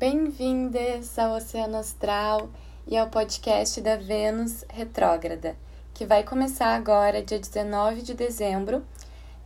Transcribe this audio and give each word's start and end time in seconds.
Bem-vindas 0.00 1.18
ao 1.18 1.36
Oceano 1.36 1.76
Astral 1.76 2.48
e 2.86 2.96
ao 2.96 3.10
podcast 3.10 3.82
da 3.82 3.96
Vênus 3.96 4.64
Retrógrada, 4.70 5.54
que 5.92 6.06
vai 6.06 6.24
começar 6.24 6.74
agora, 6.74 7.22
dia 7.22 7.38
19 7.38 8.00
de 8.00 8.14
dezembro, 8.14 8.82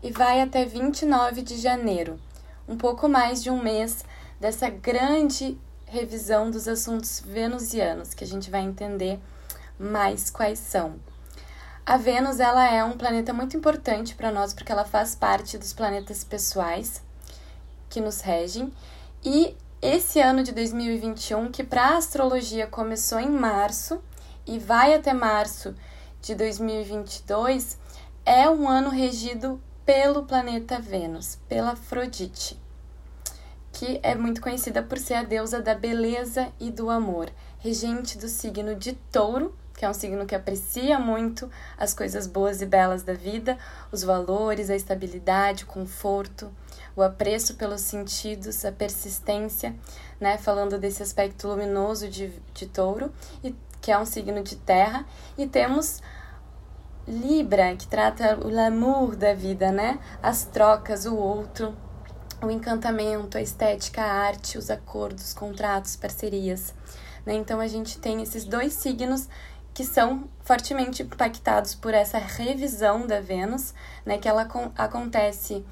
e 0.00 0.12
vai 0.12 0.40
até 0.40 0.64
29 0.64 1.42
de 1.42 1.56
janeiro, 1.56 2.20
um 2.68 2.76
pouco 2.76 3.08
mais 3.08 3.42
de 3.42 3.50
um 3.50 3.60
mês 3.60 4.04
dessa 4.38 4.70
grande 4.70 5.58
revisão 5.86 6.52
dos 6.52 6.68
assuntos 6.68 7.18
venusianos, 7.18 8.14
que 8.14 8.22
a 8.22 8.26
gente 8.28 8.48
vai 8.48 8.60
entender 8.60 9.18
mais 9.76 10.30
quais 10.30 10.60
são. 10.60 11.00
A 11.84 11.96
Vênus 11.96 12.38
ela 12.38 12.64
é 12.64 12.84
um 12.84 12.96
planeta 12.96 13.32
muito 13.32 13.56
importante 13.56 14.14
para 14.14 14.30
nós 14.30 14.54
porque 14.54 14.70
ela 14.70 14.84
faz 14.84 15.16
parte 15.16 15.58
dos 15.58 15.72
planetas 15.72 16.22
pessoais 16.22 17.02
que 17.90 18.00
nos 18.00 18.20
regem 18.20 18.72
e 19.24 19.56
esse 19.84 20.18
ano 20.18 20.42
de 20.42 20.50
2021, 20.50 21.52
que 21.52 21.62
para 21.62 21.88
a 21.88 21.96
astrologia 21.98 22.66
começou 22.66 23.20
em 23.20 23.28
março 23.28 24.02
e 24.46 24.58
vai 24.58 24.94
até 24.94 25.12
março 25.12 25.74
de 26.22 26.34
2022, 26.34 27.78
é 28.24 28.48
um 28.48 28.66
ano 28.66 28.88
regido 28.88 29.60
pelo 29.84 30.22
planeta 30.22 30.80
Vênus, 30.80 31.38
pela 31.46 31.72
Afrodite, 31.72 32.58
que 33.74 34.00
é 34.02 34.14
muito 34.14 34.40
conhecida 34.40 34.82
por 34.82 34.96
ser 34.96 35.14
a 35.14 35.22
deusa 35.22 35.60
da 35.60 35.74
beleza 35.74 36.50
e 36.58 36.70
do 36.70 36.88
amor, 36.88 37.30
regente 37.58 38.16
do 38.16 38.26
signo 38.26 38.74
de 38.74 38.94
Touro, 39.12 39.54
que 39.76 39.84
é 39.84 39.90
um 39.90 39.92
signo 39.92 40.24
que 40.24 40.34
aprecia 40.34 40.98
muito 40.98 41.50
as 41.76 41.92
coisas 41.92 42.26
boas 42.26 42.62
e 42.62 42.66
belas 42.66 43.02
da 43.02 43.12
vida, 43.12 43.58
os 43.92 44.02
valores, 44.02 44.70
a 44.70 44.76
estabilidade, 44.76 45.64
o 45.64 45.66
conforto, 45.66 46.50
o 46.96 47.02
apreço 47.02 47.54
pelos 47.54 47.80
sentidos, 47.80 48.64
a 48.64 48.72
persistência, 48.72 49.74
né? 50.20 50.38
Falando 50.38 50.78
desse 50.78 51.02
aspecto 51.02 51.48
luminoso 51.48 52.08
de, 52.08 52.32
de 52.52 52.66
touro, 52.66 53.12
e, 53.42 53.54
que 53.80 53.90
é 53.90 53.98
um 53.98 54.06
signo 54.06 54.42
de 54.42 54.56
terra, 54.56 55.04
e 55.36 55.46
temos 55.46 56.00
Libra, 57.06 57.76
que 57.76 57.86
trata 57.86 58.38
o 58.42 58.48
l'amour 58.48 59.14
da 59.14 59.34
vida, 59.34 59.70
né? 59.70 59.98
As 60.22 60.44
trocas, 60.44 61.04
o 61.04 61.14
outro, 61.14 61.76
o 62.42 62.50
encantamento, 62.50 63.36
a 63.36 63.42
estética, 63.42 64.02
a 64.02 64.10
arte, 64.10 64.56
os 64.56 64.70
acordos, 64.70 65.34
contratos, 65.34 65.96
parcerias. 65.96 66.74
Né? 67.26 67.34
Então 67.34 67.60
a 67.60 67.66
gente 67.66 67.98
tem 67.98 68.22
esses 68.22 68.44
dois 68.44 68.72
signos 68.72 69.28
que 69.74 69.84
são 69.84 70.28
fortemente 70.40 71.02
impactados 71.02 71.74
por 71.74 71.92
essa 71.92 72.16
revisão 72.16 73.06
da 73.06 73.20
Vênus, 73.20 73.74
né? 74.06 74.16
Que 74.18 74.28
ela 74.28 74.48
acontece 74.76 75.64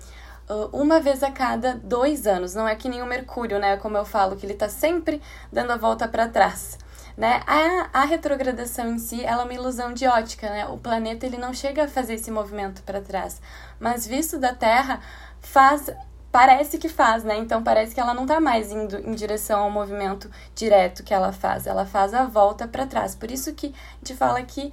uma 0.72 1.00
vez 1.00 1.22
a 1.22 1.30
cada 1.30 1.74
dois 1.74 2.26
anos. 2.26 2.54
Não 2.54 2.66
é 2.66 2.74
que 2.74 2.88
nem 2.88 3.02
o 3.02 3.06
Mercúrio, 3.06 3.58
né? 3.58 3.76
Como 3.76 3.96
eu 3.96 4.04
falo, 4.04 4.36
que 4.36 4.46
ele 4.46 4.54
está 4.54 4.68
sempre 4.68 5.20
dando 5.52 5.72
a 5.72 5.76
volta 5.76 6.06
para 6.08 6.28
trás. 6.28 6.78
Né? 7.16 7.42
A, 7.46 8.00
a 8.00 8.04
retrogradação 8.04 8.88
em 8.88 8.98
si 8.98 9.22
ela 9.22 9.42
é 9.42 9.44
uma 9.44 9.52
ilusão 9.52 9.92
de 9.92 10.06
ótica, 10.06 10.48
né? 10.48 10.66
O 10.66 10.78
planeta 10.78 11.26
ele 11.26 11.36
não 11.36 11.52
chega 11.52 11.84
a 11.84 11.88
fazer 11.88 12.14
esse 12.14 12.30
movimento 12.30 12.82
para 12.82 13.02
trás, 13.02 13.40
mas 13.78 14.06
visto 14.06 14.38
da 14.38 14.54
Terra 14.54 15.00
faz 15.40 15.90
parece 16.30 16.78
que 16.78 16.88
faz, 16.88 17.22
né? 17.22 17.36
Então 17.36 17.62
parece 17.62 17.94
que 17.94 18.00
ela 18.00 18.14
não 18.14 18.22
está 18.22 18.40
mais 18.40 18.72
indo 18.72 18.96
em 18.96 19.12
direção 19.12 19.60
ao 19.60 19.70
movimento 19.70 20.30
direto 20.54 21.04
que 21.04 21.12
ela 21.12 21.30
faz, 21.30 21.66
ela 21.66 21.84
faz 21.84 22.14
a 22.14 22.24
volta 22.24 22.66
para 22.66 22.86
trás. 22.86 23.14
Por 23.14 23.30
isso 23.30 23.52
que 23.52 23.74
gente 23.98 24.16
fala 24.16 24.42
que 24.42 24.72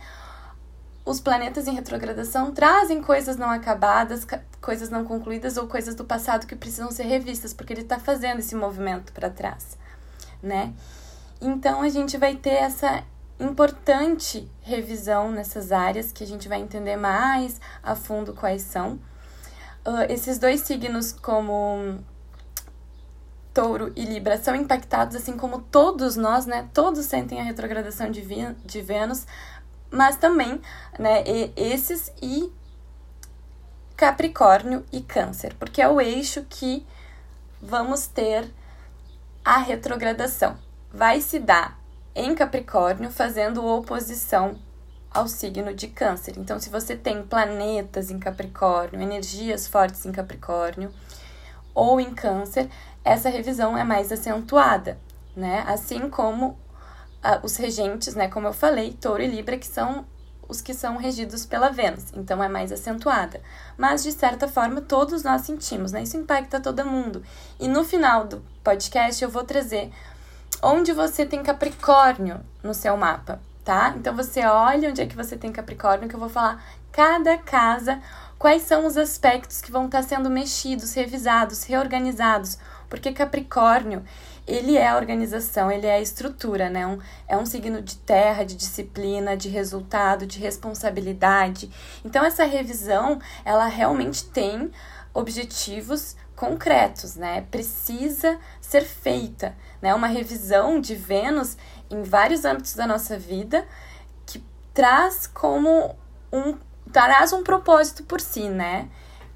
os 1.10 1.20
planetas 1.20 1.68
em 1.68 1.74
retrogradação 1.74 2.52
trazem 2.52 3.02
coisas 3.02 3.36
não 3.36 3.50
acabadas, 3.50 4.28
coisas 4.62 4.92
não 4.92 5.04
concluídas 5.04 5.58
ou 5.58 5.66
coisas 5.66 5.96
do 5.96 6.06
passado 6.06 6.46
que 6.46 6.56
precisam 6.56 6.92
ser 6.92 7.04
revistas, 7.04 7.52
porque 7.52 7.74
ele 7.74 7.82
está 7.82 7.98
fazendo 7.98 8.38
esse 8.38 8.54
movimento 8.54 9.12
para 9.12 9.28
trás, 9.28 9.76
né? 10.42 10.72
Então 11.42 11.82
a 11.82 11.90
gente 11.90 12.16
vai 12.16 12.36
ter 12.36 12.52
essa 12.52 13.04
importante 13.40 14.48
revisão 14.62 15.32
nessas 15.32 15.72
áreas 15.72 16.12
que 16.12 16.24
a 16.24 16.28
gente 16.28 16.48
vai 16.48 16.62
entender 16.62 16.96
mais 16.96 17.60
a 17.82 17.96
fundo 17.96 18.32
quais 18.32 18.62
são. 18.62 19.00
Uh, 19.84 20.06
esses 20.10 20.38
dois 20.38 20.62
signos, 20.62 21.12
como 21.12 21.98
Touro 23.52 23.92
e 23.96 24.06
Libra, 24.06 24.38
são 24.38 24.54
impactados, 24.56 25.16
assim 25.16 25.36
como 25.36 25.60
todos 25.60 26.16
nós, 26.16 26.46
né? 26.46 26.70
Todos 26.72 27.04
sentem 27.08 27.42
a 27.42 27.44
retrogradação 27.44 28.12
de, 28.12 28.22
de 28.64 28.82
Vênus, 28.82 29.26
mas 29.92 30.18
também, 30.18 30.62
né, 30.98 31.24
esses 31.56 32.12
e 32.22 32.52
Capricórnio 33.96 34.86
e 34.92 35.02
Câncer, 35.02 35.54
porque 35.60 35.82
é 35.82 35.88
o 35.88 36.00
eixo 36.00 36.46
que 36.50 36.86
vamos 37.62 38.08
ter 38.08 38.50
a 39.44 39.58
retrogradação. 39.58 40.58
Vai 40.94 41.22
se 41.22 41.40
dar 41.40 41.78
em 42.16 42.34
Capricórnio, 42.34 43.12
fazendo 43.12 43.66
oposição 43.66 44.58
ao 45.12 45.28
signo 45.28 45.74
de 45.74 45.88
Câncer. 45.88 46.36
Então, 46.38 46.60
se 46.60 46.70
você 46.70 46.96
tem 46.96 47.24
planetas 47.24 48.12
em 48.12 48.20
Capricórnio, 48.20 49.02
energias 49.02 49.68
fortes 49.68 50.06
em 50.06 50.12
Capricórnio 50.12 50.94
ou 51.74 52.00
em 52.00 52.14
Câncer, 52.14 52.70
essa 53.04 53.30
revisão 53.30 53.78
é 53.78 53.84
mais 53.84 54.12
acentuada, 54.12 54.98
né? 55.36 55.64
Assim 55.68 56.10
como 56.10 56.58
os 57.44 57.58
regentes, 57.58 58.16
né, 58.16 58.28
como 58.28 58.48
eu 58.48 58.54
falei, 58.54 58.94
Touro 58.94 59.22
e 59.22 59.28
Libra, 59.28 59.58
que 59.58 59.68
são 59.68 60.06
os 60.50 60.62
que 60.62 60.74
são 60.74 60.98
regidos 60.98 61.46
pela 61.46 61.70
Vênus, 61.70 62.06
então 62.16 62.44
é 62.44 62.50
mais 62.50 62.72
acentuada. 62.72 63.40
Mas, 63.78 64.02
de 64.02 64.12
certa 64.12 64.48
forma, 64.48 64.82
todos 64.82 65.22
nós 65.22 65.44
sentimos, 65.44 65.92
né? 65.92 66.02
Isso 66.02 66.18
impacta 66.18 66.60
todo 66.60 66.84
mundo. 66.84 67.24
E 67.60 67.68
no 67.68 67.84
final 67.84 68.26
do 68.26 68.44
podcast 68.64 69.24
eu 69.24 69.30
vou 69.30 69.44
trazer 69.44 69.92
onde 70.64 70.92
você 70.92 71.24
tem 71.24 71.44
Capricórnio 71.44 72.42
no 72.64 72.74
seu 72.74 72.98
mapa, 72.98 73.40
tá? 73.64 73.94
Então 73.96 74.16
você 74.16 74.44
olha 74.44 74.90
onde 74.90 75.02
é 75.02 75.06
que 75.06 75.16
você 75.16 75.38
tem 75.38 75.52
Capricórnio, 75.52 76.10
que 76.10 76.16
eu 76.16 76.20
vou 76.20 76.30
falar 76.30 76.64
cada 76.92 77.38
casa, 77.38 78.02
quais 78.40 78.64
são 78.64 78.88
os 78.88 78.98
aspectos 78.98 79.62
que 79.62 79.72
vão 79.72 79.86
estar 79.86 80.02
sendo 80.02 80.30
mexidos, 80.30 80.94
revisados, 80.94 81.64
reorganizados, 81.64 82.58
porque 82.90 83.12
Capricórnio, 83.12 84.04
ele 84.50 84.78
é 84.78 84.88
a 84.88 84.96
organização, 84.96 85.72
ele 85.72 85.86
é 85.86 85.96
a 85.96 86.02
estrutura, 86.02 86.70
né? 86.70 86.86
Um, 86.88 87.00
é 87.28 87.38
um 87.38 87.46
signo 87.46 87.82
de 87.82 87.96
terra, 87.98 88.44
de 88.44 88.56
disciplina, 88.56 89.38
de 89.38 89.48
resultado, 89.48 90.26
de 90.26 90.40
responsabilidade. 90.40 91.70
Então, 92.04 92.26
essa 92.26 92.44
revisão, 92.44 93.20
ela 93.46 93.68
realmente 93.68 94.26
tem 94.26 94.72
objetivos 95.14 96.16
concretos, 96.36 97.16
né? 97.16 97.42
Precisa 97.52 98.40
ser 98.60 98.82
feita, 98.82 99.56
né? 99.82 99.94
Uma 99.94 100.08
revisão 100.08 100.82
de 100.82 100.96
Vênus 100.96 101.56
em 101.90 102.02
vários 102.02 102.46
âmbitos 102.46 102.74
da 102.74 102.88
nossa 102.88 103.18
vida 103.18 103.68
que 104.26 104.44
traz 104.74 105.28
como 105.28 105.96
um 106.32 106.58
traz 106.92 107.34
um 107.34 107.44
propósito 107.44 108.04
por 108.04 108.20
si, 108.20 108.50
né? 108.50 108.88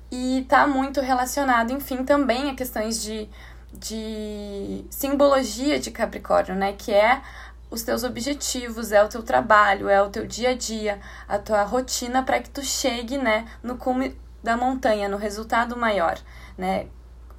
E 0.09 0.39
está 0.39 0.65
muito 0.65 1.01
relacionado, 1.01 1.71
enfim, 1.71 2.03
também 2.03 2.49
a 2.49 2.55
questões 2.55 3.01
de 3.01 3.29
de 3.73 4.85
simbologia 4.89 5.79
de 5.79 5.91
Capricórnio, 5.91 6.55
né? 6.55 6.73
Que 6.73 6.93
é 6.93 7.21
os 7.73 7.81
teus 7.81 8.03
objetivos, 8.03 8.91
é 8.91 9.03
o 9.03 9.07
teu 9.07 9.23
trabalho, 9.23 9.89
é 9.89 10.01
o 10.01 10.09
teu 10.09 10.27
dia 10.27 10.51
a 10.51 10.55
dia, 10.55 10.99
a 11.27 11.39
tua 11.39 11.63
rotina 11.63 12.21
para 12.21 12.39
que 12.39 12.49
tu 12.49 12.61
chegue, 12.61 13.17
né, 13.17 13.47
no 13.63 13.77
cume 13.77 14.15
da 14.43 14.55
montanha, 14.55 15.09
no 15.09 15.17
resultado 15.17 15.75
maior, 15.75 16.19
né? 16.55 16.85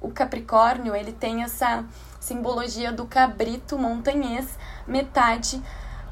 O 0.01 0.11
Capricórnio, 0.11 0.95
ele 0.95 1.13
tem 1.13 1.41
essa 1.41 1.85
simbologia 2.19 2.91
do 2.91 3.05
cabrito 3.05 3.77
montanhês, 3.77 4.59
metade 4.85 5.61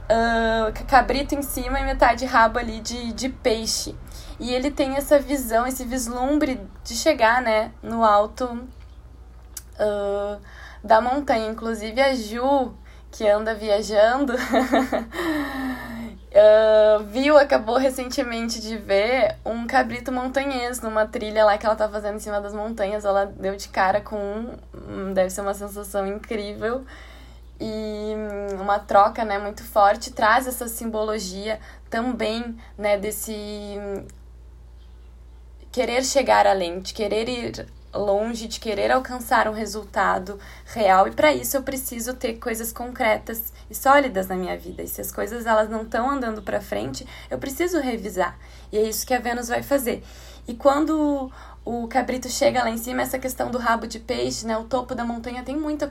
uh, 0.03 0.85
cabrito 0.87 1.35
em 1.35 1.41
cima 1.41 1.79
e 1.79 1.83
metade 1.83 2.25
rabo 2.25 2.59
ali 2.59 2.79
de, 2.79 3.11
de 3.11 3.29
peixe. 3.29 3.95
E 4.39 4.53
ele 4.53 4.71
tem 4.71 4.95
essa 4.95 5.19
visão, 5.19 5.67
esse 5.67 5.83
vislumbre 5.83 6.61
de 6.83 6.95
chegar, 6.95 7.41
né, 7.41 7.71
no 7.81 8.03
alto 8.03 8.67
uh, 9.79 10.39
da 10.83 10.99
montanha. 11.01 11.49
Inclusive 11.49 11.99
a 12.01 12.13
Ju, 12.15 12.73
que 13.11 13.27
anda 13.27 13.53
viajando, 13.53 14.33
uh, 14.33 14.37
viu, 17.09 17.37
acabou 17.37 17.77
recentemente 17.77 18.59
de 18.59 18.77
ver 18.77 19.37
um 19.45 19.67
cabrito 19.67 20.11
montanhês 20.11 20.81
numa 20.81 21.05
trilha 21.05 21.45
lá 21.45 21.57
que 21.57 21.65
ela 21.65 21.75
tá 21.75 21.87
fazendo 21.87 22.15
em 22.15 22.19
cima 22.19 22.41
das 22.41 22.53
montanhas. 22.53 23.05
Ela 23.05 23.25
deu 23.25 23.55
de 23.55 23.69
cara 23.69 24.01
com 24.01 24.17
um, 24.17 24.57
hum, 24.73 25.13
deve 25.13 25.29
ser 25.29 25.41
uma 25.41 25.53
sensação 25.53 26.05
incrível. 26.07 26.83
E 27.59 28.15
hum, 28.15 28.61
uma 28.61 28.79
troca 28.79 29.23
né, 29.23 29.37
muito 29.37 29.63
forte 29.63 30.11
traz 30.11 30.47
essa 30.47 30.67
simbologia 30.67 31.59
também 31.89 32.57
né, 32.77 32.97
desse 32.97 33.31
hum, 33.31 34.05
querer 35.71 36.03
chegar 36.03 36.45
além, 36.45 36.79
de 36.79 36.93
querer 36.93 37.29
ir 37.29 37.67
longe 37.93 38.47
de 38.47 38.59
querer 38.59 38.91
alcançar 38.91 39.47
um 39.47 39.53
resultado 39.53 40.39
real 40.65 41.07
e 41.07 41.11
para 41.11 41.33
isso 41.33 41.55
eu 41.55 41.63
preciso 41.63 42.13
ter 42.13 42.35
coisas 42.35 42.71
concretas 42.71 43.53
e 43.69 43.75
sólidas 43.75 44.27
na 44.27 44.35
minha 44.35 44.57
vida. 44.57 44.81
E 44.81 44.87
se 44.87 45.01
as 45.01 45.11
coisas 45.11 45.45
elas 45.45 45.69
não 45.69 45.83
estão 45.83 46.09
andando 46.09 46.41
para 46.41 46.59
frente, 46.59 47.05
eu 47.29 47.37
preciso 47.37 47.79
revisar. 47.79 48.37
E 48.71 48.77
é 48.77 48.83
isso 48.83 49.05
que 49.05 49.13
a 49.13 49.19
Vênus 49.19 49.47
vai 49.47 49.61
fazer. 49.61 50.03
E 50.47 50.53
quando 50.53 51.31
o 51.65 51.87
cabrito 51.87 52.29
chega 52.29 52.63
lá 52.63 52.69
em 52.69 52.77
cima, 52.77 53.01
essa 53.01 53.17
questão 53.17 53.49
do 53.49 53.57
rabo 53.57 53.87
de 53.87 53.99
peixe, 53.99 54.45
né? 54.45 54.57
O 54.57 54.65
topo 54.65 54.93
da 54.93 55.05
montanha 55.05 55.43
tem 55.43 55.55
muita 55.55 55.89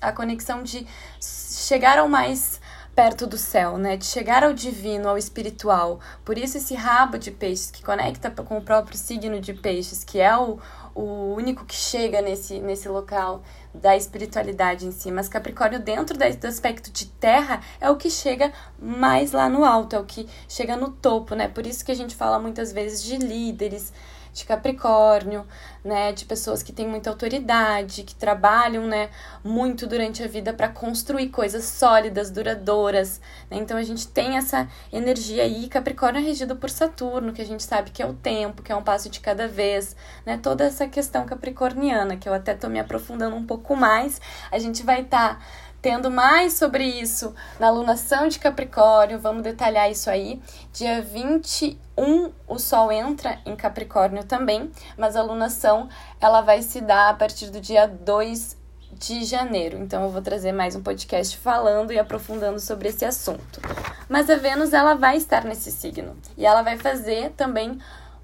a 0.00 0.12
conexão 0.12 0.62
de 0.62 0.86
chegar 1.20 1.98
ao 1.98 2.08
mais 2.08 2.60
perto 2.94 3.26
do 3.26 3.38
céu, 3.38 3.78
né? 3.78 3.96
De 3.96 4.04
chegar 4.04 4.44
ao 4.44 4.52
divino, 4.52 5.08
ao 5.08 5.16
espiritual. 5.16 5.98
Por 6.24 6.36
isso 6.36 6.58
esse 6.58 6.74
rabo 6.74 7.18
de 7.18 7.30
peixes 7.30 7.70
que 7.70 7.82
conecta 7.82 8.30
com 8.30 8.58
o 8.58 8.62
próprio 8.62 8.96
signo 8.96 9.40
de 9.40 9.54
peixes, 9.54 10.04
que 10.04 10.20
é 10.20 10.36
o, 10.36 10.58
o 10.94 11.34
único 11.34 11.64
que 11.64 11.74
chega 11.74 12.22
nesse, 12.22 12.60
nesse 12.60 12.88
local 12.88 13.42
da 13.74 13.96
espiritualidade 13.96 14.86
em 14.86 14.92
si. 14.92 15.10
Mas 15.10 15.28
Capricórnio, 15.28 15.80
dentro 15.80 16.16
do 16.16 16.46
aspecto 16.46 16.90
de 16.90 17.06
terra, 17.06 17.60
é 17.80 17.90
o 17.90 17.96
que 17.96 18.08
chega 18.08 18.52
mais 18.78 19.32
lá 19.32 19.48
no 19.48 19.64
alto, 19.64 19.96
é 19.96 19.98
o 19.98 20.04
que 20.04 20.28
chega 20.48 20.76
no 20.76 20.90
topo, 20.90 21.34
né? 21.34 21.48
Por 21.48 21.66
isso 21.66 21.84
que 21.84 21.90
a 21.90 21.96
gente 21.96 22.14
fala 22.14 22.38
muitas 22.38 22.72
vezes 22.72 23.02
de 23.02 23.16
líderes 23.16 23.92
de 24.34 24.44
Capricórnio, 24.44 25.46
né, 25.84 26.12
de 26.12 26.24
pessoas 26.24 26.62
que 26.62 26.72
têm 26.72 26.88
muita 26.88 27.08
autoridade, 27.08 28.02
que 28.02 28.14
trabalham, 28.14 28.86
né, 28.86 29.10
muito 29.44 29.86
durante 29.86 30.22
a 30.22 30.26
vida 30.26 30.52
para 30.52 30.68
construir 30.68 31.28
coisas 31.28 31.64
sólidas, 31.64 32.30
duradouras. 32.30 33.20
Né? 33.48 33.58
Então 33.58 33.76
a 33.76 33.82
gente 33.82 34.08
tem 34.08 34.36
essa 34.36 34.68
energia 34.92 35.44
aí. 35.44 35.68
Capricórnio 35.68 36.20
é 36.20 36.24
regido 36.24 36.56
por 36.56 36.68
Saturno, 36.68 37.32
que 37.32 37.40
a 37.40 37.46
gente 37.46 37.62
sabe 37.62 37.90
que 37.90 38.02
é 38.02 38.06
o 38.06 38.12
tempo, 38.12 38.62
que 38.62 38.72
é 38.72 38.76
um 38.76 38.82
passo 38.82 39.08
de 39.08 39.20
cada 39.20 39.46
vez, 39.46 39.94
né? 40.26 40.38
Toda 40.42 40.64
essa 40.64 40.88
questão 40.88 41.24
capricorniana, 41.24 42.16
que 42.16 42.28
eu 42.28 42.34
até 42.34 42.54
tô 42.54 42.68
me 42.68 42.80
aprofundando 42.80 43.36
um 43.36 43.46
pouco 43.46 43.76
mais. 43.76 44.20
A 44.50 44.58
gente 44.58 44.82
vai 44.82 45.02
estar 45.02 45.38
tá 45.38 45.40
tendo 45.84 46.10
mais 46.10 46.54
sobre 46.54 46.82
isso 46.82 47.34
na 47.60 47.66
alunação 47.66 48.26
de 48.26 48.38
Capricórnio, 48.38 49.18
vamos 49.18 49.42
detalhar 49.42 49.90
isso 49.90 50.08
aí. 50.08 50.40
Dia 50.72 51.02
21 51.02 52.32
o 52.48 52.58
Sol 52.58 52.90
entra 52.90 53.38
em 53.44 53.54
Capricórnio 53.54 54.24
também, 54.24 54.70
mas 54.96 55.14
a 55.14 55.20
alunação 55.20 55.90
ela 56.18 56.40
vai 56.40 56.62
se 56.62 56.80
dar 56.80 57.10
a 57.10 57.14
partir 57.14 57.50
do 57.50 57.60
dia 57.60 57.86
2 57.86 58.56
de 58.94 59.24
janeiro. 59.24 59.76
Então 59.76 60.04
eu 60.04 60.08
vou 60.08 60.22
trazer 60.22 60.52
mais 60.52 60.74
um 60.74 60.82
podcast 60.82 61.36
falando 61.36 61.92
e 61.92 61.98
aprofundando 61.98 62.60
sobre 62.60 62.88
esse 62.88 63.04
assunto. 63.04 63.60
Mas 64.08 64.30
a 64.30 64.36
Vênus 64.36 64.72
ela 64.72 64.94
vai 64.94 65.18
estar 65.18 65.44
nesse 65.44 65.70
signo 65.70 66.16
e 66.34 66.46
ela 66.46 66.62
vai 66.62 66.78
fazer 66.78 67.32
também 67.32 67.78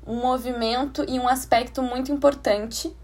um 0.06 0.14
movimento 0.14 1.04
e 1.06 1.20
um 1.20 1.28
aspecto 1.28 1.82
muito 1.82 2.10
importante 2.10 2.96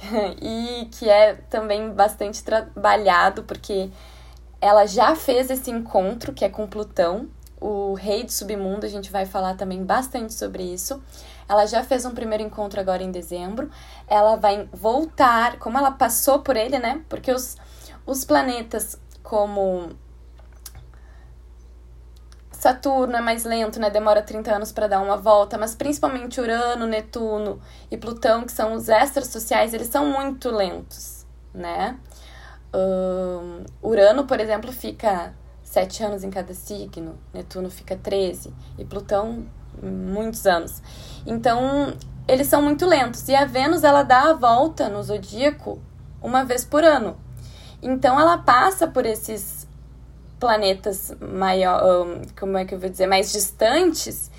e 0.40 0.86
que 0.92 1.08
é 1.08 1.34
também 1.50 1.90
bastante 1.90 2.42
trabalhado, 2.42 3.42
porque 3.44 3.90
ela 4.60 4.86
já 4.86 5.14
fez 5.14 5.50
esse 5.50 5.70
encontro, 5.70 6.32
que 6.32 6.44
é 6.44 6.48
com 6.48 6.66
Plutão, 6.66 7.28
o 7.60 7.94
rei 7.94 8.22
do 8.22 8.32
submundo, 8.32 8.86
a 8.86 8.88
gente 8.88 9.10
vai 9.10 9.26
falar 9.26 9.56
também 9.56 9.84
bastante 9.84 10.32
sobre 10.32 10.62
isso. 10.62 11.02
Ela 11.48 11.66
já 11.66 11.82
fez 11.82 12.04
um 12.04 12.14
primeiro 12.14 12.44
encontro 12.44 12.78
agora 12.78 13.02
em 13.02 13.10
dezembro. 13.10 13.70
Ela 14.06 14.36
vai 14.36 14.68
voltar, 14.72 15.58
como 15.58 15.78
ela 15.78 15.90
passou 15.90 16.40
por 16.40 16.56
ele, 16.56 16.78
né? 16.78 17.02
Porque 17.08 17.32
os, 17.32 17.56
os 18.06 18.24
planetas 18.24 18.96
como 19.22 19.90
Saturno 22.58 23.16
é 23.16 23.20
mais 23.20 23.44
lento, 23.44 23.78
né? 23.78 23.88
Demora 23.88 24.20
30 24.20 24.52
anos 24.52 24.72
para 24.72 24.88
dar 24.88 25.00
uma 25.00 25.16
volta, 25.16 25.56
mas 25.56 25.76
principalmente 25.76 26.40
Urano, 26.40 26.88
Netuno 26.88 27.60
e 27.88 27.96
Plutão, 27.96 28.44
que 28.44 28.50
são 28.50 28.72
os 28.72 28.88
extras 28.88 29.28
sociais, 29.28 29.72
eles 29.72 29.86
são 29.86 30.06
muito 30.06 30.50
lentos, 30.50 31.24
né? 31.54 31.96
Um, 32.74 33.64
Urano, 33.80 34.24
por 34.24 34.40
exemplo, 34.40 34.72
fica 34.72 35.32
7 35.62 36.02
anos 36.02 36.24
em 36.24 36.30
cada 36.30 36.52
signo, 36.52 37.16
Netuno 37.32 37.70
fica 37.70 37.96
13 37.96 38.52
e 38.76 38.84
Plutão 38.84 39.46
muitos 39.80 40.44
anos. 40.44 40.82
Então, 41.24 41.94
eles 42.26 42.48
são 42.48 42.60
muito 42.60 42.84
lentos. 42.86 43.28
E 43.28 43.36
a 43.36 43.44
Vênus, 43.44 43.84
ela 43.84 44.02
dá 44.02 44.30
a 44.30 44.34
volta 44.34 44.88
no 44.88 45.00
zodíaco 45.00 45.80
uma 46.20 46.44
vez 46.44 46.64
por 46.64 46.82
ano. 46.82 47.16
Então, 47.80 48.18
ela 48.18 48.38
passa 48.38 48.88
por 48.88 49.06
esses 49.06 49.57
planetas 50.38 51.12
maior, 51.20 51.82
como 52.38 52.56
é 52.56 52.64
que 52.64 52.74
eu 52.74 52.78
vou 52.78 52.88
dizer, 52.88 53.06
mais 53.06 53.32
distantes 53.32 54.30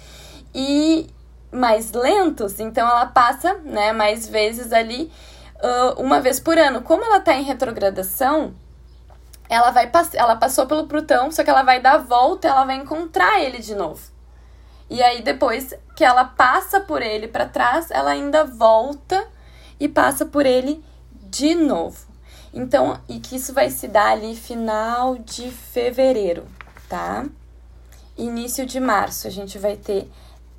e 0.54 1.08
mais 1.52 1.92
lentos, 1.92 2.60
então 2.60 2.88
ela 2.88 3.08
passa, 3.08 3.56
né, 3.66 3.92
mais 3.92 4.28
vezes 4.28 4.72
ali 4.72 5.12
uh, 5.56 6.02
uma 6.02 6.22
vez 6.22 6.40
por 6.40 6.58
ano. 6.58 6.82
Como 6.82 7.04
ela 7.04 7.18
está 7.18 7.34
em 7.36 7.44
retrogradação, 7.44 8.54
ela 9.50 9.72
vai 9.72 9.92
ela 10.14 10.36
passou 10.36 10.68
pelo 10.68 10.88
Plutão, 10.88 11.32
só 11.32 11.44
que 11.44 11.50
ela 11.50 11.64
vai 11.64 11.82
dar 11.82 11.96
a 11.96 11.98
volta, 11.98 12.48
ela 12.48 12.66
vai 12.66 12.76
encontrar 12.76 13.42
ele 13.42 13.60
de 13.60 13.76
novo. 13.76 14.02
E 14.90 15.02
aí 15.02 15.22
depois 15.22 15.74
que 15.96 16.04
ela 16.04 16.24
passa 16.24 16.80
por 16.80 17.02
ele 17.02 17.28
para 17.28 17.46
trás, 17.46 17.92
ela 17.92 18.12
ainda 18.12 18.44
volta 18.44 19.28
e 19.80 19.88
passa 19.88 20.26
por 20.26 20.46
ele 20.46 20.84
de 21.14 21.56
novo. 21.56 22.09
Então, 22.54 23.00
e 23.08 23.20
que 23.20 23.36
isso 23.36 23.54
vai 23.54 23.70
se 23.70 23.88
dar 23.88 24.12
ali 24.12 24.36
final 24.36 25.18
de 25.18 25.52
fevereiro, 25.52 26.46
tá? 26.88 27.26
Início 28.18 28.66
de 28.66 28.80
março, 28.80 29.28
a 29.28 29.30
gente 29.30 29.58
vai 29.58 29.78
ter 29.78 30.10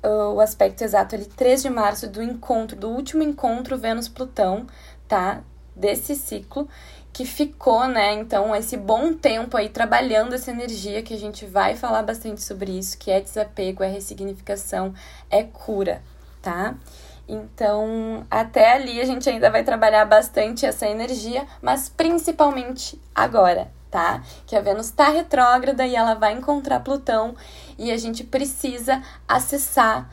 uh, 0.03 0.33
o 0.33 0.39
aspecto 0.39 0.83
exato 0.83 1.15
ali, 1.15 1.25
3 1.25 1.63
de 1.63 1.69
março, 1.69 2.07
do 2.07 2.21
encontro, 2.21 2.75
do 2.75 2.89
último 2.89 3.23
encontro 3.23 3.77
Vênus-Plutão, 3.77 4.65
tá? 5.07 5.41
Desse 5.75 6.15
ciclo 6.15 6.67
que 7.13 7.25
ficou, 7.25 7.87
né? 7.87 8.13
Então, 8.13 8.55
esse 8.55 8.77
bom 8.77 9.13
tempo 9.13 9.57
aí 9.57 9.69
trabalhando 9.69 10.33
essa 10.33 10.49
energia 10.51 11.03
que 11.03 11.13
a 11.13 11.17
gente 11.17 11.45
vai 11.45 11.75
falar 11.75 12.03
bastante 12.03 12.41
sobre 12.41 12.71
isso, 12.71 12.97
que 12.97 13.11
é 13.11 13.19
desapego, 13.19 13.83
é 13.83 13.87
ressignificação, 13.87 14.93
é 15.29 15.43
cura, 15.43 16.01
tá? 16.41 16.75
Então, 17.33 18.27
até 18.29 18.73
ali 18.73 18.99
a 18.99 19.05
gente 19.05 19.29
ainda 19.29 19.49
vai 19.49 19.63
trabalhar 19.63 20.03
bastante 20.03 20.65
essa 20.65 20.85
energia, 20.85 21.47
mas 21.61 21.87
principalmente 21.87 23.01
agora, 23.15 23.71
tá? 23.89 24.21
Que 24.45 24.53
a 24.53 24.59
Vênus 24.59 24.87
está 24.87 25.07
retrógrada 25.07 25.87
e 25.87 25.95
ela 25.95 26.13
vai 26.13 26.33
encontrar 26.33 26.81
Plutão 26.81 27.33
e 27.79 27.89
a 27.89 27.95
gente 27.97 28.25
precisa 28.25 29.01
acessar 29.25 30.09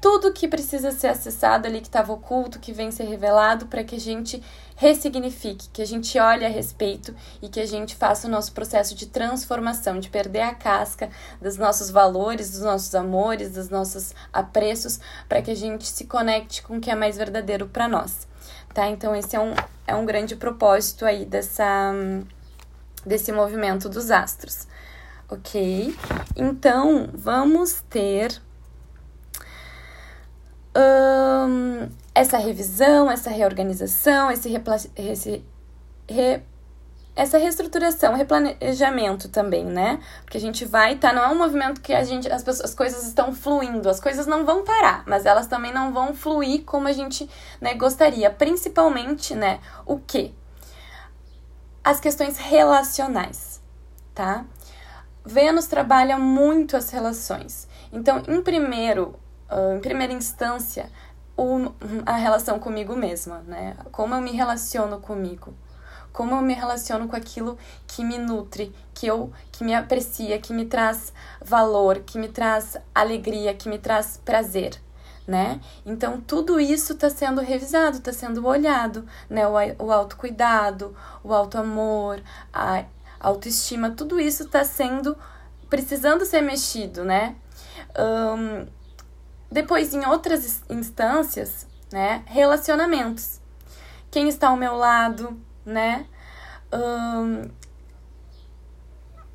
tudo 0.00 0.32
que 0.32 0.46
precisa 0.46 0.92
ser 0.92 1.08
acessado 1.08 1.66
ali 1.66 1.80
que 1.80 1.88
estava 1.88 2.12
oculto, 2.12 2.60
que 2.60 2.72
vem 2.72 2.92
ser 2.92 3.04
revelado, 3.04 3.66
para 3.66 3.82
que 3.82 3.96
a 3.96 4.00
gente 4.00 4.40
ressignifique, 4.80 5.68
que 5.74 5.82
a 5.82 5.86
gente 5.86 6.18
olhe 6.18 6.42
a 6.42 6.48
respeito 6.48 7.14
e 7.42 7.50
que 7.50 7.60
a 7.60 7.66
gente 7.66 7.94
faça 7.94 8.26
o 8.26 8.30
nosso 8.30 8.52
processo 8.52 8.94
de 8.94 9.04
transformação, 9.04 10.00
de 10.00 10.08
perder 10.08 10.40
a 10.40 10.54
casca 10.54 11.10
dos 11.38 11.58
nossos 11.58 11.90
valores, 11.90 12.52
dos 12.52 12.62
nossos 12.62 12.94
amores, 12.94 13.52
dos 13.52 13.68
nossos 13.68 14.14
apreços, 14.32 14.98
para 15.28 15.42
que 15.42 15.50
a 15.50 15.54
gente 15.54 15.86
se 15.86 16.06
conecte 16.06 16.62
com 16.62 16.78
o 16.78 16.80
que 16.80 16.90
é 16.90 16.94
mais 16.94 17.18
verdadeiro 17.18 17.68
para 17.68 17.86
nós. 17.86 18.26
Tá? 18.72 18.88
Então 18.88 19.14
esse 19.14 19.36
é 19.36 19.40
um, 19.40 19.54
é 19.86 19.94
um 19.94 20.06
grande 20.06 20.34
propósito 20.34 21.04
aí 21.04 21.26
dessa 21.26 21.92
desse 23.04 23.32
movimento 23.32 23.86
dos 23.86 24.10
astros. 24.10 24.66
OK? 25.28 25.94
Então, 26.34 27.10
vamos 27.12 27.82
ter 27.90 28.40
essa 32.14 32.38
revisão, 32.38 33.10
essa 33.10 33.30
reorganização, 33.30 34.30
esse, 34.30 34.50
esse 34.96 35.44
re, 36.08 36.42
essa 37.14 37.38
reestruturação, 37.38 38.14
replanejamento 38.14 39.28
também, 39.28 39.64
né? 39.64 40.00
Porque 40.22 40.36
a 40.36 40.40
gente 40.40 40.64
vai, 40.64 40.96
tá? 40.96 41.12
Não 41.12 41.22
é 41.22 41.28
um 41.28 41.38
movimento 41.38 41.80
que 41.80 41.92
a 41.92 42.02
gente, 42.04 42.30
as, 42.30 42.42
pessoas, 42.42 42.70
as 42.70 42.74
coisas 42.74 43.06
estão 43.06 43.32
fluindo, 43.32 43.88
as 43.88 44.00
coisas 44.00 44.26
não 44.26 44.44
vão 44.44 44.64
parar, 44.64 45.04
mas 45.06 45.26
elas 45.26 45.46
também 45.46 45.72
não 45.72 45.92
vão 45.92 46.14
fluir 46.14 46.64
como 46.64 46.88
a 46.88 46.92
gente 46.92 47.28
né, 47.60 47.74
gostaria. 47.74 48.30
Principalmente, 48.30 49.34
né? 49.34 49.60
O 49.84 49.98
que? 49.98 50.34
As 51.82 52.00
questões 52.00 52.38
relacionais, 52.38 53.60
tá? 54.14 54.44
Vênus 55.24 55.66
trabalha 55.66 56.18
muito 56.18 56.76
as 56.76 56.90
relações. 56.90 57.68
Então, 57.92 58.22
em 58.28 58.40
primeiro 58.42 59.18
uh, 59.50 59.76
em 59.76 59.80
primeira 59.80 60.12
instância, 60.12 60.90
o, 61.40 61.72
a 62.04 62.16
relação 62.16 62.58
comigo 62.58 62.94
mesma, 62.94 63.38
né? 63.46 63.74
Como 63.90 64.14
eu 64.14 64.20
me 64.20 64.30
relaciono 64.30 65.00
comigo. 65.00 65.54
Como 66.12 66.34
eu 66.34 66.42
me 66.42 66.52
relaciono 66.52 67.08
com 67.08 67.16
aquilo 67.16 67.56
que 67.86 68.04
me 68.04 68.18
nutre, 68.18 68.74
que 68.92 69.06
eu 69.06 69.32
que 69.50 69.64
me 69.64 69.74
aprecia, 69.74 70.38
que 70.38 70.52
me 70.52 70.66
traz 70.66 71.12
valor, 71.40 72.00
que 72.00 72.18
me 72.18 72.28
traz 72.28 72.76
alegria, 72.94 73.54
que 73.54 73.68
me 73.68 73.78
traz 73.78 74.20
prazer, 74.22 74.78
né? 75.26 75.60
Então 75.86 76.20
tudo 76.20 76.60
isso 76.60 76.92
está 76.92 77.08
sendo 77.08 77.40
revisado, 77.40 77.98
está 77.98 78.12
sendo 78.12 78.44
olhado, 78.46 79.06
né? 79.28 79.46
O, 79.46 79.86
o 79.86 79.92
autocuidado, 79.92 80.94
o 81.22 81.32
autoamor, 81.32 82.20
a 82.52 82.84
autoestima, 83.18 83.90
tudo 83.90 84.20
isso 84.20 84.42
está 84.42 84.64
sendo 84.64 85.16
precisando 85.70 86.26
ser 86.26 86.42
mexido, 86.42 87.04
né? 87.04 87.36
Um, 87.96 88.66
depois, 89.50 89.92
em 89.92 90.06
outras 90.06 90.62
instâncias, 90.70 91.66
né, 91.92 92.22
relacionamentos. 92.26 93.40
Quem 94.10 94.28
está 94.28 94.48
ao 94.48 94.56
meu 94.56 94.76
lado, 94.76 95.40
né? 95.64 96.06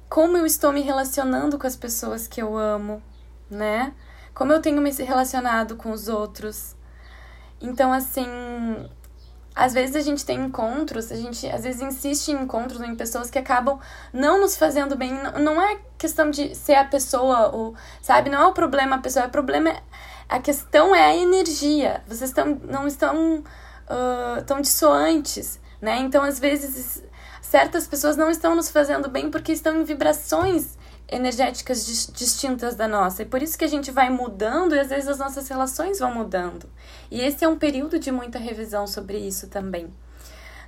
Como 0.09 0.37
eu 0.37 0.45
estou 0.45 0.71
me 0.71 0.81
relacionando 0.81 1.57
com 1.57 1.67
as 1.67 1.75
pessoas 1.75 2.27
que 2.27 2.41
eu 2.41 2.57
amo, 2.57 3.01
né? 3.49 3.93
Como 4.33 4.51
eu 4.53 4.61
tenho 4.61 4.81
me 4.81 4.91
relacionado 4.91 5.75
com 5.75 5.91
os 5.91 6.07
outros. 6.07 6.75
Então, 7.59 7.91
assim, 7.91 8.27
às 9.55 9.73
vezes 9.73 9.95
a 9.95 10.01
gente 10.01 10.25
tem 10.25 10.37
encontros, 10.37 11.11
a 11.11 11.15
gente 11.15 11.47
às 11.47 11.63
vezes 11.63 11.81
insiste 11.81 12.27
em 12.29 12.41
encontros 12.41 12.81
em 12.81 12.93
pessoas 12.93 13.29
que 13.29 13.39
acabam 13.39 13.79
não 14.11 14.41
nos 14.41 14.57
fazendo 14.57 14.97
bem. 14.97 15.13
Não, 15.39 15.61
é 15.61 15.79
questão 15.97 16.29
de 16.29 16.53
ser 16.53 16.75
a 16.75 16.83
pessoa, 16.83 17.55
ou, 17.55 17.73
sabe? 18.01 18.29
Não 18.29 18.41
é 18.41 18.45
o 18.47 18.51
problema 18.51 18.97
a 18.97 18.99
pessoa, 18.99 19.23
é 19.23 19.27
o 19.27 19.31
problema 19.31 19.69
é, 19.69 19.81
a 20.27 20.39
questão 20.39 20.93
é 20.93 21.05
a 21.05 21.15
energia. 21.15 22.03
Vocês 22.05 22.29
estão, 22.31 22.59
não 22.65 22.85
estão 22.85 23.37
uh, 23.37 24.43
tão 24.45 24.59
dissoantes, 24.59 25.57
né? 25.81 25.99
Então, 25.99 26.21
às 26.21 26.37
vezes, 26.37 27.01
certas 27.41 27.87
pessoas 27.87 28.17
não 28.17 28.29
estão 28.29 28.55
nos 28.55 28.69
fazendo 28.69 29.09
bem 29.09 29.31
porque 29.31 29.53
estão 29.53 29.79
em 29.79 29.85
vibrações 29.85 30.77
energéticas 31.07 31.85
distintas 32.13 32.75
da 32.75 32.87
nossa. 32.87 33.21
E 33.21 33.25
por 33.25 33.41
isso 33.41 33.57
que 33.57 33.65
a 33.65 33.69
gente 33.69 33.91
vai 33.91 34.09
mudando 34.09 34.75
e 34.75 34.79
às 34.79 34.89
vezes 34.89 35.07
as 35.07 35.17
nossas 35.17 35.47
relações 35.47 35.99
vão 35.99 36.13
mudando. 36.13 36.69
E 37.09 37.21
esse 37.21 37.43
é 37.43 37.47
um 37.47 37.57
período 37.57 37.99
de 37.99 38.11
muita 38.11 38.39
revisão 38.39 38.87
sobre 38.87 39.17
isso 39.17 39.47
também, 39.47 39.93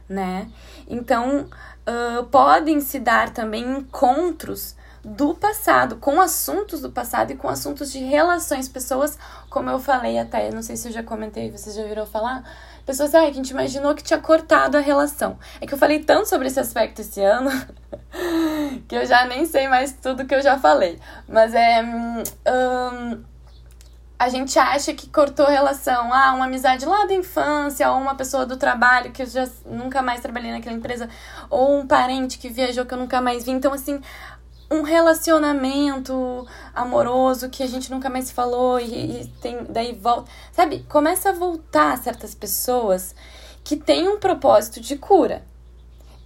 né? 0.07 0.49
Então, 0.87 1.49
uh, 1.87 2.23
podem 2.25 2.79
se 2.79 2.99
dar 2.99 3.31
também 3.31 3.63
encontros 3.63 4.75
do 5.03 5.33
passado, 5.33 5.97
com 5.97 6.19
assuntos 6.19 6.81
do 6.81 6.91
passado 6.91 7.31
e 7.31 7.35
com 7.37 7.47
assuntos 7.47 7.91
de 7.91 7.99
relações, 7.99 8.67
pessoas, 8.67 9.17
como 9.49 9.69
eu 9.69 9.79
falei 9.79 10.19
até, 10.19 10.51
não 10.51 10.61
sei 10.61 10.75
se 10.75 10.89
eu 10.89 10.91
já 10.91 11.01
comentei, 11.01 11.49
você 11.49 11.71
já 11.71 11.83
virou 11.87 12.05
falar, 12.05 12.43
pessoas, 12.87 13.13
ai, 13.13 13.25
que 13.25 13.31
a 13.31 13.33
gente 13.33 13.49
imaginou 13.49 13.93
que 13.93 14.01
tinha 14.01 14.17
cortado 14.17 14.77
a 14.77 14.79
relação. 14.79 15.37
É 15.59 15.67
que 15.67 15.73
eu 15.73 15.77
falei 15.77 15.99
tanto 15.99 16.29
sobre 16.29 16.47
esse 16.47 16.59
aspecto 16.59 17.01
esse 17.01 17.21
ano 17.21 17.51
que 18.87 18.95
eu 18.95 19.05
já 19.05 19.25
nem 19.25 19.45
sei 19.45 19.67
mais 19.67 19.91
tudo 19.91 20.25
que 20.25 20.33
eu 20.33 20.41
já 20.41 20.57
falei. 20.57 20.97
Mas 21.27 21.53
é. 21.53 21.83
Um, 21.83 23.23
a 24.19 24.29
gente 24.29 24.57
acha 24.57 24.95
que 24.95 25.07
cortou 25.09 25.45
relação, 25.45 26.11
ah, 26.11 26.33
uma 26.33 26.45
amizade 26.45 26.85
lá 26.85 27.05
da 27.05 27.13
infância, 27.13 27.91
ou 27.91 27.99
uma 27.99 28.15
pessoa 28.15 28.47
do 28.47 28.57
trabalho 28.57 29.11
que 29.11 29.21
eu 29.21 29.27
já 29.27 29.47
nunca 29.63 30.01
mais 30.01 30.21
trabalhei 30.21 30.51
naquela 30.51 30.75
empresa, 30.75 31.07
ou 31.51 31.79
um 31.79 31.85
parente 31.85 32.39
que 32.39 32.49
viajou 32.49 32.83
que 32.83 32.95
eu 32.95 32.97
nunca 32.97 33.21
mais 33.21 33.45
vi. 33.45 33.51
Então, 33.51 33.71
assim, 33.71 34.01
um 34.69 34.81
relacionamento 34.81 36.45
amoroso 36.75 37.49
que 37.49 37.63
a 37.63 37.67
gente 37.67 37.89
nunca 37.89 38.09
mais 38.09 38.31
falou 38.31 38.79
e, 38.79 39.21
e, 39.21 39.27
tem 39.41 39.63
daí 39.69 39.93
volta, 39.93 40.29
sabe? 40.51 40.85
Começa 40.89 41.29
a 41.29 41.33
voltar 41.33 41.97
certas 41.97 42.35
pessoas 42.35 43.15
que 43.63 43.75
têm 43.75 44.07
um 44.07 44.19
propósito 44.19 44.79
de 44.79 44.97
cura, 44.97 45.43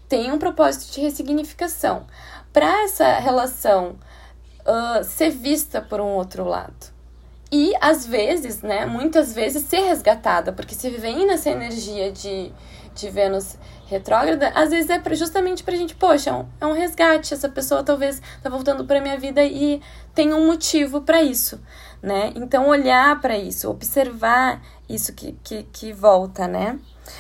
têm 0.09 0.31
um 0.31 0.39
propósito 0.39 0.91
de 0.91 1.01
ressignificação, 1.01 2.05
para 2.51 2.83
essa 2.83 3.13
relação 3.19 3.95
uh, 4.61 5.03
ser 5.03 5.29
vista 5.29 5.81
por 5.81 5.99
um 6.01 6.09
outro 6.09 6.43
lado. 6.43 6.91
E 7.51 7.73
às 7.81 8.05
vezes, 8.05 8.61
né, 8.61 8.85
muitas 8.85 9.33
vezes 9.33 9.63
ser 9.63 9.81
resgatada, 9.81 10.53
porque 10.53 10.73
se 10.73 10.89
vem 10.89 11.25
nessa 11.25 11.49
energia 11.49 12.11
de, 12.11 12.51
de 12.93 13.09
Vênus 13.09 13.57
retrógrada, 13.87 14.49
às 14.55 14.69
vezes 14.69 14.89
é 14.89 14.97
pra, 14.99 15.13
justamente 15.13 15.63
pra 15.63 15.75
gente, 15.75 15.95
poxa, 15.95 16.29
é 16.29 16.33
um, 16.33 16.45
é 16.61 16.65
um 16.65 16.73
resgate, 16.73 17.33
essa 17.33 17.49
pessoa 17.49 17.83
talvez 17.83 18.21
tá 18.41 18.49
voltando 18.49 18.85
pra 18.85 19.01
minha 19.01 19.17
vida 19.17 19.43
e 19.43 19.81
tem 20.15 20.33
um 20.33 20.47
motivo 20.47 21.01
para 21.01 21.21
isso, 21.21 21.59
né? 22.01 22.31
Então, 22.35 22.67
olhar 22.67 23.19
para 23.19 23.37
isso, 23.37 23.69
observar 23.69 24.61
isso 24.87 25.13
que, 25.13 25.33
que, 25.43 25.63
que 25.63 25.91
volta, 25.91 26.47
né? 26.47 26.79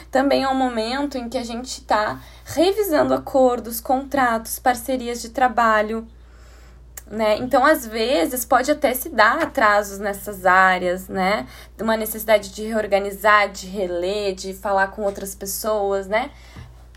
Também 0.09 0.43
é 0.43 0.47
um 0.47 0.55
momento 0.55 1.17
em 1.17 1.27
que 1.27 1.37
a 1.37 1.43
gente 1.43 1.79
está 1.79 2.21
revisando 2.45 3.13
acordos, 3.13 3.81
contratos, 3.81 4.59
parcerias 4.59 5.21
de 5.21 5.29
trabalho, 5.29 6.07
né? 7.11 7.37
Então, 7.37 7.65
às 7.65 7.85
vezes, 7.85 8.45
pode 8.45 8.71
até 8.71 8.93
se 8.93 9.09
dar 9.09 9.43
atrasos 9.43 9.99
nessas 9.99 10.45
áreas, 10.45 11.09
né? 11.09 11.45
Uma 11.79 11.97
necessidade 11.97 12.51
de 12.51 12.63
reorganizar, 12.63 13.51
de 13.51 13.67
reler, 13.67 14.33
de 14.33 14.53
falar 14.53 14.87
com 14.87 15.03
outras 15.03 15.35
pessoas, 15.35 16.07
né? 16.07 16.31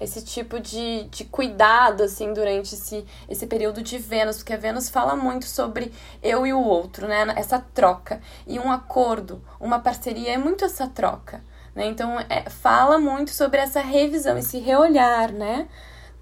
esse 0.00 0.23
tipo 0.23 0.59
de, 0.59 1.04
de 1.04 1.25
cuidado, 1.25 2.02
assim, 2.02 2.33
durante 2.33 2.75
esse, 2.75 3.04
esse 3.28 3.47
período 3.47 3.83
de 3.83 3.97
Vênus, 3.97 4.38
porque 4.38 4.52
a 4.52 4.56
Vênus 4.56 4.88
fala 4.88 5.14
muito 5.14 5.47
sobre 5.47 5.92
eu 6.23 6.47
e 6.47 6.52
o 6.52 6.61
outro, 6.61 7.06
né? 7.06 7.33
Essa 7.37 7.59
troca. 7.73 8.21
E 8.47 8.59
um 8.59 8.71
acordo, 8.71 9.42
uma 9.61 9.78
parceria 9.78 10.33
é 10.33 10.38
muito 10.38 10.64
essa 10.64 10.88
troca, 10.88 11.42
né? 11.75 11.87
Então, 11.87 12.18
é, 12.28 12.50
fala 12.50 12.99
muito 12.99 13.30
sobre 13.30 13.61
essa 13.61 13.80
revisão, 13.80 14.37
esse 14.37 14.59
reolhar, 14.59 15.33
né? 15.33 15.68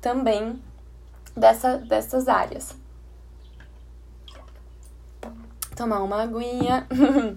Também 0.00 0.62
dessa, 1.34 1.78
dessas 1.78 2.28
áreas. 2.28 2.81
Tomar 5.82 6.00
uma 6.00 6.22
aguinha. 6.22 6.86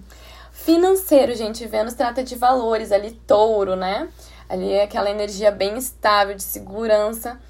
Financeiro, 0.52 1.34
gente, 1.34 1.66
Vênus 1.66 1.94
trata 1.94 2.22
de 2.22 2.36
valores 2.36 2.92
ali, 2.92 3.10
touro, 3.26 3.74
né? 3.74 4.08
Ali 4.48 4.72
é 4.72 4.84
aquela 4.84 5.10
energia 5.10 5.50
bem 5.50 5.76
estável, 5.76 6.36
de 6.36 6.44
segurança, 6.44 7.40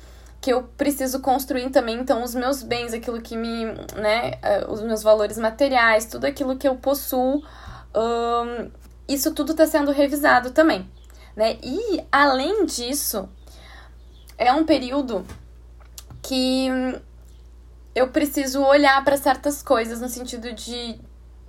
que 0.41 0.51
eu 0.51 0.63
preciso 0.63 1.21
construir 1.21 1.69
também, 1.69 2.01
então, 2.01 2.25
os 2.25 2.35
meus 2.35 2.63
bens, 2.63 2.95
aquilo 2.95 3.21
que 3.21 3.37
me, 3.37 3.67
né, 3.95 4.39
eh, 4.43 4.65
os 4.71 4.81
meus 4.81 5.03
valores 5.03 5.37
materiais, 5.37 6.07
tudo 6.07 6.25
aquilo 6.25 6.57
que 6.57 6.67
eu 6.67 6.77
possuo, 6.77 7.45
isso 9.07 9.35
tudo 9.35 9.53
está 9.53 9.67
sendo 9.67 9.91
revisado 9.91 10.51
também, 10.53 10.91
né? 11.37 11.59
E, 11.63 12.03
além 12.11 12.65
disso, 12.65 13.29
é 14.39 14.51
um 14.51 14.65
período 14.65 15.27
que 16.23 16.71
eu 17.97 18.09
preciso 18.09 18.63
olhar 18.63 19.03
para 19.03 19.17
certas 19.17 19.63
coisas 19.63 20.03
no 20.03 20.09
sentido 20.11 20.53
de 20.53 21.01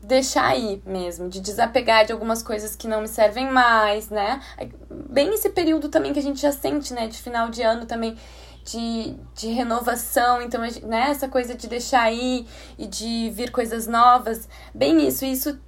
deixar 0.02 0.48
aí 0.48 0.82
mesmo, 0.86 1.28
de 1.28 1.42
desapegar 1.42 2.06
de 2.06 2.14
algumas 2.14 2.42
coisas 2.42 2.74
que 2.74 2.88
não 2.88 3.02
me 3.02 3.08
servem 3.10 3.52
mais, 3.52 4.10
né? 4.10 4.42
Bem 4.90 5.34
esse 5.34 5.50
período 5.50 5.90
também 5.90 6.14
que 6.14 6.20
a 6.20 6.24
gente 6.24 6.40
já 6.40 6.54
sente, 6.54 6.94
né, 6.94 7.08
de 7.08 7.22
final 7.22 7.50
de 7.50 7.62
ano 7.62 7.86
também, 7.86 8.16
de, 8.64 9.18
de 9.36 9.50
renovação, 9.50 10.42
então, 10.42 10.62
né, 10.84 11.10
essa 11.10 11.28
coisa 11.28 11.54
de 11.54 11.68
deixar 11.68 12.04
aí 12.04 12.48
e 12.78 12.88
de 12.88 13.30
vir 13.32 13.52
coisas 13.52 13.86
novas, 13.86 14.48
bem 14.74 15.06
isso, 15.06 15.26
isso 15.26 15.60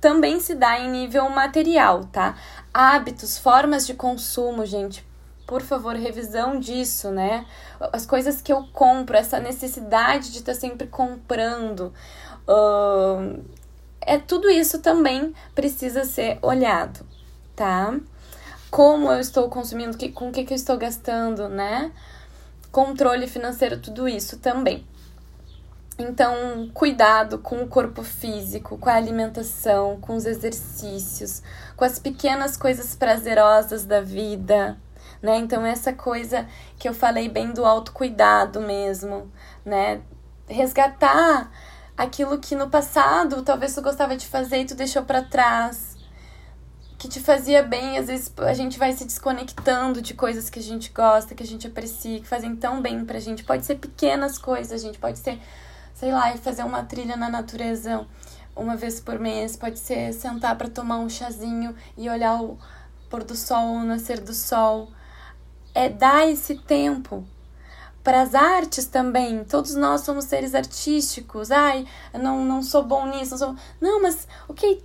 também 0.00 0.40
se 0.40 0.56
dá 0.56 0.80
em 0.80 0.90
nível 0.90 1.30
material, 1.30 2.04
tá? 2.06 2.36
Hábitos, 2.74 3.38
formas 3.38 3.86
de 3.86 3.94
consumo, 3.94 4.66
gente, 4.66 5.06
por 5.46 5.62
favor, 5.62 5.94
revisão 5.94 6.58
disso, 6.58 7.10
né? 7.10 7.46
As 7.92 8.04
coisas 8.04 8.42
que 8.42 8.52
eu 8.52 8.64
compro, 8.72 9.16
essa 9.16 9.38
necessidade 9.38 10.32
de 10.32 10.38
estar 10.38 10.52
tá 10.52 10.58
sempre 10.58 10.88
comprando. 10.88 11.92
Uh, 12.48 13.44
é 14.00 14.18
tudo 14.18 14.50
isso 14.50 14.80
também 14.80 15.32
precisa 15.54 16.04
ser 16.04 16.38
olhado, 16.42 17.06
tá? 17.54 17.96
Como 18.70 19.10
eu 19.10 19.20
estou 19.20 19.48
consumindo, 19.48 19.96
que, 19.96 20.10
com 20.10 20.28
o 20.28 20.32
que, 20.32 20.44
que 20.44 20.52
eu 20.52 20.56
estou 20.56 20.76
gastando, 20.76 21.48
né? 21.48 21.92
Controle 22.72 23.28
financeiro, 23.28 23.80
tudo 23.80 24.08
isso 24.08 24.38
também. 24.38 24.84
Então, 25.98 26.68
cuidado 26.74 27.38
com 27.38 27.62
o 27.62 27.68
corpo 27.68 28.02
físico, 28.02 28.76
com 28.76 28.90
a 28.90 28.94
alimentação, 28.94 29.98
com 29.98 30.14
os 30.14 30.26
exercícios, 30.26 31.42
com 31.74 31.84
as 31.84 31.98
pequenas 31.98 32.56
coisas 32.56 32.94
prazerosas 32.94 33.86
da 33.86 34.02
vida, 34.02 34.76
né? 35.22 35.38
Então, 35.38 35.64
essa 35.64 35.92
coisa 35.92 36.46
que 36.78 36.88
eu 36.88 36.94
falei 36.94 37.28
bem 37.28 37.52
do 37.52 37.64
autocuidado 37.64 38.60
mesmo, 38.60 39.30
né? 39.64 40.00
Resgatar 40.48 41.50
aquilo 41.96 42.38
que 42.38 42.54
no 42.54 42.68
passado 42.68 43.42
talvez 43.42 43.74
tu 43.74 43.82
gostava 43.82 44.16
de 44.16 44.26
fazer 44.26 44.58
e 44.58 44.64
tu 44.66 44.74
deixou 44.74 45.02
para 45.02 45.22
trás, 45.22 45.96
que 46.98 47.08
te 47.08 47.20
fazia 47.20 47.62
bem, 47.62 47.98
às 47.98 48.06
vezes 48.06 48.32
a 48.38 48.54
gente 48.54 48.78
vai 48.78 48.92
se 48.92 49.04
desconectando 49.04 50.00
de 50.00 50.14
coisas 50.14 50.48
que 50.48 50.58
a 50.58 50.62
gente 50.62 50.90
gosta, 50.90 51.34
que 51.34 51.42
a 51.42 51.46
gente 51.46 51.66
aprecia, 51.66 52.20
que 52.20 52.26
fazem 52.26 52.56
tão 52.56 52.80
bem 52.80 53.04
pra 53.04 53.18
gente. 53.18 53.44
Pode 53.44 53.66
ser 53.66 53.76
pequenas 53.76 54.38
coisas, 54.38 54.80
gente, 54.80 54.98
pode 54.98 55.18
ser, 55.18 55.38
sei 55.94 56.10
lá, 56.10 56.34
fazer 56.38 56.64
uma 56.64 56.82
trilha 56.82 57.16
na 57.16 57.28
natureza 57.28 58.06
uma 58.54 58.74
vez 58.74 58.98
por 58.98 59.18
mês, 59.18 59.56
pode 59.56 59.78
ser 59.78 60.12
sentar 60.14 60.56
para 60.56 60.70
tomar 60.70 60.96
um 60.96 61.08
chazinho 61.08 61.74
e 61.96 62.08
olhar 62.08 62.42
o 62.42 62.58
pôr 63.10 63.22
do 63.22 63.36
sol, 63.36 63.74
o 63.74 63.84
nascer 63.84 64.20
do 64.20 64.32
sol. 64.32 64.88
É 65.76 65.90
dar 65.90 66.26
esse 66.26 66.54
tempo 66.54 67.22
para 68.02 68.22
as 68.22 68.34
artes 68.34 68.86
também. 68.86 69.44
Todos 69.44 69.74
nós 69.74 70.00
somos 70.00 70.24
seres 70.24 70.54
artísticos. 70.54 71.50
Ai, 71.50 71.86
não, 72.14 72.42
não 72.42 72.62
sou 72.62 72.82
bom 72.82 73.06
nisso. 73.06 73.32
Não, 73.32 73.38
sou... 73.38 73.56
não, 73.78 74.00
mas 74.00 74.26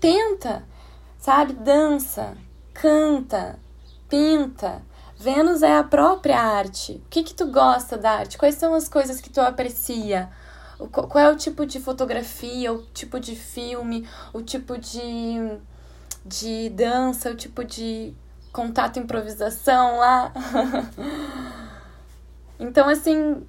tenta. 0.01 0.65
Sabe? 1.17 1.53
Dança, 1.53 2.35
canta, 2.73 3.57
pinta. 4.09 4.83
Vênus 5.15 5.63
é 5.63 5.77
a 5.77 5.83
própria 5.83 6.41
arte. 6.41 7.01
O 7.05 7.09
que, 7.09 7.23
que 7.23 7.33
tu 7.33 7.47
gosta 7.47 7.97
da 7.97 8.11
arte? 8.11 8.37
Quais 8.37 8.55
são 8.55 8.73
as 8.73 8.89
coisas 8.89 9.21
que 9.21 9.29
tu 9.29 9.39
aprecia? 9.39 10.29
Qual 10.91 11.23
é 11.23 11.31
o 11.31 11.37
tipo 11.37 11.65
de 11.65 11.79
fotografia, 11.79 12.73
o 12.73 12.81
tipo 12.87 13.17
de 13.17 13.33
filme, 13.33 14.05
o 14.33 14.41
tipo 14.41 14.77
de, 14.77 15.57
de 16.25 16.69
dança, 16.71 17.29
o 17.29 17.35
tipo 17.35 17.63
de 17.63 18.13
contato 18.51 18.99
improvisação 18.99 19.97
lá? 19.97 20.31
Então, 22.61 22.87
assim, 22.87 23.43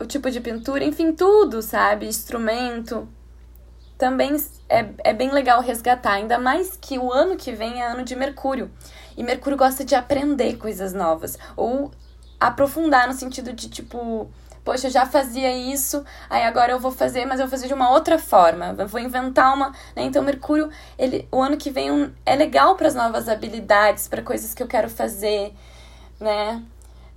o 0.00 0.06
tipo 0.06 0.30
de 0.30 0.40
pintura, 0.40 0.82
enfim, 0.82 1.12
tudo, 1.12 1.60
sabe? 1.60 2.06
Instrumento. 2.06 3.06
também 3.98 4.34
é, 4.68 4.88
é 5.04 5.12
bem 5.12 5.30
legal 5.30 5.60
resgatar, 5.60 6.12
ainda 6.12 6.38
mais 6.38 6.78
que 6.80 6.98
o 6.98 7.12
ano 7.12 7.36
que 7.36 7.52
vem 7.52 7.82
é 7.82 7.86
ano 7.86 8.02
de 8.02 8.16
Mercúrio. 8.16 8.70
E 9.14 9.22
Mercúrio 9.22 9.58
gosta 9.58 9.84
de 9.84 9.94
aprender 9.94 10.56
coisas 10.56 10.94
novas. 10.94 11.36
Ou 11.54 11.90
aprofundar 12.40 13.06
no 13.08 13.12
sentido 13.12 13.52
de, 13.52 13.68
tipo, 13.68 14.30
poxa, 14.68 14.88
eu 14.88 14.90
já 14.90 15.06
fazia 15.06 15.50
isso, 15.56 16.04
aí 16.28 16.42
agora 16.42 16.72
eu 16.72 16.78
vou 16.78 16.92
fazer, 16.92 17.24
mas 17.24 17.40
eu 17.40 17.46
vou 17.46 17.50
fazer 17.50 17.68
de 17.68 17.72
uma 17.72 17.90
outra 17.90 18.18
forma. 18.18 18.74
Eu 18.76 18.86
vou 18.86 19.00
inventar 19.00 19.54
uma. 19.54 19.70
Né? 19.96 20.02
Então, 20.02 20.22
Mercúrio, 20.22 20.68
ele, 20.98 21.26
o 21.32 21.40
ano 21.40 21.56
que 21.56 21.70
vem 21.70 21.90
um, 21.90 22.12
é 22.26 22.36
legal 22.36 22.76
para 22.76 22.86
as 22.86 22.94
novas 22.94 23.30
habilidades, 23.30 24.08
para 24.08 24.20
coisas 24.20 24.52
que 24.52 24.62
eu 24.62 24.66
quero 24.66 24.90
fazer, 24.90 25.54
né? 26.20 26.62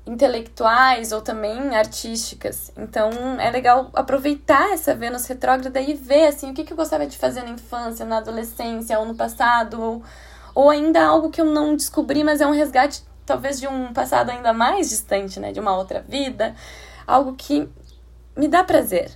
intelectuais 0.06 1.12
ou 1.12 1.22
também 1.22 1.76
artísticas. 1.76 2.72
Então 2.78 3.10
é 3.38 3.52
legal 3.52 3.90
aproveitar 3.94 4.72
essa 4.72 4.96
Vênus 4.96 5.26
retrógrada 5.26 5.80
e 5.82 5.94
ver 5.94 6.28
assim 6.28 6.52
o 6.52 6.54
que, 6.54 6.64
que 6.64 6.72
eu 6.72 6.78
gostava 6.78 7.06
de 7.06 7.18
fazer 7.18 7.44
na 7.44 7.50
infância, 7.50 8.06
na 8.06 8.18
adolescência 8.18 8.98
ou 8.98 9.06
no 9.06 9.14
passado, 9.14 9.80
ou, 9.80 10.04
ou 10.56 10.70
ainda 10.70 11.04
algo 11.04 11.30
que 11.30 11.40
eu 11.42 11.46
não 11.46 11.76
descobri, 11.76 12.24
mas 12.24 12.40
é 12.40 12.48
um 12.48 12.52
resgate 12.52 13.04
talvez 13.26 13.60
de 13.60 13.68
um 13.68 13.94
passado 13.94 14.30
ainda 14.30 14.54
mais 14.54 14.90
distante, 14.90 15.40
né, 15.40 15.52
de 15.52 15.60
uma 15.60 15.78
outra 15.78 16.02
vida, 16.02 16.56
algo 17.12 17.36
que 17.36 17.70
me 18.36 18.48
dá 18.48 18.64
prazer, 18.64 19.12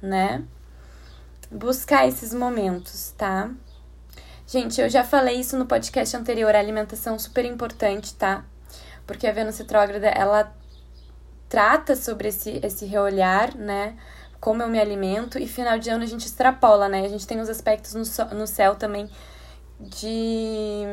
né? 0.00 0.44
Buscar 1.50 2.06
esses 2.08 2.32
momentos, 2.32 3.12
tá? 3.16 3.50
Gente, 4.46 4.80
eu 4.80 4.88
já 4.88 5.04
falei 5.04 5.40
isso 5.40 5.56
no 5.56 5.66
podcast 5.66 6.16
anterior, 6.16 6.54
a 6.54 6.58
alimentação 6.58 7.18
super 7.18 7.44
importante, 7.44 8.14
tá? 8.14 8.44
porque 9.06 9.26
a 9.26 9.32
Vênus 9.32 9.58
retrógrada 9.58 10.08
ela 10.08 10.52
trata 11.48 11.94
sobre 11.94 12.28
esse, 12.28 12.60
esse 12.62 12.86
reolhar, 12.86 13.56
né? 13.56 13.96
Como 14.40 14.62
eu 14.62 14.68
me 14.68 14.80
alimento, 14.80 15.38
e 15.38 15.46
final 15.46 15.78
de 15.78 15.90
ano 15.90 16.02
a 16.02 16.06
gente 16.06 16.26
extrapola, 16.26 16.88
né? 16.88 17.04
A 17.04 17.08
gente 17.08 17.26
tem 17.26 17.40
os 17.40 17.48
aspectos 17.48 17.94
no, 17.94 18.04
no 18.34 18.46
céu 18.46 18.74
também 18.74 19.08
de 19.82 20.84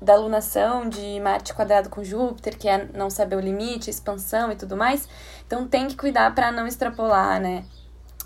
da 0.00 0.14
alunação 0.14 0.88
de 0.88 1.20
Marte 1.20 1.54
quadrado 1.54 1.88
com 1.88 2.02
Júpiter, 2.02 2.56
que 2.58 2.68
é 2.68 2.88
não 2.94 3.10
saber 3.10 3.36
o 3.36 3.40
limite, 3.40 3.90
expansão 3.90 4.50
e 4.50 4.56
tudo 4.56 4.76
mais. 4.76 5.08
Então 5.46 5.66
tem 5.66 5.86
que 5.86 5.96
cuidar 5.96 6.34
para 6.34 6.50
não 6.50 6.66
extrapolar, 6.66 7.40
né? 7.40 7.64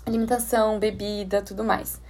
Alimentação, 0.05 0.79
bebida, 0.79 1.41
tudo 1.41 1.63
mais. 1.63 2.01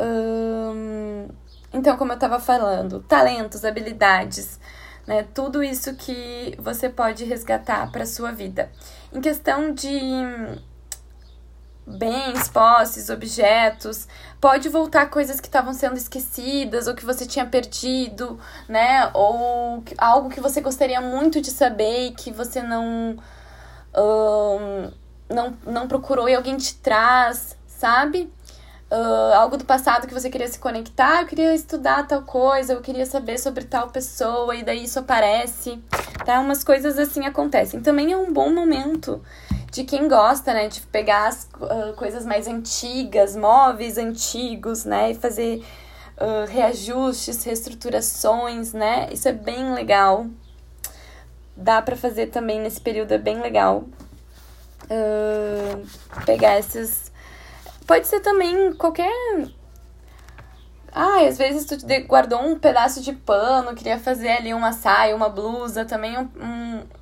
Hum, 0.00 1.28
então, 1.72 1.96
como 1.96 2.12
eu 2.12 2.14
estava 2.14 2.38
falando, 2.38 3.00
talentos, 3.00 3.64
habilidades, 3.64 4.58
né? 5.06 5.26
Tudo 5.34 5.62
isso 5.62 5.94
que 5.96 6.54
você 6.58 6.88
pode 6.88 7.24
resgatar 7.24 7.90
para 7.90 8.06
sua 8.06 8.32
vida. 8.32 8.70
Em 9.12 9.20
questão 9.20 9.74
de 9.74 9.90
bens, 11.96 12.48
posses, 12.48 13.08
objetos, 13.08 14.06
pode 14.40 14.68
voltar 14.68 15.10
coisas 15.10 15.40
que 15.40 15.48
estavam 15.48 15.72
sendo 15.72 15.96
esquecidas 15.96 16.86
ou 16.86 16.94
que 16.94 17.04
você 17.04 17.26
tinha 17.26 17.46
perdido, 17.46 18.38
né? 18.68 19.10
Ou 19.14 19.82
algo 19.96 20.28
que 20.28 20.40
você 20.40 20.60
gostaria 20.60 21.00
muito 21.00 21.40
de 21.40 21.50
saber 21.50 22.08
e 22.08 22.10
que 22.12 22.30
você 22.30 22.62
não 22.62 23.16
um, 23.96 24.90
não, 25.28 25.56
não 25.66 25.88
procurou 25.88 26.28
e 26.28 26.34
alguém 26.34 26.56
te 26.56 26.74
traz, 26.76 27.56
sabe? 27.66 28.32
Uh, 28.90 29.34
algo 29.34 29.56
do 29.56 29.64
passado 29.64 30.06
que 30.06 30.14
você 30.14 30.30
queria 30.30 30.48
se 30.48 30.58
conectar, 30.58 31.22
eu 31.22 31.26
queria 31.26 31.54
estudar 31.54 32.06
tal 32.06 32.22
coisa, 32.22 32.72
eu 32.72 32.80
queria 32.80 33.06
saber 33.06 33.38
sobre 33.38 33.64
tal 33.64 33.88
pessoa, 33.88 34.54
e 34.54 34.62
daí 34.62 34.84
isso 34.84 34.98
aparece, 34.98 35.82
tá? 36.24 36.40
Umas 36.40 36.64
coisas 36.64 36.98
assim 36.98 37.26
acontecem. 37.26 37.80
Também 37.80 38.12
é 38.12 38.16
um 38.16 38.32
bom 38.32 38.52
momento 38.52 39.22
de 39.70 39.84
quem 39.84 40.08
gosta, 40.08 40.54
né, 40.54 40.68
de 40.68 40.80
pegar 40.80 41.28
as 41.28 41.48
uh, 41.60 41.92
coisas 41.94 42.24
mais 42.24 42.48
antigas, 42.48 43.36
móveis 43.36 43.98
antigos, 43.98 44.84
né, 44.84 45.10
e 45.10 45.14
fazer 45.14 45.62
uh, 46.16 46.50
reajustes, 46.50 47.44
reestruturações, 47.44 48.72
né? 48.72 49.08
Isso 49.12 49.28
é 49.28 49.32
bem 49.32 49.74
legal. 49.74 50.26
Dá 51.54 51.82
para 51.82 51.96
fazer 51.96 52.28
também 52.28 52.60
nesse 52.60 52.80
período, 52.80 53.12
é 53.12 53.18
bem 53.18 53.40
legal. 53.40 53.84
Uh, 54.84 55.86
pegar 56.24 56.58
esses 56.58 57.07
Pode 57.88 58.06
ser 58.06 58.20
também 58.20 58.74
qualquer. 58.74 59.10
Ah, 60.92 61.26
às 61.26 61.38
vezes 61.38 61.64
tu 61.64 61.74
guardou 62.06 62.38
um 62.38 62.58
pedaço 62.58 63.00
de 63.00 63.14
pano, 63.14 63.74
queria 63.74 63.98
fazer 63.98 64.28
ali 64.28 64.52
uma 64.52 64.72
saia, 64.72 65.16
uma 65.16 65.30
blusa, 65.30 65.86
também 65.86 66.18
um, 66.18 66.28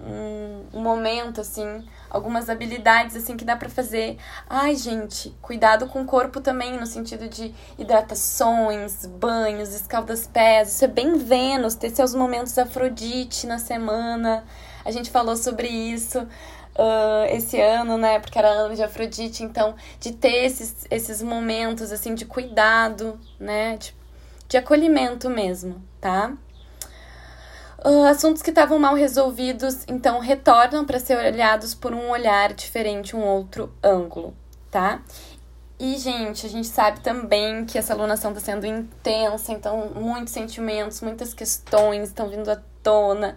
um, 0.01 0.65
um 0.75 0.81
momento, 0.81 1.41
assim, 1.41 1.85
algumas 2.09 2.49
habilidades, 2.49 3.17
assim, 3.17 3.37
que 3.37 3.45
dá 3.45 3.57
para 3.57 3.69
fazer. 3.69 4.17
Ai, 4.49 4.77
gente, 4.77 5.37
cuidado 5.43 5.89
com 5.89 6.03
o 6.03 6.07
corpo 6.07 6.41
também, 6.41 6.79
no 6.79 6.87
sentido 6.87 7.29
de 7.29 7.53
hidratações, 7.77 9.07
banhos, 9.07 9.75
escaldas 9.75 10.29
pés, 10.29 10.69
isso 10.69 10.85
é 10.85 10.89
bem 10.89 11.19
Vênus, 11.19 11.75
ter 11.75 11.91
seus 11.91 12.15
momentos 12.15 12.57
Afrodite 12.57 13.45
na 13.45 13.59
semana, 13.59 14.45
a 14.85 14.93
gente 14.93 15.11
falou 15.11 15.37
sobre 15.37 15.67
isso 15.67 16.29
uh, 16.77 17.25
esse 17.35 17.61
ano, 17.61 17.97
né? 17.97 18.19
Porque 18.19 18.39
era 18.39 18.49
ano 18.49 18.75
de 18.75 18.83
Afrodite, 18.83 19.43
então 19.43 19.75
de 19.99 20.13
ter 20.13 20.45
esses, 20.45 20.87
esses 20.91 21.23
momentos 21.23 21.91
assim 21.91 22.15
de 22.15 22.25
cuidado, 22.25 23.19
né? 23.41 23.77
De, 23.77 23.95
de 24.49 24.57
acolhimento 24.57 25.29
mesmo, 25.29 25.83
tá? 26.01 26.33
Uh, 27.85 28.05
assuntos 28.05 28.43
que 28.43 28.51
estavam 28.51 28.79
mal 28.79 28.95
resolvidos, 28.95 29.85
então 29.87 30.19
retornam 30.19 30.85
para 30.85 30.99
ser 30.99 31.17
olhados 31.19 31.75
por 31.75 31.93
um 31.93 32.11
olhar 32.11 32.53
diferente, 32.53 33.15
um 33.15 33.25
outro 33.25 33.73
ângulo, 33.83 34.35
tá? 34.71 35.03
E, 35.79 35.97
gente, 35.99 36.47
a 36.47 36.49
gente 36.49 36.67
sabe 36.67 37.01
também 37.01 37.67
que 37.67 37.77
essa 37.77 37.93
alunação 37.93 38.33
está 38.33 38.43
sendo 38.43 38.67
intensa, 38.67 39.53
então 39.53 39.91
muitos 39.95 40.33
sentimentos, 40.33 41.03
muitas 41.03 41.35
questões 41.35 42.09
estão 42.09 42.31
vindo 42.31 42.51
à 42.51 42.59
tona 42.83 43.37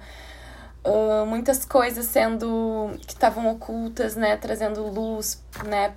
muitas 1.28 1.66
coisas 1.66 2.06
sendo 2.06 2.92
que 3.06 3.14
estavam 3.14 3.50
ocultas, 3.52 4.16
né, 4.16 4.38
trazendo 4.38 4.84
luz, 4.88 5.44
né, 5.66 5.94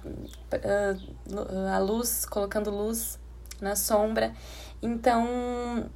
uh, 0.52 1.68
a 1.74 1.78
luz, 1.78 2.24
colocando 2.26 2.70
luz 2.70 3.18
na 3.60 3.76
sombra. 3.76 4.32
Então, 4.82 5.88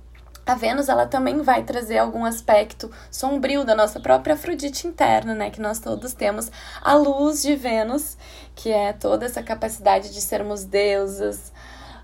a 0.46 0.54
Vênus 0.54 0.88
ela 0.88 1.06
também 1.06 1.42
vai 1.42 1.64
trazer 1.64 1.98
algum 1.98 2.24
aspecto 2.24 2.88
sombrio 3.10 3.64
da 3.64 3.74
nossa 3.74 3.98
própria 3.98 4.34
Afrodite 4.34 4.86
interna, 4.86 5.34
né, 5.34 5.50
que 5.50 5.60
nós 5.60 5.80
todos 5.80 6.14
temos 6.14 6.50
a 6.80 6.94
luz 6.94 7.42
de 7.42 7.56
Vênus, 7.56 8.16
que 8.54 8.70
é 8.70 8.92
toda 8.92 9.26
essa 9.26 9.42
capacidade 9.42 10.14
de 10.14 10.20
sermos 10.20 10.64
deusas, 10.64 11.52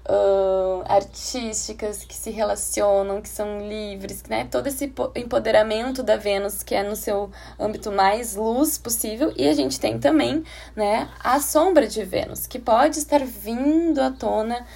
uh, 0.09 0.83
artísticas 0.87 2.05
que 2.05 2.15
se 2.15 2.31
relacionam, 2.31 3.21
que 3.21 3.29
são 3.29 3.67
livres, 3.67 4.23
né? 4.29 4.47
Todo 4.51 4.67
esse 4.67 4.93
empoderamento 5.15 6.03
da 6.03 6.17
Vênus 6.17 6.63
que 6.63 6.75
é 6.75 6.83
no 6.83 6.97
seu 6.97 7.31
âmbito 7.59 7.93
mais 7.93 8.35
luz 8.35 8.79
possível. 8.79 9.33
E 9.37 9.49
a 9.49 9.55
gente 9.55 9.79
tem 9.79 9.99
também, 9.99 10.45
né, 10.75 11.09
a 11.23 11.41
sombra 11.41 11.87
de 11.87 12.05
Vênus, 12.05 12.47
que 12.47 12.59
pode 12.59 12.99
estar 12.99 13.25
vindo 13.25 14.01
à 14.01 14.11
tona 14.11 14.67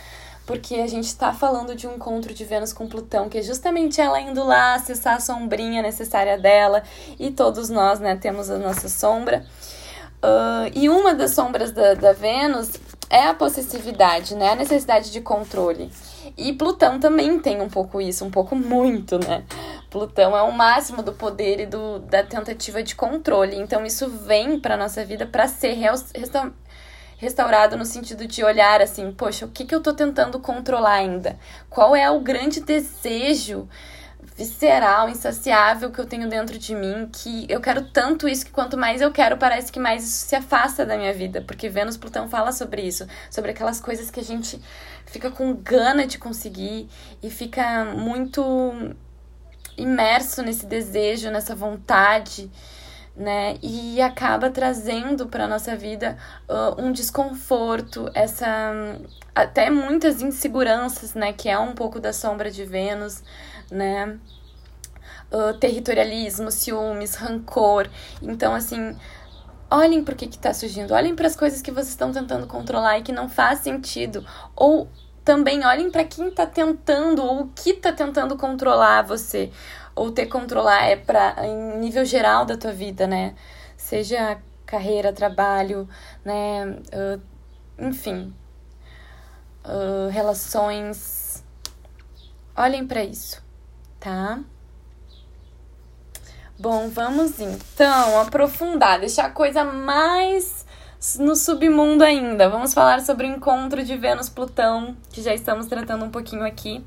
porque 0.47 0.77
a 0.77 0.87
gente 0.87 1.07
está 1.07 1.33
falando 1.33 1.75
de 1.75 1.89
um 1.89 1.97
encontro 1.97 2.33
de 2.33 2.45
Vênus 2.45 2.73
com 2.73 2.87
Plutão, 2.87 3.29
que 3.29 3.39
é 3.39 3.43
justamente 3.43 4.01
ela 4.01 4.21
indo 4.21 4.45
lá 4.45 4.75
acessar 4.75 5.17
a 5.17 5.21
sombrinha 5.21 5.83
necessária 5.83 6.39
dela, 6.39 6.85
e 7.19 7.33
todos 7.33 7.69
nós, 7.69 7.99
né, 7.99 8.15
temos 8.15 8.49
a 8.49 8.57
nossa 8.57 8.89
sombra. 8.89 9.45
Uh, 10.23 10.71
e 10.73 10.89
uma 10.89 11.15
das 11.15 11.33
sombras 11.33 11.73
da, 11.73 11.95
da 11.95 12.13
Vênus 12.13 12.71
é 13.09 13.27
a 13.27 13.35
possessividade, 13.35 14.35
né? 14.35 14.51
A 14.51 14.57
necessidade 14.57 15.11
de 15.11 15.21
controle. 15.21 15.91
E 16.37 16.53
Plutão 16.53 16.99
também 16.99 17.39
tem 17.39 17.61
um 17.61 17.69
pouco 17.69 18.01
isso, 18.01 18.25
um 18.25 18.31
pouco 18.31 18.57
muito, 18.57 19.19
né? 19.19 19.45
Plutão 19.91 20.37
é 20.37 20.43
o 20.43 20.53
máximo 20.53 21.03
do 21.03 21.13
poder 21.13 21.61
e 21.61 21.67
do, 21.67 22.01
da 22.01 22.23
tentativa 22.23 22.83
de 22.83 22.95
controle. 22.95 23.57
Então 23.57 23.87
isso 23.87 24.09
vem 24.09 24.59
para 24.59 24.77
nossa 24.77 25.05
vida 25.05 25.27
para 25.27 25.47
ser 25.49 25.75
resta 25.75 26.53
restaurado 27.19 27.79
no 27.79 27.85
sentido 27.87 28.27
de 28.27 28.45
olhar 28.45 28.83
assim, 28.83 29.11
poxa, 29.11 29.47
o 29.47 29.49
que, 29.49 29.65
que 29.65 29.75
eu 29.75 29.83
tô 29.83 29.95
tentando 29.95 30.39
controlar 30.39 30.97
ainda? 30.97 31.39
Qual 31.71 31.97
é 31.97 32.11
o 32.11 32.21
grande 32.21 32.61
desejo 32.61 33.67
visceral, 34.37 35.09
insaciável 35.09 35.91
que 35.91 35.99
eu 35.99 36.05
tenho 36.05 36.29
dentro 36.29 36.59
de 36.59 36.75
mim, 36.75 37.09
que 37.11 37.47
eu 37.49 37.59
quero 37.59 37.91
tanto 37.91 38.29
isso 38.29 38.45
que 38.45 38.51
quanto 38.53 38.77
mais 38.77 39.01
eu 39.01 39.11
quero, 39.11 39.39
parece 39.39 39.73
que 39.73 39.81
mais 39.81 40.05
isso 40.05 40.27
se 40.27 40.37
afasta 40.37 40.85
da 40.85 40.99
minha 40.99 41.15
vida, 41.15 41.41
porque 41.41 41.71
Vênus 41.71 41.97
Plutão 41.97 42.29
fala 42.29 42.53
sobre 42.53 42.83
isso, 42.83 43.07
sobre 43.31 43.53
aquelas 43.53 43.81
coisas 43.81 44.11
que 44.11 44.21
a 44.21 44.25
gente 44.25 44.61
fica 45.07 45.31
com 45.31 45.55
gana 45.55 46.07
de 46.07 46.19
conseguir 46.19 46.87
e 47.23 47.31
fica 47.31 47.85
muito 47.85 48.95
imerso 49.77 50.43
nesse 50.43 50.67
desejo, 50.67 51.31
nessa 51.31 51.55
vontade, 51.55 52.51
né? 53.17 53.57
E 53.63 54.01
acaba 54.03 54.51
trazendo 54.51 55.27
para 55.27 55.49
nossa 55.49 55.75
vida 55.75 56.19
uh, 56.47 56.83
um 56.83 56.93
desconforto, 56.93 58.11
essa 58.13 58.47
até 59.35 59.71
muitas 59.71 60.21
inseguranças, 60.21 61.15
né? 61.15 61.33
Que 61.33 61.49
é 61.49 61.59
um 61.59 61.73
pouco 61.73 61.99
da 61.99 62.13
sombra 62.13 62.51
de 62.51 62.65
Vênus 62.65 63.23
né? 63.71 64.19
Uh, 65.33 65.55
territorialismo, 65.59 66.51
ciúmes, 66.51 67.15
rancor. 67.15 67.89
Então, 68.23 68.55
assim, 68.55 68.97
olhem 69.71 70.05
por 70.05 70.15
que 70.15 70.27
está 70.27 70.55
surgindo, 70.55 70.95
olhem 70.95 71.15
para 71.15 71.27
as 71.27 71.37
coisas 71.37 71.61
que 71.61 71.71
vocês 71.71 71.89
estão 71.89 72.13
tentando 72.13 72.47
controlar 72.47 72.99
e 72.99 73.03
que 73.03 73.13
não 73.13 73.29
faz 73.29 73.61
sentido. 73.61 74.25
Ou 74.55 74.89
também 75.25 75.65
olhem 75.65 75.91
para 75.91 76.05
quem 76.05 76.29
está 76.29 76.47
tentando 76.47 77.23
ou 77.23 77.43
o 77.43 77.49
que 77.49 77.71
está 77.71 77.93
tentando 77.93 78.37
controlar 78.37 79.03
você 79.03 79.51
ou 79.97 80.13
ter 80.13 80.27
controlar 80.27 80.85
é 80.85 80.95
para 80.95 81.35
em 81.45 81.79
nível 81.79 82.05
geral 82.05 82.45
da 82.45 82.57
tua 82.57 82.71
vida, 82.71 83.07
né? 83.07 83.35
Seja 83.77 84.39
carreira, 84.67 85.13
trabalho, 85.13 85.89
né? 86.25 86.67
Uh, 86.93 87.21
enfim, 87.79 88.35
uh, 89.65 90.11
relações. 90.11 91.43
Olhem 92.55 92.87
para 92.87 93.03
isso, 93.03 93.43
tá? 94.07 94.39
Bom, 96.57 96.89
vamos 96.89 97.41
então 97.41 98.21
aprofundar, 98.21 99.01
deixar 99.01 99.25
a 99.25 99.31
coisa 99.31 99.65
mais 99.65 100.65
no 101.19 101.35
submundo 101.35 102.05
ainda. 102.05 102.49
Vamos 102.49 102.73
falar 102.73 103.01
sobre 103.01 103.27
o 103.27 103.31
encontro 103.35 103.85
de 103.85 103.97
Vênus-Plutão, 103.97 104.97
que 105.11 105.21
já 105.21 105.35
estamos 105.35 105.67
tratando 105.67 106.05
um 106.05 106.11
pouquinho 106.11 106.47
aqui. 106.47 106.87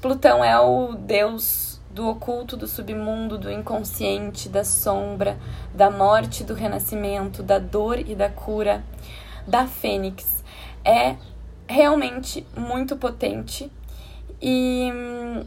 Plutão 0.00 0.42
é 0.42 0.58
o 0.58 0.94
deus 0.94 1.80
do 1.92 2.08
oculto, 2.08 2.56
do 2.56 2.66
submundo, 2.66 3.38
do 3.38 3.48
inconsciente, 3.48 4.48
da 4.48 4.64
sombra, 4.64 5.38
da 5.72 5.92
morte, 5.92 6.42
do 6.42 6.54
renascimento, 6.54 7.40
da 7.40 7.60
dor 7.60 8.00
e 8.00 8.16
da 8.16 8.28
cura, 8.28 8.84
da 9.46 9.68
fênix. 9.68 10.42
É 10.84 11.14
realmente 11.68 12.44
muito 12.56 12.96
potente 12.96 13.70
e 14.40 14.90
hum, 14.92 15.46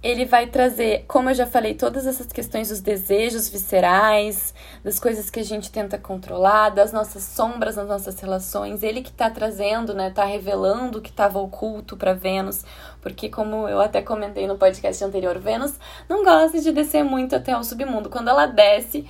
ele 0.00 0.24
vai 0.24 0.46
trazer, 0.46 1.04
como 1.08 1.28
eu 1.28 1.34
já 1.34 1.46
falei, 1.46 1.74
todas 1.74 2.06
essas 2.06 2.28
questões 2.28 2.68
dos 2.68 2.80
desejos 2.80 3.48
viscerais, 3.48 4.54
das 4.84 5.00
coisas 5.00 5.28
que 5.28 5.40
a 5.40 5.44
gente 5.44 5.72
tenta 5.72 5.98
controlar, 5.98 6.70
das 6.70 6.92
nossas 6.92 7.24
sombras 7.24 7.74
nas 7.74 7.88
nossas 7.88 8.18
relações. 8.20 8.84
Ele 8.84 9.02
que 9.02 9.10
está 9.10 9.28
trazendo, 9.28 9.92
né, 9.92 10.10
tá 10.10 10.24
revelando 10.24 10.98
o 10.98 11.02
que 11.02 11.10
estava 11.10 11.40
oculto 11.40 11.96
para 11.96 12.14
Vênus, 12.14 12.64
porque 13.00 13.28
como 13.28 13.68
eu 13.68 13.80
até 13.80 14.00
comentei 14.00 14.46
no 14.46 14.56
podcast 14.56 15.02
anterior, 15.02 15.36
Vênus 15.38 15.74
não 16.08 16.22
gosta 16.22 16.60
de 16.60 16.70
descer 16.70 17.02
muito 17.02 17.34
até 17.34 17.56
o 17.56 17.64
submundo. 17.64 18.08
Quando 18.08 18.28
ela 18.28 18.46
desce, 18.46 19.04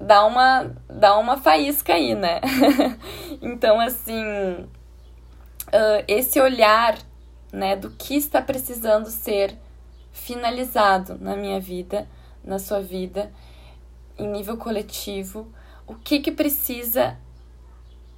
dá 0.00 0.24
uma 0.24 0.70
dá 0.88 1.18
uma 1.18 1.36
faísca 1.36 1.92
aí, 1.92 2.14
né? 2.14 2.40
então, 3.42 3.78
assim, 3.78 4.24
uh, 5.66 6.04
esse 6.08 6.40
olhar, 6.40 6.96
né, 7.52 7.76
do 7.76 7.90
que 7.90 8.16
está 8.16 8.40
precisando 8.40 9.10
ser 9.10 9.54
finalizado 10.18 11.16
na 11.20 11.36
minha 11.36 11.60
vida, 11.60 12.08
na 12.44 12.58
sua 12.58 12.80
vida, 12.80 13.32
em 14.18 14.28
nível 14.28 14.56
coletivo, 14.56 15.48
o 15.86 15.94
que 15.94 16.20
que 16.20 16.32
precisa 16.32 17.16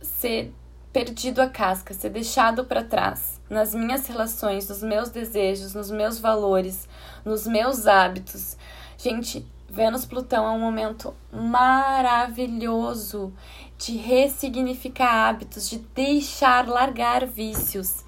ser 0.01 0.53
perdido 0.93 1.41
a 1.41 1.49
casca, 1.49 1.95
ser 1.95 2.11
deixado 2.11 2.65
para 2.65 2.83
trás 2.83 3.41
nas 3.49 3.75
minhas 3.75 4.07
relações, 4.07 4.69
nos 4.69 4.83
meus 4.83 5.11
desejos, 5.11 5.75
nos 5.75 5.91
meus 5.91 6.19
valores, 6.19 6.89
nos 7.25 7.47
meus 7.47 7.87
hábitos. 7.87 8.57
Gente, 8.97 9.47
Vênus 9.69 10.05
Plutão 10.05 10.47
é 10.47 10.51
um 10.51 10.59
momento 10.59 11.15
maravilhoso 11.33 13.33
de 13.79 13.97
ressignificar 13.97 15.29
hábitos, 15.29 15.71
de 15.71 15.79
deixar 15.79 16.69
largar 16.69 17.25
vícios, 17.25 18.05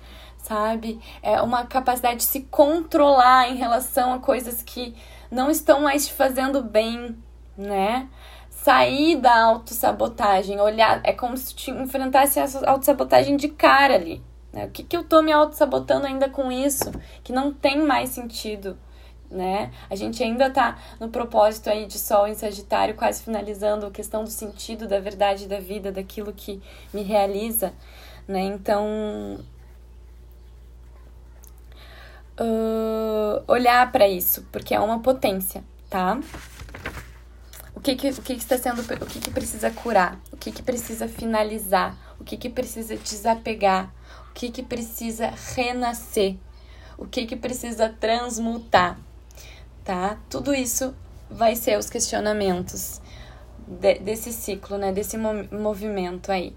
sabe? 0.53 1.01
É 1.23 1.41
uma 1.41 1.65
capacidade 1.65 2.17
de 2.17 2.25
se 2.25 2.41
controlar 2.43 3.49
em 3.49 3.57
relação 3.57 4.13
a 4.13 4.19
coisas 4.19 4.63
que 4.63 4.95
não 5.31 5.51
estão 5.51 5.81
mais 5.81 6.07
te 6.07 6.13
fazendo 6.13 6.63
bem, 6.63 7.17
né? 7.57 8.07
Sair 8.51 9.17
da 9.17 9.45
autossabotagem, 9.45 10.61
olhar, 10.61 11.01
é 11.05 11.13
como 11.13 11.37
se 11.39 11.55
te 11.55 11.71
enfrentasse 11.71 12.39
essa 12.39 12.69
autossabotagem 12.69 13.37
de 13.37 13.49
cara 13.49 13.95
ali. 13.95 14.23
Né? 14.53 14.67
O 14.67 14.71
que, 14.71 14.83
que 14.83 14.95
eu 14.95 15.03
tô 15.03 15.23
me 15.23 15.33
autossabotando 15.33 16.07
ainda 16.07 16.29
com 16.29 16.53
isso? 16.53 16.93
Que 17.25 17.33
não 17.33 17.51
tem 17.51 17.79
mais 17.83 18.11
sentido, 18.11 18.79
né? 19.31 19.73
A 19.89 19.97
gente 19.97 20.23
ainda 20.23 20.51
tá 20.51 20.79
no 21.01 21.09
propósito 21.09 21.71
aí 21.71 21.87
de 21.87 21.99
Sol 21.99 22.29
em 22.29 22.35
Sagitário, 22.35 22.95
quase 22.95 23.23
finalizando 23.23 23.87
a 23.87 23.91
questão 23.91 24.23
do 24.23 24.31
sentido, 24.31 24.87
da 24.87 25.01
verdade 25.01 25.49
da 25.49 25.59
vida, 25.59 25.91
daquilo 25.91 26.31
que 26.31 26.63
me 26.93 27.03
realiza, 27.03 27.73
né? 28.29 28.43
Então, 28.43 29.41
uh, 32.41 33.43
olhar 33.47 33.91
para 33.93 34.09
isso, 34.09 34.47
porque 34.53 34.75
é 34.75 34.81
uma 34.81 35.01
potência, 35.01 35.65
tá? 35.89 36.21
O 37.75 37.81
que 37.81 37.97
que, 37.97 38.11
o 38.11 38.23
que, 38.23 38.35
que 38.35 38.41
está 38.41 38.57
sendo, 38.59 38.81
o 38.81 39.07
que, 39.07 39.19
que 39.19 39.31
precisa 39.31 39.71
curar, 39.71 40.21
o 40.33 40.37
que, 40.37 40.53
que 40.53 40.63
precisa 40.63 41.09
finalizar, 41.09 41.97
o 42.21 42.25
que, 42.25 42.37
que 42.37 42.49
precisa 42.49 42.97
desapegar, 42.97 43.93
o 44.31 44.33
que, 44.35 44.51
que 44.51 44.63
precisa 44.63 45.33
renascer, 45.55 46.37
o 46.97 47.07
que, 47.07 47.27
que 47.27 47.37
precisa 47.37 47.89
transmutar, 47.89 48.99
tá? 49.85 50.19
Tudo 50.31 50.55
isso 50.55 50.95
vai 51.31 51.57
ser 51.57 51.79
os 51.79 51.91
questionamentos 51.91 53.01
de, 53.67 53.99
desse 53.99 54.33
ciclo, 54.33 54.79
né? 54.79 54.93
Desse 54.93 55.17
movimento 55.19 56.31
aí. 56.31 56.55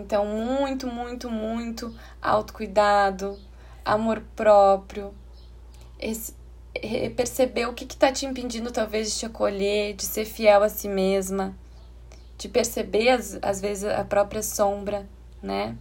Então, 0.00 0.24
muito, 0.24 0.86
muito, 0.86 1.30
muito 1.30 1.94
autocuidado, 2.22 3.38
amor 3.84 4.22
próprio, 4.34 5.14
esse, 5.98 6.34
perceber 7.16 7.66
o 7.66 7.74
que 7.74 7.84
está 7.84 8.10
te 8.10 8.24
impedindo, 8.24 8.70
talvez, 8.72 9.12
de 9.12 9.18
te 9.18 9.26
acolher, 9.26 9.94
de 9.94 10.04
ser 10.04 10.24
fiel 10.24 10.62
a 10.62 10.68
si 10.68 10.88
mesma, 10.88 11.54
de 12.38 12.48
perceber, 12.48 13.10
às, 13.10 13.38
às 13.42 13.60
vezes, 13.60 13.84
a 13.84 14.04
própria 14.04 14.42
sombra, 14.42 15.06
né? 15.42 15.76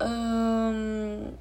Hum... 0.00 1.32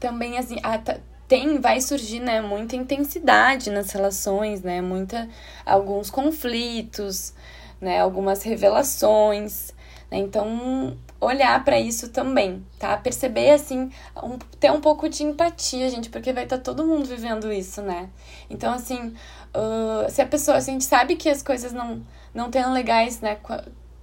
Também, 0.00 0.38
assim, 0.38 0.58
a, 0.62 0.80
tem 1.28 1.60
vai 1.60 1.80
surgir 1.80 2.20
né 2.20 2.40
muita 2.40 2.74
intensidade 2.74 3.70
nas 3.70 3.90
relações 3.92 4.62
né 4.62 4.80
muita 4.80 5.28
alguns 5.64 6.10
conflitos 6.10 7.34
né 7.80 8.00
algumas 8.00 8.42
revelações 8.42 9.74
né? 10.10 10.18
então 10.18 10.96
olhar 11.20 11.62
para 11.64 11.78
isso 11.78 12.08
também 12.08 12.64
tá 12.78 12.96
perceber 12.96 13.50
assim 13.50 13.90
um, 14.22 14.38
ter 14.58 14.72
um 14.72 14.80
pouco 14.80 15.08
de 15.08 15.22
empatia 15.22 15.90
gente 15.90 16.08
porque 16.08 16.32
vai 16.32 16.44
estar 16.44 16.56
tá 16.56 16.62
todo 16.62 16.86
mundo 16.86 17.04
vivendo 17.04 17.52
isso 17.52 17.82
né 17.82 18.08
então 18.48 18.72
assim 18.72 19.14
uh, 19.54 20.10
se 20.10 20.22
a 20.22 20.26
pessoa 20.26 20.56
assim, 20.56 20.70
a 20.70 20.74
gente 20.74 20.84
sabe 20.86 21.14
que 21.16 21.28
as 21.28 21.42
coisas 21.42 21.72
não 21.72 22.02
não 22.32 22.50
tão 22.50 22.72
legais 22.72 23.20
né 23.20 23.36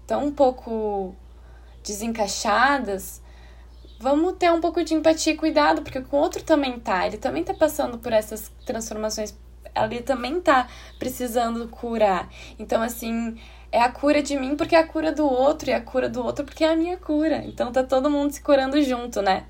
tão 0.06 0.26
um 0.26 0.32
pouco 0.32 1.16
desencaixadas 1.84 3.22
vamos 4.00 4.36
ter 4.38 4.52
um 4.52 4.62
pouco 4.62 4.84
de 4.84 4.94
empatia 4.94 5.34
e 5.34 5.38
cuidado, 5.38 5.82
porque 5.82 6.00
o 6.00 6.06
outro 6.16 6.44
também 6.44 6.80
tá, 6.80 7.06
ele 7.08 7.18
também 7.18 7.44
tá 7.44 7.54
passando 7.54 7.98
por 7.98 8.14
essas 8.14 8.52
transformações, 8.66 9.36
ele 9.76 10.02
também 10.02 10.40
tá 10.40 10.68
precisando 11.00 11.68
curar. 11.68 12.30
Então, 12.58 12.82
assim, 12.82 13.38
é 13.72 13.82
a 13.82 13.92
cura 13.92 14.22
de 14.22 14.38
mim 14.38 14.56
porque 14.56 14.76
é 14.76 14.80
a 14.80 14.88
cura 14.88 15.12
do 15.12 15.26
outro, 15.26 15.70
e 15.70 15.74
a 15.74 15.82
cura 15.82 16.08
do 16.08 16.24
outro 16.24 16.46
porque 16.46 16.64
é 16.64 16.72
a 16.72 16.76
minha 16.76 16.98
cura. 16.98 17.44
Então 17.46 17.72
tá 17.72 17.84
todo 17.84 18.10
mundo 18.10 18.32
se 18.32 18.42
curando 18.42 18.82
junto, 18.82 19.22
né? 19.22 19.46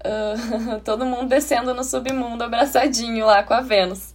Uh, 0.00 0.80
todo 0.84 1.04
mundo 1.04 1.28
descendo 1.28 1.74
no 1.74 1.84
submundo 1.84 2.44
abraçadinho 2.44 3.26
lá 3.26 3.42
com 3.42 3.54
a 3.54 3.60
Vênus. 3.60 4.14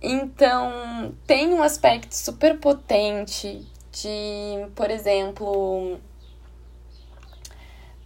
Então, 0.00 1.14
tem 1.26 1.52
um 1.52 1.62
aspecto 1.62 2.12
super 2.14 2.58
potente 2.58 3.66
de, 3.90 4.68
por 4.74 4.90
exemplo, 4.90 5.98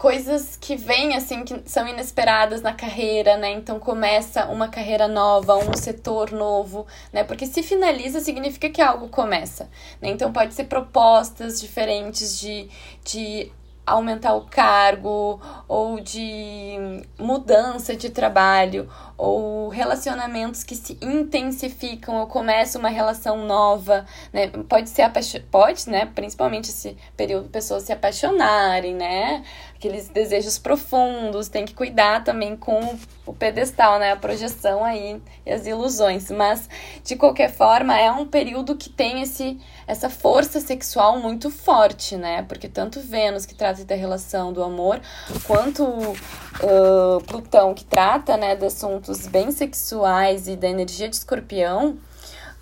coisas 0.01 0.57
que 0.57 0.77
vêm 0.77 1.15
assim 1.15 1.45
que 1.45 1.61
são 1.67 1.87
inesperadas 1.87 2.63
na 2.63 2.73
carreira, 2.73 3.37
né? 3.37 3.51
Então 3.51 3.79
começa 3.79 4.47
uma 4.47 4.67
carreira 4.67 5.07
nova, 5.07 5.59
um 5.59 5.77
setor 5.77 6.33
novo, 6.33 6.87
né? 7.13 7.23
Porque 7.23 7.45
se 7.45 7.63
finaliza 7.63 8.19
significa 8.21 8.71
que 8.71 8.81
algo 8.81 9.11
começa, 9.11 9.69
né? 10.01 10.09
Então 10.09 10.33
pode 10.33 10.55
ser 10.55 10.65
propostas 10.65 11.61
diferentes 11.61 12.41
de, 12.41 12.71
de 13.05 13.53
aumentar 13.91 14.35
o 14.35 14.43
cargo 14.43 15.41
ou 15.67 16.01
de 16.01 17.03
mudança 17.19 17.97
de 17.97 18.09
trabalho 18.09 18.89
ou 19.17 19.69
relacionamentos 19.69 20.63
que 20.63 20.77
se 20.77 20.97
intensificam 21.03 22.17
ou 22.17 22.27
começa 22.27 22.79
uma 22.79 22.89
relação 22.89 23.45
nova, 23.47 24.07
né? 24.33 24.49
Pode 24.69 24.89
ser 24.89 25.11
pode, 25.51 25.91
né, 25.91 26.07
principalmente 26.07 26.71
esse 26.71 26.97
período 27.17 27.49
pessoas 27.49 27.83
se 27.83 27.93
apaixonarem, 27.93 28.95
né? 28.95 29.45
Aqueles 29.81 30.11
desejos 30.11 30.59
profundos, 30.59 31.49
tem 31.49 31.65
que 31.65 31.73
cuidar 31.73 32.23
também 32.23 32.55
com 32.55 32.99
o 33.25 33.33
pedestal, 33.33 33.99
né, 33.99 34.13
a 34.13 34.17
projeção 34.17 34.85
aí 34.85 35.23
e 35.47 35.51
as 35.51 35.67
ilusões, 35.67 36.31
mas 36.31 36.69
de 37.03 37.17
qualquer 37.17 37.51
forma 37.51 37.99
é 37.99 38.13
um 38.13 38.27
período 38.27 38.77
que 38.77 38.91
tem 38.91 39.23
esse 39.23 39.59
essa 39.87 40.11
força 40.11 40.61
sexual 40.61 41.19
muito 41.19 41.51
forte, 41.51 42.15
né? 42.15 42.43
Porque 42.43 42.69
tanto 42.69 43.01
Vênus 43.01 43.47
que 43.47 43.55
trata 43.55 43.83
da 43.83 43.95
relação 43.95 44.53
do 44.53 44.63
amor, 44.63 45.01
quanto 45.47 45.83
uh, 45.83 47.25
Plutão 47.27 47.73
que 47.73 47.87
trata, 47.87 48.37
né, 48.37 48.55
de 48.55 48.67
assuntos 48.67 49.27
bem 49.27 49.51
sexuais 49.51 50.47
e 50.47 50.57
da 50.57 50.69
energia 50.69 51.09
de 51.09 51.17
escorpião, 51.17 51.97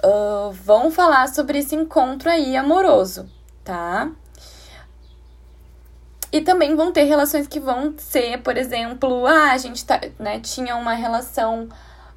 uh, 0.04 0.52
vão 0.52 0.88
falar 0.92 1.26
sobre 1.35 1.59
esse 1.59 1.74
encontro 1.74 2.31
aí 2.31 2.57
amoroso, 2.57 3.28
tá? 3.64 4.09
E 6.30 6.42
também 6.42 6.76
vão 6.76 6.92
ter 6.92 7.04
relações 7.04 7.46
que 7.46 7.58
vão 7.58 7.94
ser, 7.96 8.42
por 8.42 8.56
exemplo, 8.56 9.26
ah, 9.26 9.52
a 9.52 9.58
gente 9.58 9.84
tá, 9.84 9.98
né, 10.18 10.40
tinha 10.40 10.76
uma 10.76 10.92
relação, 10.92 11.68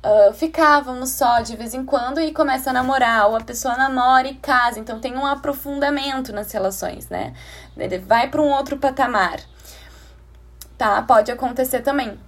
uh, 0.04 0.34
ficávamos 0.34 1.12
só 1.12 1.40
de 1.40 1.56
vez 1.56 1.74
em 1.74 1.86
quando 1.86 2.20
e 2.20 2.34
começa 2.34 2.72
a 2.72 2.74
namorar, 2.74 3.28
ou 3.28 3.38
a 3.38 3.42
pessoa 3.42 3.78
namora 3.78 4.28
e 4.28 4.36
casa, 4.36 4.80
então 4.80 5.00
tem 5.00 5.16
um 5.16 5.26
aprofundamento 5.26 6.34
nas 6.34 6.52
relações, 6.52 7.08
né? 7.08 7.34
Ele 7.78 8.00
vai 8.00 8.30
para 8.30 8.42
um 8.42 8.50
outro 8.50 8.78
patamar. 8.78 9.40
Tá? 10.78 11.02
Pode 11.04 11.32
acontecer 11.32 11.82
também. 11.82 12.20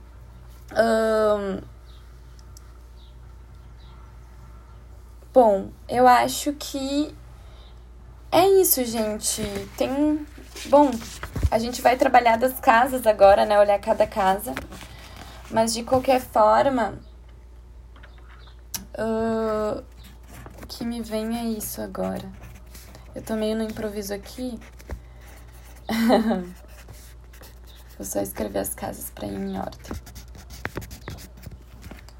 Um... 0.71 1.59
Bom, 5.33 5.69
eu 5.89 6.07
acho 6.07 6.53
que 6.53 7.13
é 8.31 8.47
isso, 8.47 8.83
gente. 8.85 9.41
Tem. 9.75 10.25
Bom, 10.67 10.91
a 11.53 11.59
gente 11.59 11.83
vai 11.83 11.95
trabalhar 11.95 12.35
das 12.35 12.59
casas 12.59 13.05
agora, 13.05 13.45
né? 13.45 13.59
Olhar 13.59 13.77
cada 13.77 14.07
casa. 14.07 14.55
Mas 15.51 15.71
de 15.71 15.83
qualquer 15.83 16.19
forma. 16.19 16.95
Uh, 18.97 19.83
o 20.63 20.67
que 20.67 20.83
me 20.83 20.99
vem 21.03 21.37
é 21.37 21.43
isso 21.43 21.79
agora. 21.79 22.27
Eu 23.13 23.21
tô 23.21 23.35
meio 23.35 23.55
no 23.55 23.61
improviso 23.65 24.15
aqui. 24.15 24.59
Vou 27.99 28.05
só 28.07 28.19
escrever 28.19 28.57
as 28.57 28.73
casas 28.73 29.11
para 29.11 29.27
ir 29.27 29.35
em 29.35 29.55
ordem. 29.55 29.91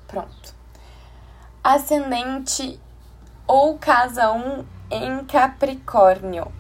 Pronto. 0.08 0.54
Ascendente 1.64 2.80
ou 3.48 3.80
casa 3.80 4.32
1 4.32 4.64
em 4.92 5.26
Capricórnio. 5.26 6.54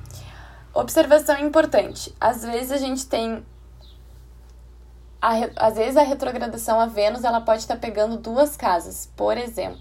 Observação 0.73 1.38
importante. 1.39 2.15
Às 2.19 2.43
vezes 2.43 2.71
a 2.71 2.77
gente 2.77 3.05
tem. 3.05 3.45
A, 5.21 5.67
às 5.67 5.75
vezes 5.75 5.95
a 5.95 6.01
retrogradação 6.01 6.79
a 6.79 6.86
Vênus 6.86 7.23
ela 7.23 7.39
pode 7.39 7.62
estar 7.62 7.77
pegando 7.77 8.17
duas 8.17 8.57
casas. 8.57 9.09
Por 9.15 9.38
exemplo, 9.38 9.79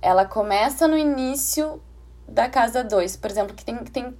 ela 0.00 0.24
começa 0.24 0.86
no 0.86 0.96
início 0.96 1.82
da 2.28 2.48
casa 2.48 2.84
2. 2.84 3.16
Por 3.16 3.30
exemplo, 3.30 3.54
que 3.54 3.64
tem, 3.64 3.76
tem, 3.84 4.16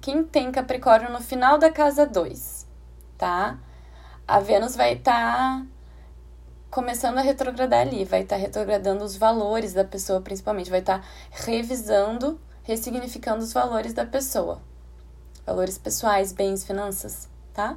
quem 0.00 0.22
tem 0.24 0.52
Capricórnio 0.52 1.10
no 1.10 1.20
final 1.20 1.58
da 1.58 1.70
casa 1.70 2.06
2, 2.06 2.66
tá? 3.16 3.58
A 4.28 4.40
Vênus 4.40 4.76
vai 4.76 4.92
estar. 4.92 5.60
Tá 5.60 5.66
começando 6.70 7.18
a 7.18 7.20
retrogradar 7.20 7.80
ali, 7.80 8.04
vai 8.04 8.22
estar 8.22 8.36
tá 8.36 8.40
retrogradando 8.40 9.04
os 9.04 9.16
valores 9.16 9.72
da 9.72 9.84
pessoa, 9.84 10.20
principalmente, 10.20 10.70
vai 10.70 10.78
estar 10.78 11.00
tá 11.00 11.04
revisando, 11.30 12.40
ressignificando 12.70 13.42
os 13.42 13.52
valores 13.52 13.92
da 13.92 14.06
pessoa. 14.06 14.60
Valores 15.44 15.76
pessoais, 15.76 16.32
bens, 16.32 16.62
finanças, 16.62 17.28
tá? 17.52 17.76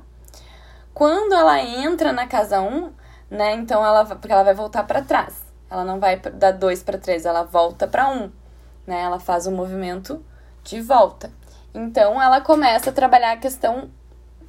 Quando 0.94 1.34
ela 1.34 1.60
entra 1.60 2.14
na 2.14 2.28
casa 2.28 2.62
1, 2.62 2.92
né, 3.30 3.56
então 3.56 3.84
ela, 3.84 4.06
porque 4.06 4.32
ela 4.32 4.44
vai 4.44 4.54
voltar 4.54 4.84
para 4.84 5.02
trás. 5.02 5.34
Ela 5.70 5.84
não 5.84 6.00
vai 6.00 6.18
da 6.18 6.52
2 6.52 6.84
para 6.84 7.00
3, 7.00 7.26
ela 7.26 7.42
volta 7.44 7.88
para 7.88 8.08
1, 8.08 8.32
né? 8.86 9.02
Ela 9.02 9.20
faz 9.20 9.48
o 9.48 9.50
um 9.50 9.56
movimento 9.56 10.24
de 10.64 10.80
volta. 10.80 11.32
Então 11.74 12.22
ela 12.22 12.40
começa 12.42 12.92
a 12.92 12.94
trabalhar 12.94 13.32
a 13.32 13.38
questão 13.38 13.90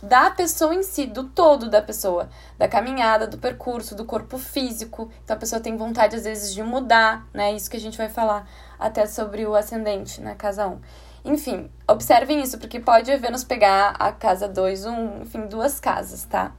da 0.03 0.31
pessoa 0.31 0.75
em 0.75 0.83
si, 0.83 1.07
do 1.07 1.25
todo 1.25 1.71
da 1.71 1.81
pessoa, 1.81 2.29
da 2.59 2.69
caminhada, 2.69 3.27
do 3.27 3.39
percurso, 3.39 3.95
do 3.95 4.05
corpo 4.05 4.37
físico. 4.37 5.11
Então 5.25 5.35
a 5.35 5.39
pessoa 5.39 5.63
tem 5.63 5.79
vontade 5.79 6.17
às 6.17 6.25
vezes 6.25 6.53
de 6.53 6.63
mudar, 6.63 7.27
né? 7.33 7.55
Isso 7.55 7.71
que 7.71 7.79
a 7.79 7.81
gente 7.81 7.97
vai 7.97 8.11
falar 8.11 8.47
até 8.79 9.07
sobre 9.07 9.47
o 9.47 9.55
ascendente 9.55 10.21
na 10.21 10.31
né? 10.31 10.37
casa 10.37 10.67
1. 10.67 10.81
Enfim, 11.25 11.71
observem 11.89 12.43
isso, 12.43 12.59
porque 12.59 12.79
pode 12.79 13.17
nos 13.31 13.45
pegar 13.45 13.95
a 13.99 14.13
casa 14.13 14.47
2, 14.47 14.85
um, 14.87 15.23
enfim, 15.23 15.47
duas 15.47 15.81
casas, 15.81 16.25
tá? 16.25 16.53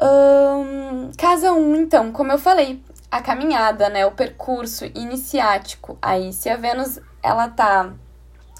Um, 0.00 1.10
casa 1.16 1.52
1, 1.52 1.56
um, 1.56 1.76
então, 1.76 2.12
como 2.12 2.30
eu 2.30 2.38
falei, 2.38 2.82
a 3.10 3.20
caminhada, 3.22 3.88
né? 3.88 4.06
O 4.06 4.12
percurso 4.12 4.84
iniciático. 4.86 5.98
Aí, 6.00 6.32
se 6.32 6.48
a 6.48 6.56
Vênus, 6.56 7.00
ela 7.22 7.48
tá 7.48 7.92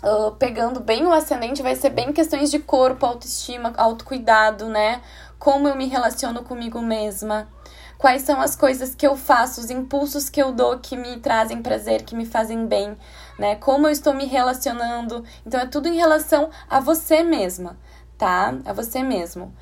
uh, 0.03 0.33
pegando 0.33 0.81
bem 0.81 1.05
o 1.07 1.13
ascendente, 1.13 1.63
vai 1.63 1.75
ser 1.75 1.91
bem 1.91 2.13
questões 2.13 2.51
de 2.51 2.59
corpo, 2.59 3.07
autoestima, 3.07 3.73
autocuidado, 3.77 4.69
né? 4.69 5.01
Como 5.39 5.69
eu 5.69 5.75
me 5.77 5.87
relaciono 5.87 6.43
comigo 6.43 6.81
mesma. 6.81 7.49
Quais 8.05 8.21
são 8.21 8.39
as 8.39 8.55
coisas 8.55 8.95
que 8.95 9.07
eu 9.07 9.17
faço, 9.17 9.63
os 9.63 9.71
impulsos 9.71 10.29
que 10.29 10.43
eu 10.43 10.53
dou 10.53 10.79
que 10.79 10.95
me 10.95 11.19
trazem 11.21 11.63
prazer, 11.63 12.03
que 12.03 12.15
me 12.15 12.27
fazem 12.27 12.67
bem, 12.67 12.95
né? 13.39 13.57
Como 13.57 13.87
eu 13.87 13.91
estou 13.91 14.13
me 14.13 14.27
relacionando. 14.27 15.25
Então, 15.47 15.59
é 15.59 15.65
tudo 15.65 15.89
em 15.89 15.97
relação 15.97 16.51
a 16.69 16.81
você 16.81 17.23
mesma, 17.23 17.79
tá? 18.19 18.59
A 18.67 18.75
você 18.75 19.03
mesmo. 19.03 19.55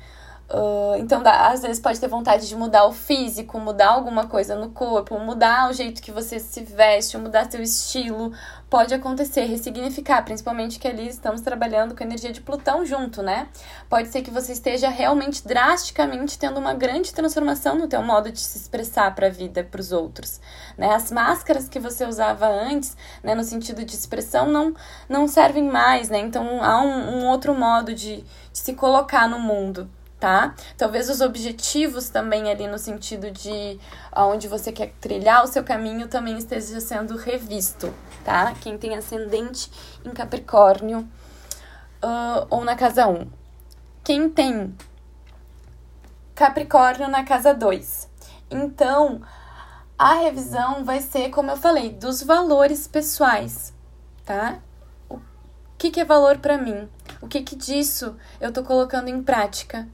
Uh, 0.53 0.95
então, 0.99 1.23
dá, 1.23 1.47
às 1.47 1.63
vezes 1.63 1.79
pode 1.79 1.99
ter 1.99 2.07
vontade 2.07 2.47
de 2.47 2.55
mudar 2.55 2.85
o 2.85 2.91
físico, 2.91 3.59
mudar 3.59 3.87
alguma 3.87 4.27
coisa 4.27 4.55
no 4.55 4.69
corpo, 4.69 5.17
mudar 5.17 5.67
o 5.67 5.73
jeito 5.73 5.99
que 5.99 6.11
você 6.11 6.37
se 6.37 6.63
veste, 6.63 7.17
mudar 7.17 7.49
seu 7.49 7.59
estilo. 7.59 8.31
Pode 8.69 8.93
acontecer, 8.93 9.45
ressignificar, 9.45 10.21
principalmente 10.21 10.77
que 10.77 10.87
ali 10.87 11.07
estamos 11.07 11.41
trabalhando 11.41 11.95
com 11.95 12.03
a 12.03 12.05
energia 12.05 12.31
de 12.31 12.39
Plutão 12.39 12.85
junto, 12.85 13.23
né? 13.23 13.47
Pode 13.89 14.09
ser 14.09 14.21
que 14.21 14.29
você 14.29 14.51
esteja 14.51 14.89
realmente 14.89 15.43
drasticamente 15.47 16.37
tendo 16.37 16.59
uma 16.59 16.75
grande 16.75 17.11
transformação 17.11 17.75
no 17.75 17.87
teu 17.87 18.03
modo 18.03 18.31
de 18.31 18.39
se 18.39 18.59
expressar 18.59 19.15
para 19.15 19.27
a 19.27 19.31
vida, 19.31 19.63
para 19.63 19.81
os 19.81 19.91
outros, 19.91 20.39
né? 20.77 20.93
As 20.93 21.11
máscaras 21.11 21.67
que 21.67 21.79
você 21.79 22.05
usava 22.05 22.47
antes, 22.47 22.95
né, 23.23 23.33
no 23.33 23.43
sentido 23.43 23.83
de 23.83 23.95
expressão, 23.95 24.47
não, 24.47 24.75
não 25.09 25.27
servem 25.27 25.63
mais, 25.63 26.09
né? 26.09 26.19
Então 26.19 26.63
há 26.63 26.79
um, 26.79 27.21
um 27.21 27.27
outro 27.27 27.55
modo 27.55 27.91
de, 27.95 28.17
de 28.17 28.59
se 28.59 28.73
colocar 28.73 29.27
no 29.27 29.39
mundo 29.39 29.89
tá? 30.23 30.55
Talvez 30.77 31.09
os 31.09 31.19
objetivos 31.19 32.07
também 32.07 32.49
ali 32.49 32.65
no 32.65 32.79
sentido 32.79 33.29
de 33.29 33.77
aonde 34.09 34.47
você 34.47 34.71
quer 34.71 34.93
trilhar 35.01 35.43
o 35.43 35.47
seu 35.47 35.65
caminho 35.65 36.07
também 36.07 36.37
esteja 36.37 36.79
sendo 36.79 37.17
revisto, 37.17 37.93
tá? 38.23 38.53
Quem 38.61 38.77
tem 38.77 38.95
ascendente 38.95 39.69
em 40.05 40.11
Capricórnio 40.11 40.99
uh, 42.01 42.47
ou 42.49 42.63
na 42.63 42.73
casa 42.73 43.05
1. 43.05 43.27
Quem 44.01 44.29
tem 44.29 44.73
Capricórnio 46.33 47.09
na 47.09 47.25
casa 47.25 47.53
2. 47.53 48.09
Então, 48.49 49.21
a 49.99 50.13
revisão 50.13 50.85
vai 50.85 51.01
ser, 51.01 51.31
como 51.31 51.51
eu 51.51 51.57
falei, 51.57 51.89
dos 51.89 52.23
valores 52.23 52.87
pessoais, 52.87 53.73
tá? 54.23 54.59
O 55.09 55.19
que, 55.77 55.91
que 55.91 55.99
é 55.99 56.05
valor 56.05 56.37
para 56.37 56.57
mim? 56.57 56.87
O 57.21 57.27
que, 57.27 57.41
que 57.41 57.57
disso 57.57 58.15
eu 58.39 58.53
tô 58.53 58.63
colocando 58.63 59.09
em 59.09 59.21
prática? 59.21 59.85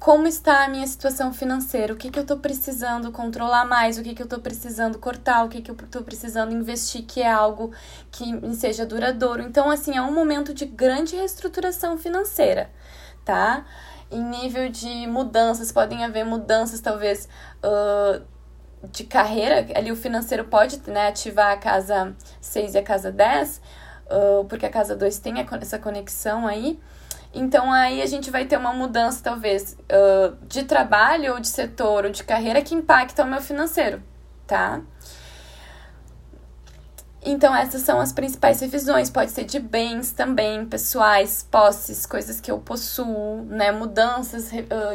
Como 0.00 0.26
está 0.26 0.64
a 0.64 0.68
minha 0.68 0.86
situação 0.86 1.32
financeira, 1.32 1.92
o 1.92 1.96
que, 1.96 2.10
que 2.10 2.18
eu 2.18 2.22
estou 2.22 2.38
precisando 2.38 3.12
controlar 3.12 3.64
mais, 3.64 3.98
o 3.98 4.02
que, 4.02 4.14
que 4.14 4.22
eu 4.22 4.24
estou 4.24 4.40
precisando 4.40 4.98
cortar, 4.98 5.44
o 5.44 5.48
que, 5.48 5.62
que 5.62 5.70
eu 5.70 5.74
estou 5.74 6.02
precisando 6.02 6.52
investir, 6.52 7.04
que 7.04 7.22
é 7.22 7.30
algo 7.30 7.72
que 8.10 8.32
me 8.32 8.54
seja 8.54 8.84
duradouro. 8.84 9.42
Então, 9.42 9.70
assim, 9.70 9.96
é 9.96 10.02
um 10.02 10.12
momento 10.12 10.52
de 10.52 10.64
grande 10.64 11.14
reestruturação 11.14 11.96
financeira, 11.96 12.70
tá? 13.24 13.64
Em 14.10 14.22
nível 14.22 14.68
de 14.68 15.06
mudanças, 15.06 15.70
podem 15.70 16.04
haver 16.04 16.24
mudanças, 16.24 16.80
talvez, 16.80 17.28
uh, 17.64 18.22
de 18.90 19.04
carreira, 19.04 19.66
ali 19.76 19.90
o 19.92 19.96
financeiro 19.96 20.44
pode 20.44 20.80
né, 20.90 21.08
ativar 21.08 21.52
a 21.52 21.56
casa 21.56 22.14
6 22.40 22.74
e 22.74 22.78
a 22.78 22.82
casa 22.82 23.10
10, 23.10 23.60
uh, 24.06 24.44
porque 24.44 24.66
a 24.66 24.70
casa 24.70 24.94
2 24.94 25.18
tem 25.18 25.34
essa 25.60 25.78
conexão 25.78 26.46
aí. 26.46 26.78
Então 27.36 27.70
aí 27.70 28.00
a 28.00 28.06
gente 28.06 28.30
vai 28.30 28.46
ter 28.46 28.56
uma 28.56 28.72
mudança, 28.72 29.20
talvez, 29.22 29.76
uh, 29.92 30.34
de 30.46 30.64
trabalho 30.64 31.34
ou 31.34 31.40
de 31.40 31.48
setor 31.48 32.06
ou 32.06 32.10
de 32.10 32.24
carreira 32.24 32.62
que 32.62 32.74
impacta 32.74 33.22
o 33.22 33.26
meu 33.26 33.42
financeiro, 33.42 34.02
tá? 34.46 34.80
Então, 37.22 37.54
essas 37.54 37.82
são 37.82 38.00
as 38.00 38.12
principais 38.12 38.60
revisões. 38.60 39.10
Pode 39.10 39.32
ser 39.32 39.44
de 39.44 39.58
bens 39.58 40.12
também, 40.12 40.64
pessoais, 40.64 41.46
posses, 41.50 42.06
coisas 42.06 42.40
que 42.40 42.50
eu 42.50 42.58
possuo, 42.58 43.44
né? 43.46 43.72
Mudanças 43.72 44.48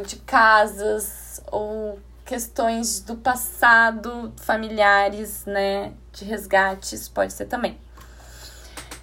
de 0.08 0.16
casas 0.16 1.44
ou 1.52 2.00
questões 2.26 3.02
do 3.02 3.18
passado, 3.18 4.34
familiares, 4.38 5.46
né? 5.46 5.92
De 6.14 6.24
resgates, 6.24 7.10
pode 7.10 7.34
ser 7.34 7.46
também. 7.46 7.78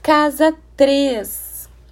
Casa 0.02 0.56
3 0.74 1.47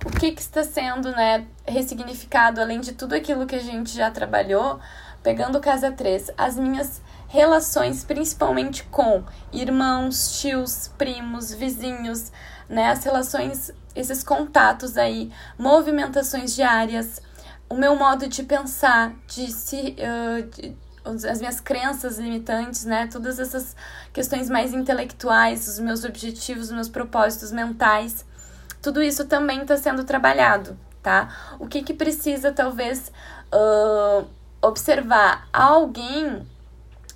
o 0.07 0.11
que, 0.11 0.31
que 0.31 0.41
está 0.41 0.63
sendo 0.63 1.11
né, 1.11 1.45
ressignificado, 1.67 2.61
além 2.61 2.81
de 2.81 2.93
tudo 2.93 3.15
aquilo 3.15 3.45
que 3.45 3.57
a 3.57 3.61
gente 3.61 3.93
já 3.93 4.09
trabalhou, 4.09 4.79
pegando 5.21 5.61
casa 5.61 5.91
3, 5.91 6.31
as 6.39 6.57
minhas 6.57 7.03
relações 7.27 8.05
principalmente 8.05 8.85
com 8.85 9.25
irmãos, 9.53 10.41
tios, 10.41 10.93
primos, 10.97 11.53
vizinhos, 11.53 12.31
né, 12.69 12.91
as 12.91 13.03
relações, 13.03 13.73
esses 13.97 14.23
contatos 14.23 14.97
aí, 14.97 15.33
movimentações 15.59 16.55
diárias, 16.55 17.21
o 17.69 17.75
meu 17.75 17.97
modo 17.97 18.29
de 18.29 18.45
pensar, 18.45 19.13
de 19.27 19.51
se. 19.51 19.97
Uh, 19.99 20.49
de, 20.51 20.77
as 21.05 21.39
minhas 21.39 21.61
crenças 21.61 22.19
limitantes, 22.19 22.85
né? 22.85 23.07
Todas 23.07 23.39
essas 23.39 23.77
questões 24.13 24.51
mais 24.51 24.75
intelectuais, 24.75 25.69
os 25.69 25.79
meus 25.79 26.03
objetivos, 26.05 26.65
os 26.65 26.73
meus 26.73 26.89
propósitos 26.89 27.53
mentais. 27.53 28.27
Tudo 28.87 29.03
isso 29.03 29.25
também 29.25 29.63
está 29.63 29.77
sendo 29.77 30.05
trabalhado, 30.05 30.79
tá? 31.03 31.57
O 31.59 31.67
que 31.67 31.83
que 31.83 31.93
precisa, 31.93 32.53
talvez, 32.53 33.11
uh, 33.53 34.25
observar? 34.63 35.49
Alguém, 35.53 36.47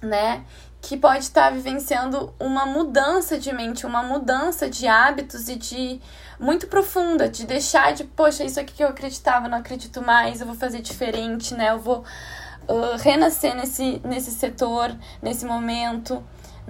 né? 0.02 0.44
Que 0.82 0.96
pode 0.96 1.20
estar 1.20 1.44
tá 1.44 1.50
vivenciando 1.50 2.34
uma 2.40 2.66
mudança 2.66 3.38
de 3.38 3.52
mente, 3.52 3.86
uma 3.86 4.02
mudança 4.02 4.68
de 4.68 4.88
hábitos 4.88 5.48
e 5.48 5.54
de 5.54 6.00
muito 6.40 6.66
profunda, 6.66 7.28
de 7.28 7.46
deixar 7.46 7.92
de, 7.92 8.02
poxa, 8.02 8.42
isso 8.42 8.58
aqui 8.58 8.74
que 8.74 8.82
eu 8.82 8.88
acreditava, 8.88 9.46
não 9.46 9.58
acredito 9.58 10.02
mais, 10.02 10.40
eu 10.40 10.48
vou 10.48 10.56
fazer 10.56 10.80
diferente, 10.80 11.54
né? 11.54 11.70
Eu 11.70 11.78
vou 11.78 11.98
uh, 12.66 12.96
renascer 12.98 13.54
nesse, 13.54 14.02
nesse 14.04 14.32
setor, 14.32 14.92
nesse 15.22 15.46
momento, 15.46 16.20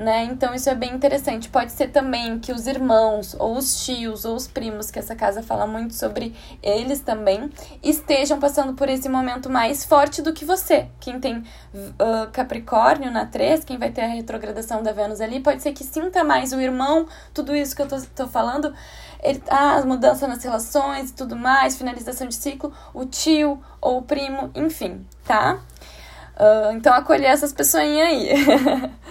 né? 0.00 0.24
Então 0.24 0.54
isso 0.54 0.70
é 0.70 0.74
bem 0.74 0.94
interessante. 0.94 1.50
Pode 1.50 1.72
ser 1.72 1.88
também 1.88 2.38
que 2.38 2.52
os 2.52 2.66
irmãos, 2.66 3.36
ou 3.38 3.58
os 3.58 3.84
tios, 3.84 4.24
ou 4.24 4.34
os 4.34 4.48
primos, 4.48 4.90
que 4.90 4.98
essa 4.98 5.14
casa 5.14 5.42
fala 5.42 5.66
muito 5.66 5.94
sobre 5.94 6.34
eles 6.62 7.00
também, 7.00 7.50
estejam 7.82 8.40
passando 8.40 8.72
por 8.72 8.88
esse 8.88 9.10
momento 9.10 9.50
mais 9.50 9.84
forte 9.84 10.22
do 10.22 10.32
que 10.32 10.42
você. 10.42 10.88
Quem 10.98 11.20
tem 11.20 11.36
uh, 11.36 12.30
Capricórnio 12.32 13.10
na 13.10 13.26
3, 13.26 13.62
quem 13.62 13.76
vai 13.76 13.90
ter 13.90 14.00
a 14.00 14.06
retrogradação 14.06 14.82
da 14.82 14.90
Vênus 14.90 15.20
ali, 15.20 15.38
pode 15.38 15.62
ser 15.62 15.72
que 15.72 15.84
sinta 15.84 16.24
mais 16.24 16.54
o 16.54 16.60
irmão, 16.60 17.06
tudo 17.34 17.54
isso 17.54 17.76
que 17.76 17.82
eu 17.82 17.86
tô, 17.86 18.00
tô 18.00 18.26
falando. 18.26 18.72
Ele, 19.22 19.42
ah, 19.50 19.82
mudança 19.84 20.26
nas 20.26 20.42
relações 20.42 21.10
e 21.10 21.12
tudo 21.12 21.36
mais, 21.36 21.76
finalização 21.76 22.26
de 22.26 22.34
ciclo, 22.34 22.72
o 22.94 23.04
tio 23.04 23.62
ou 23.82 23.98
o 23.98 24.02
primo, 24.02 24.50
enfim, 24.54 25.06
tá? 25.26 25.60
Uh, 26.38 26.72
então, 26.72 26.94
acolher 26.94 27.26
essas 27.26 27.52
pessoinhas 27.52 28.08
aí. 28.08 28.30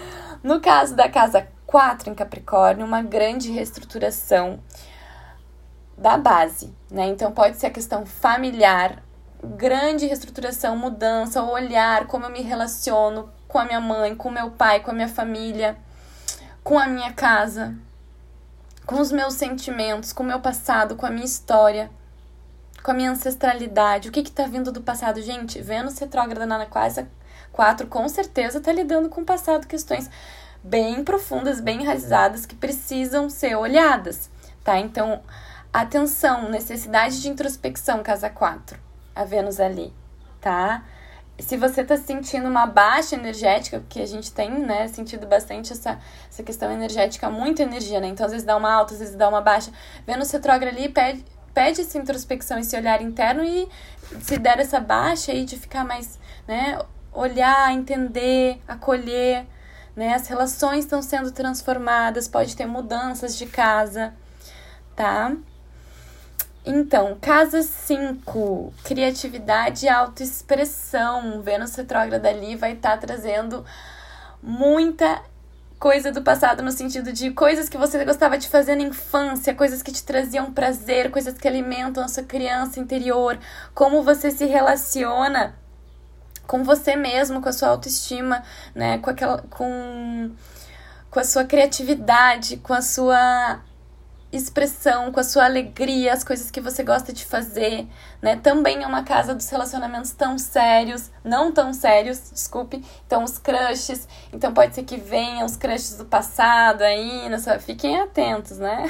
no 0.43 0.59
caso 0.59 0.95
da 0.95 1.09
casa 1.09 1.47
4 1.65 2.09
em 2.09 2.15
Capricórnio, 2.15 2.85
uma 2.85 3.01
grande 3.01 3.51
reestruturação 3.51 4.59
da 5.97 6.17
base, 6.17 6.73
né? 6.89 7.07
Então, 7.07 7.31
pode 7.31 7.57
ser 7.57 7.67
a 7.67 7.71
questão 7.71 8.05
familiar, 8.05 9.03
grande 9.43 10.05
reestruturação, 10.05 10.77
mudança, 10.77 11.43
olhar 11.43 12.07
como 12.07 12.25
eu 12.25 12.29
me 12.29 12.41
relaciono 12.41 13.29
com 13.47 13.59
a 13.59 13.65
minha 13.65 13.81
mãe, 13.81 14.15
com 14.15 14.29
o 14.29 14.31
meu 14.31 14.51
pai, 14.51 14.79
com 14.79 14.91
a 14.91 14.93
minha 14.93 15.09
família, 15.09 15.77
com 16.63 16.77
a 16.77 16.87
minha 16.87 17.13
casa, 17.13 17.75
com 18.85 18.99
os 18.99 19.11
meus 19.11 19.33
sentimentos, 19.33 20.13
com 20.13 20.23
o 20.23 20.25
meu 20.25 20.39
passado, 20.39 20.95
com 20.95 21.05
a 21.05 21.11
minha 21.11 21.25
história 21.25 21.89
com 22.83 22.91
a 22.91 22.93
minha 22.93 23.11
ancestralidade, 23.11 24.09
o 24.09 24.11
que 24.11 24.21
está 24.21 24.45
vindo 24.45 24.71
do 24.71 24.81
passado. 24.81 25.21
Gente, 25.21 25.61
Vênus 25.61 25.99
retrógrada 25.99 26.45
na 26.45 26.61
Aquária 26.61 27.07
4 27.51 27.87
com 27.87 28.07
certeza 28.07 28.59
está 28.59 28.71
lidando 28.71 29.09
com 29.09 29.21
o 29.21 29.25
passado, 29.25 29.67
questões 29.67 30.09
bem 30.63 31.03
profundas, 31.03 31.59
bem 31.59 31.81
enraizadas, 31.81 32.45
que 32.45 32.55
precisam 32.55 33.29
ser 33.29 33.55
olhadas, 33.55 34.29
tá? 34.63 34.77
Então, 34.77 35.21
atenção, 35.71 36.49
necessidade 36.49 37.21
de 37.21 37.29
introspecção, 37.29 38.03
casa 38.03 38.29
4, 38.29 38.77
a 39.15 39.23
Vênus 39.23 39.59
ali, 39.59 39.93
tá? 40.41 40.83
Se 41.39 41.55
você 41.55 41.85
tá 41.85 41.95
sentindo 41.95 42.49
uma 42.49 42.65
baixa 42.65 43.15
energética, 43.15 43.79
porque 43.79 44.01
a 44.01 44.05
gente 44.05 44.31
tem, 44.33 44.51
né, 44.51 44.89
sentido 44.89 45.25
bastante 45.25 45.71
essa, 45.71 45.97
essa 46.29 46.43
questão 46.43 46.69
energética, 46.69 47.29
muita 47.29 47.63
energia, 47.63 48.01
né? 48.01 48.07
Então, 48.07 48.25
às 48.25 48.33
vezes 48.33 48.45
dá 48.45 48.57
uma 48.57 48.71
alta, 48.71 48.93
às 48.93 48.99
vezes 48.99 49.15
dá 49.15 49.29
uma 49.29 49.39
baixa. 49.39 49.71
Vênus 50.05 50.29
retrógrada 50.31 50.75
ali 50.75 50.89
pede 50.89 51.23
pede 51.53 51.81
essa 51.81 51.97
introspecção, 51.97 52.59
esse 52.59 52.75
olhar 52.75 53.01
interno 53.01 53.43
e 53.43 53.67
se 54.21 54.37
der 54.37 54.59
essa 54.59 54.79
baixa 54.79 55.31
aí 55.31 55.45
de 55.45 55.57
ficar 55.57 55.83
mais, 55.83 56.19
né, 56.47 56.79
olhar, 57.13 57.71
entender, 57.73 58.61
acolher, 58.67 59.45
né? 59.95 60.13
As 60.13 60.27
relações 60.27 60.85
estão 60.85 61.01
sendo 61.01 61.31
transformadas, 61.31 62.27
pode 62.27 62.55
ter 62.55 62.65
mudanças 62.65 63.37
de 63.37 63.45
casa, 63.45 64.13
tá? 64.95 65.35
Então, 66.65 67.17
casa 67.19 67.61
5, 67.61 68.73
criatividade 68.83 69.85
e 69.85 69.89
autoexpressão. 69.89 71.41
Vênus 71.41 71.75
retrógrada 71.75 72.29
ali 72.29 72.55
vai 72.55 72.73
estar 72.73 72.91
tá 72.91 72.97
trazendo 72.97 73.65
muita 74.41 75.21
coisa 75.79 76.11
do 76.11 76.21
passado 76.21 76.61
no 76.61 76.71
sentido 76.71 77.13
de 77.13 77.31
coisas 77.31 77.69
que 77.69 77.77
você 77.77 78.03
gostava 78.03 78.37
de 78.37 78.49
fazer 78.49 78.75
na 78.75 78.83
infância, 78.83 79.55
coisas 79.55 79.81
que 79.81 79.93
te 79.93 80.03
traziam 80.03 80.51
prazer, 80.51 81.09
coisas 81.09 81.33
que 81.35 81.47
alimentam 81.47 82.03
a 82.03 82.07
sua 82.09 82.23
criança 82.23 82.79
interior, 82.79 83.39
como 83.73 84.03
você 84.03 84.29
se 84.29 84.45
relaciona 84.45 85.55
com 86.49 86.63
você 86.63 86.95
mesmo, 86.95 87.41
com 87.41 87.49
a 87.49 87.53
sua 87.53 87.69
autoestima, 87.69 88.43
né, 88.73 88.97
com 88.97 89.11
aquela 89.11 89.37
com 89.51 90.31
com 91.11 91.19
a 91.19 91.23
sua 91.23 91.43
criatividade, 91.45 92.57
com 92.57 92.73
a 92.73 92.81
sua 92.81 93.61
expressão, 94.31 95.11
com 95.11 95.19
a 95.19 95.23
sua 95.23 95.45
alegria, 95.45 96.13
as 96.13 96.23
coisas 96.23 96.51
que 96.51 96.61
você 96.61 96.83
gosta 96.83 97.11
de 97.11 97.25
fazer, 97.25 97.87
né? 98.21 98.35
Também 98.35 98.83
é 98.83 98.87
uma 98.87 99.03
casa 99.03 99.33
dos 99.33 99.49
relacionamentos 99.49 100.11
tão 100.11 100.37
sérios, 100.37 101.09
não 101.23 101.51
tão 101.51 101.73
sérios, 101.73 102.29
desculpe. 102.31 102.83
Então, 103.07 103.23
os 103.23 103.39
crushes. 103.39 104.07
Então, 104.31 104.53
pode 104.53 104.75
ser 104.75 104.83
que 104.83 104.97
venham 104.97 105.45
os 105.45 105.57
crushes 105.57 105.97
do 105.97 106.05
passado 106.05 106.83
aí, 106.83 107.27
nessa... 107.27 107.59
fiquem 107.59 107.99
atentos, 107.99 108.59
né? 108.59 108.85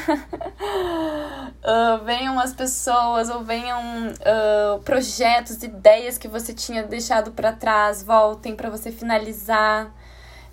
uh, 1.64 2.04
venham 2.04 2.38
as 2.38 2.54
pessoas 2.54 3.30
ou 3.30 3.42
venham 3.44 3.80
uh, 4.10 4.80
projetos, 4.84 5.64
ideias 5.64 6.18
que 6.18 6.28
você 6.28 6.54
tinha 6.54 6.84
deixado 6.84 7.32
para 7.32 7.54
trás, 7.54 8.04
voltem 8.04 8.56
para 8.56 8.70
você 8.70 8.92
finalizar. 8.92 9.90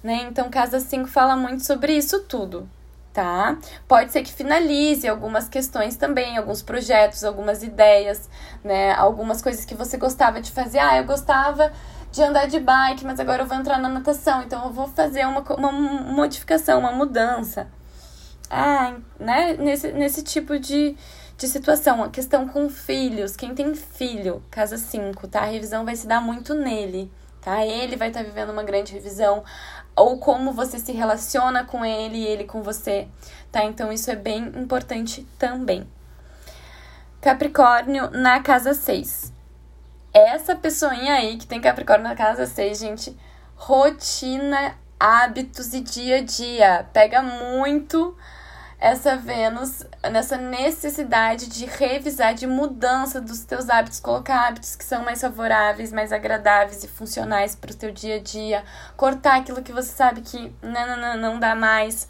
Né? 0.02 0.28
Então, 0.30 0.48
Casa 0.48 0.78
5 0.78 1.08
fala 1.08 1.34
muito 1.34 1.64
sobre 1.64 1.92
isso 1.92 2.20
tudo, 2.20 2.68
tá? 3.16 3.56
Pode 3.88 4.12
ser 4.12 4.22
que 4.22 4.30
finalize 4.30 5.08
algumas 5.08 5.48
questões 5.48 5.96
também, 5.96 6.36
alguns 6.36 6.60
projetos, 6.60 7.24
algumas 7.24 7.62
ideias, 7.62 8.28
né? 8.62 8.92
Algumas 8.92 9.40
coisas 9.40 9.64
que 9.64 9.74
você 9.74 9.96
gostava 9.96 10.38
de 10.38 10.52
fazer. 10.52 10.80
Ah, 10.80 10.98
eu 10.98 11.04
gostava 11.04 11.72
de 12.12 12.22
andar 12.22 12.46
de 12.46 12.60
bike, 12.60 13.06
mas 13.06 13.18
agora 13.18 13.42
eu 13.42 13.46
vou 13.46 13.56
entrar 13.56 13.78
na 13.78 13.88
natação, 13.88 14.42
então 14.42 14.66
eu 14.66 14.70
vou 14.70 14.86
fazer 14.88 15.26
uma, 15.26 15.40
uma 15.54 15.72
modificação, 15.72 16.78
uma 16.78 16.92
mudança. 16.92 17.68
Ah, 18.50 18.96
né? 19.18 19.54
Nesse, 19.54 19.92
nesse 19.92 20.22
tipo 20.22 20.58
de, 20.58 20.94
de 21.38 21.48
situação. 21.48 22.04
A 22.04 22.10
questão 22.10 22.46
com 22.46 22.68
filhos. 22.68 23.34
Quem 23.34 23.54
tem 23.54 23.74
filho, 23.74 24.42
casa 24.50 24.76
5, 24.76 25.26
tá? 25.26 25.40
A 25.40 25.46
revisão 25.46 25.86
vai 25.86 25.96
se 25.96 26.06
dar 26.06 26.20
muito 26.20 26.52
nele, 26.52 27.10
tá? 27.40 27.64
Ele 27.64 27.96
vai 27.96 28.08
estar 28.08 28.20
tá 28.20 28.26
vivendo 28.26 28.50
uma 28.50 28.62
grande 28.62 28.92
revisão 28.92 29.42
ou 29.96 30.18
como 30.18 30.52
você 30.52 30.78
se 30.78 30.92
relaciona 30.92 31.64
com 31.64 31.84
ele 31.84 32.18
e 32.18 32.26
ele 32.26 32.44
com 32.44 32.62
você, 32.62 33.08
tá? 33.50 33.64
Então 33.64 33.90
isso 33.90 34.10
é 34.10 34.16
bem 34.16 34.52
importante 34.56 35.26
também. 35.38 35.88
Capricórnio 37.20 38.10
na 38.10 38.40
casa 38.40 38.74
6. 38.74 39.32
Essa 40.12 40.54
pessoinha 40.54 41.14
aí 41.14 41.36
que 41.38 41.46
tem 41.46 41.60
Capricórnio 41.60 42.06
na 42.06 42.14
casa 42.14 42.46
6, 42.46 42.78
gente, 42.78 43.16
rotina, 43.56 44.76
hábitos 45.00 45.74
e 45.74 45.80
dia 45.80 46.18
a 46.18 46.22
dia. 46.22 46.86
Pega 46.92 47.22
muito 47.22 48.16
essa 48.78 49.16
Vênus 49.16 49.84
nessa 50.10 50.36
necessidade 50.36 51.48
de 51.48 51.64
revisar, 51.64 52.34
de 52.34 52.46
mudança 52.46 53.20
dos 53.20 53.40
teus 53.40 53.70
hábitos, 53.70 54.00
colocar 54.00 54.48
hábitos 54.48 54.76
que 54.76 54.84
são 54.84 55.02
mais 55.02 55.20
favoráveis, 55.20 55.92
mais 55.92 56.12
agradáveis 56.12 56.84
e 56.84 56.88
funcionais 56.88 57.54
para 57.54 57.72
o 57.72 57.74
teu 57.74 57.90
dia 57.90 58.16
a 58.16 58.20
dia, 58.20 58.64
cortar 58.96 59.38
aquilo 59.40 59.62
que 59.62 59.72
você 59.72 59.90
sabe 59.92 60.20
que 60.20 60.52
não, 60.62 60.86
não, 60.86 60.96
não, 60.96 61.16
não 61.16 61.40
dá 61.40 61.54
mais, 61.54 62.08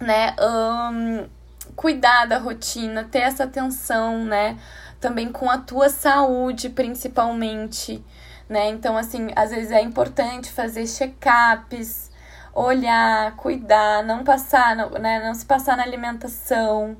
né? 0.00 0.36
Um, 0.40 1.26
cuidar 1.74 2.26
da 2.26 2.38
rotina, 2.38 3.04
ter 3.04 3.20
essa 3.20 3.44
atenção, 3.44 4.24
né? 4.24 4.56
Também 5.00 5.30
com 5.32 5.50
a 5.50 5.58
tua 5.58 5.88
saúde, 5.88 6.70
principalmente, 6.70 8.04
né? 8.48 8.68
Então, 8.68 8.96
assim, 8.96 9.30
às 9.34 9.50
vezes 9.50 9.72
é 9.72 9.82
importante 9.82 10.52
fazer 10.52 10.86
check-ups, 10.86 12.10
olhar, 12.54 13.34
cuidar, 13.36 14.02
não 14.04 14.22
passar, 14.24 14.76
né, 14.76 15.24
não 15.24 15.34
se 15.34 15.44
passar 15.44 15.76
na 15.76 15.82
alimentação 15.82 16.96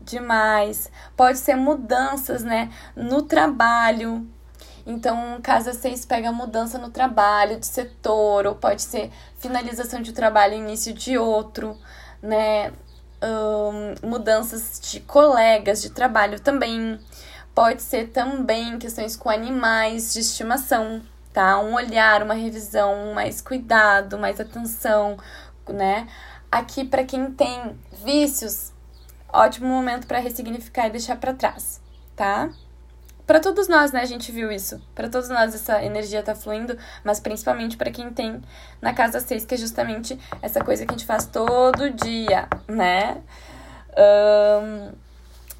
demais. 0.00 0.90
Pode 1.16 1.38
ser 1.38 1.56
mudanças, 1.56 2.42
né, 2.42 2.70
no 2.96 3.22
trabalho. 3.22 4.26
Então, 4.86 5.38
casa 5.42 5.72
6 5.72 6.04
pega 6.04 6.30
mudança 6.30 6.78
no 6.78 6.90
trabalho, 6.90 7.58
de 7.58 7.66
setor, 7.66 8.46
ou 8.46 8.54
pode 8.54 8.82
ser 8.82 9.10
finalização 9.38 10.02
de 10.02 10.10
um 10.10 10.14
trabalho, 10.14 10.54
início 10.54 10.92
de 10.92 11.16
outro, 11.16 11.76
né? 12.22 12.72
Um, 13.22 14.06
mudanças 14.06 14.78
de 14.80 15.00
colegas 15.00 15.80
de 15.80 15.88
trabalho 15.88 16.38
também. 16.38 17.00
Pode 17.54 17.80
ser 17.82 18.08
também 18.08 18.78
questões 18.78 19.16
com 19.16 19.30
animais 19.30 20.12
de 20.12 20.20
estimação, 20.20 21.00
tá? 21.34 21.58
Um 21.58 21.74
olhar, 21.74 22.22
uma 22.22 22.32
revisão, 22.32 23.12
mais 23.12 23.42
cuidado, 23.42 24.16
mais 24.16 24.40
atenção, 24.40 25.18
né? 25.68 26.08
Aqui 26.50 26.84
para 26.84 27.04
quem 27.04 27.30
tem 27.32 27.78
vícios, 28.04 28.72
ótimo 29.30 29.68
momento 29.68 30.06
para 30.06 30.20
ressignificar 30.20 30.86
e 30.86 30.90
deixar 30.90 31.16
para 31.16 31.34
trás, 31.34 31.82
tá? 32.16 32.50
para 33.26 33.40
todos 33.40 33.68
nós, 33.68 33.90
né? 33.90 34.00
A 34.00 34.06
gente 34.06 34.30
viu 34.30 34.52
isso. 34.52 34.80
Para 34.94 35.08
todos 35.08 35.28
nós 35.28 35.54
essa 35.54 35.82
energia 35.82 36.22
tá 36.22 36.34
fluindo, 36.34 36.76
mas 37.02 37.20
principalmente 37.20 37.76
para 37.76 37.90
quem 37.90 38.10
tem 38.10 38.40
na 38.80 38.92
casa 38.92 39.18
6, 39.18 39.44
que 39.46 39.54
é 39.54 39.58
justamente 39.58 40.18
essa 40.42 40.62
coisa 40.62 40.84
que 40.84 40.92
a 40.92 40.96
gente 40.96 41.06
faz 41.06 41.26
todo 41.26 41.90
dia, 41.90 42.48
né? 42.68 43.22
Um, 43.96 44.92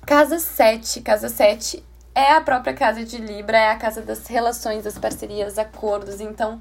casa 0.07 0.39
7. 0.39 1.01
Casa 1.01 1.29
7 1.29 1.83
é 2.15 2.33
a 2.33 2.41
própria 2.41 2.73
casa 2.75 3.05
de 3.05 3.19
Libra, 3.19 3.59
é 3.59 3.71
a 3.71 3.77
casa 3.77 4.01
das 4.01 4.27
relações, 4.27 4.85
das 4.85 4.97
parcerias, 4.99 5.59
acordos. 5.59 6.21
Então, 6.21 6.59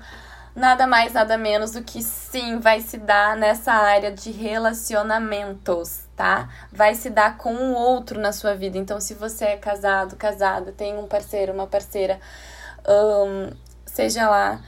nada 0.56 0.88
mais, 0.88 1.14
nada 1.14 1.38
menos 1.38 1.72
do 1.72 1.84
que 1.84 2.02
sim 2.02 2.60
vai 2.60 2.82
se 2.82 2.98
dar 2.98 3.38
nessa 3.38 3.72
área 3.72 4.12
de 4.12 4.32
relacionamentos, 4.32 6.06
tá? 6.16 6.50
Vai 6.72 6.96
se 6.96 7.10
dar 7.10 7.38
com 7.38 7.54
o 7.54 7.74
outro 7.74 8.20
na 8.20 8.32
sua 8.32 8.56
vida. 8.56 8.78
Então, 8.78 9.00
se 9.00 9.14
você 9.14 9.46
é 9.46 9.58
casado, 9.58 10.16
casada, 10.16 10.72
tem 10.72 10.98
um 10.98 11.08
parceiro, 11.08 11.54
uma 11.54 11.68
parceira, 11.68 12.20
seja 13.86 14.28
lá, 14.30 14.60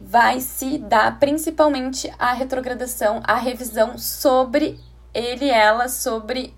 vai 0.00 0.40
se 0.40 0.78
dar 0.78 1.18
principalmente 1.18 2.12
a 2.18 2.32
retrogradação, 2.32 3.20
a 3.24 3.34
revisão 3.34 3.98
sobre 3.98 4.78
ele, 5.12 5.50
ela, 5.50 5.88
sobre 5.88 6.54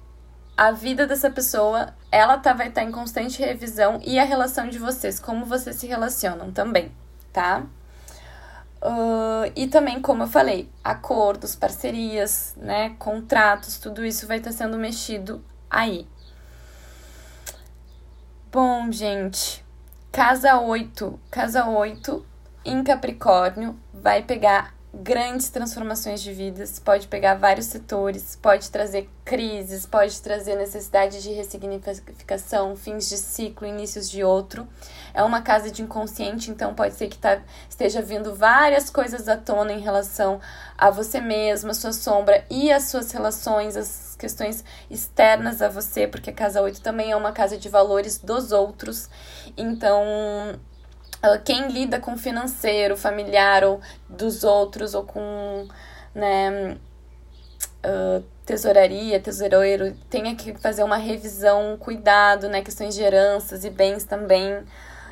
a 0.60 0.72
vida 0.72 1.06
dessa 1.06 1.30
pessoa, 1.30 1.94
ela 2.12 2.36
tá, 2.36 2.52
vai 2.52 2.68
estar 2.68 2.82
tá 2.82 2.86
em 2.86 2.92
constante 2.92 3.40
revisão 3.40 3.98
e 4.04 4.18
a 4.18 4.24
relação 4.24 4.68
de 4.68 4.78
vocês, 4.78 5.18
como 5.18 5.46
vocês 5.46 5.74
se 5.76 5.86
relacionam 5.86 6.52
também, 6.52 6.92
tá? 7.32 7.62
Uh, 8.82 9.50
e 9.56 9.68
também, 9.68 10.02
como 10.02 10.24
eu 10.24 10.26
falei, 10.26 10.70
acordos, 10.84 11.56
parcerias, 11.56 12.54
né, 12.58 12.90
contratos, 12.98 13.78
tudo 13.78 14.04
isso 14.04 14.26
vai 14.26 14.36
estar 14.36 14.50
tá 14.50 14.56
sendo 14.58 14.76
mexido 14.76 15.42
aí. 15.70 16.06
Bom, 18.52 18.92
gente, 18.92 19.64
casa 20.12 20.60
8, 20.60 21.18
casa 21.30 21.64
8 21.64 22.26
em 22.66 22.84
Capricórnio 22.84 23.80
vai 23.94 24.22
pegar 24.22 24.74
grandes 24.92 25.50
transformações 25.50 26.20
de 26.20 26.32
vidas, 26.32 26.78
pode 26.78 27.06
pegar 27.06 27.34
vários 27.34 27.66
setores, 27.66 28.36
pode 28.40 28.70
trazer 28.70 29.08
crises, 29.24 29.86
pode 29.86 30.20
trazer 30.20 30.56
necessidade 30.56 31.22
de 31.22 31.30
ressignificação, 31.30 32.74
fins 32.74 33.08
de 33.08 33.16
ciclo, 33.16 33.66
inícios 33.66 34.10
de 34.10 34.24
outro. 34.24 34.66
É 35.14 35.22
uma 35.22 35.42
casa 35.42 35.70
de 35.70 35.82
inconsciente, 35.82 36.50
então 36.50 36.74
pode 36.74 36.94
ser 36.94 37.08
que 37.08 37.16
tá, 37.16 37.40
esteja 37.68 38.02
vindo 38.02 38.34
várias 38.34 38.90
coisas 38.90 39.28
à 39.28 39.36
tona 39.36 39.72
em 39.72 39.80
relação 39.80 40.40
a 40.76 40.90
você 40.90 41.20
mesmo, 41.20 41.70
a 41.70 41.74
sua 41.74 41.92
sombra 41.92 42.44
e 42.50 42.72
as 42.72 42.84
suas 42.84 43.12
relações, 43.12 43.76
as 43.76 44.16
questões 44.18 44.64
externas 44.90 45.62
a 45.62 45.68
você, 45.68 46.06
porque 46.06 46.30
a 46.30 46.34
casa 46.34 46.60
8 46.60 46.80
também 46.80 47.12
é 47.12 47.16
uma 47.16 47.32
casa 47.32 47.56
de 47.56 47.68
valores 47.68 48.18
dos 48.18 48.50
outros. 48.50 49.08
Então, 49.56 50.58
quem 51.44 51.68
lida 51.68 52.00
com 52.00 52.16
financeiro, 52.16 52.96
familiar 52.96 53.64
ou 53.64 53.80
dos 54.08 54.42
outros, 54.44 54.94
ou 54.94 55.04
com 55.04 55.68
né, 56.14 56.76
uh, 57.84 58.24
tesouraria, 58.44 59.20
tesoureiro, 59.20 59.94
tenha 60.08 60.34
que 60.34 60.54
fazer 60.54 60.82
uma 60.82 60.96
revisão, 60.96 61.74
um 61.74 61.76
cuidado, 61.76 62.48
né, 62.48 62.62
questões 62.62 62.94
de 62.94 63.02
heranças 63.02 63.64
e 63.64 63.70
bens 63.70 64.04
também, 64.04 64.64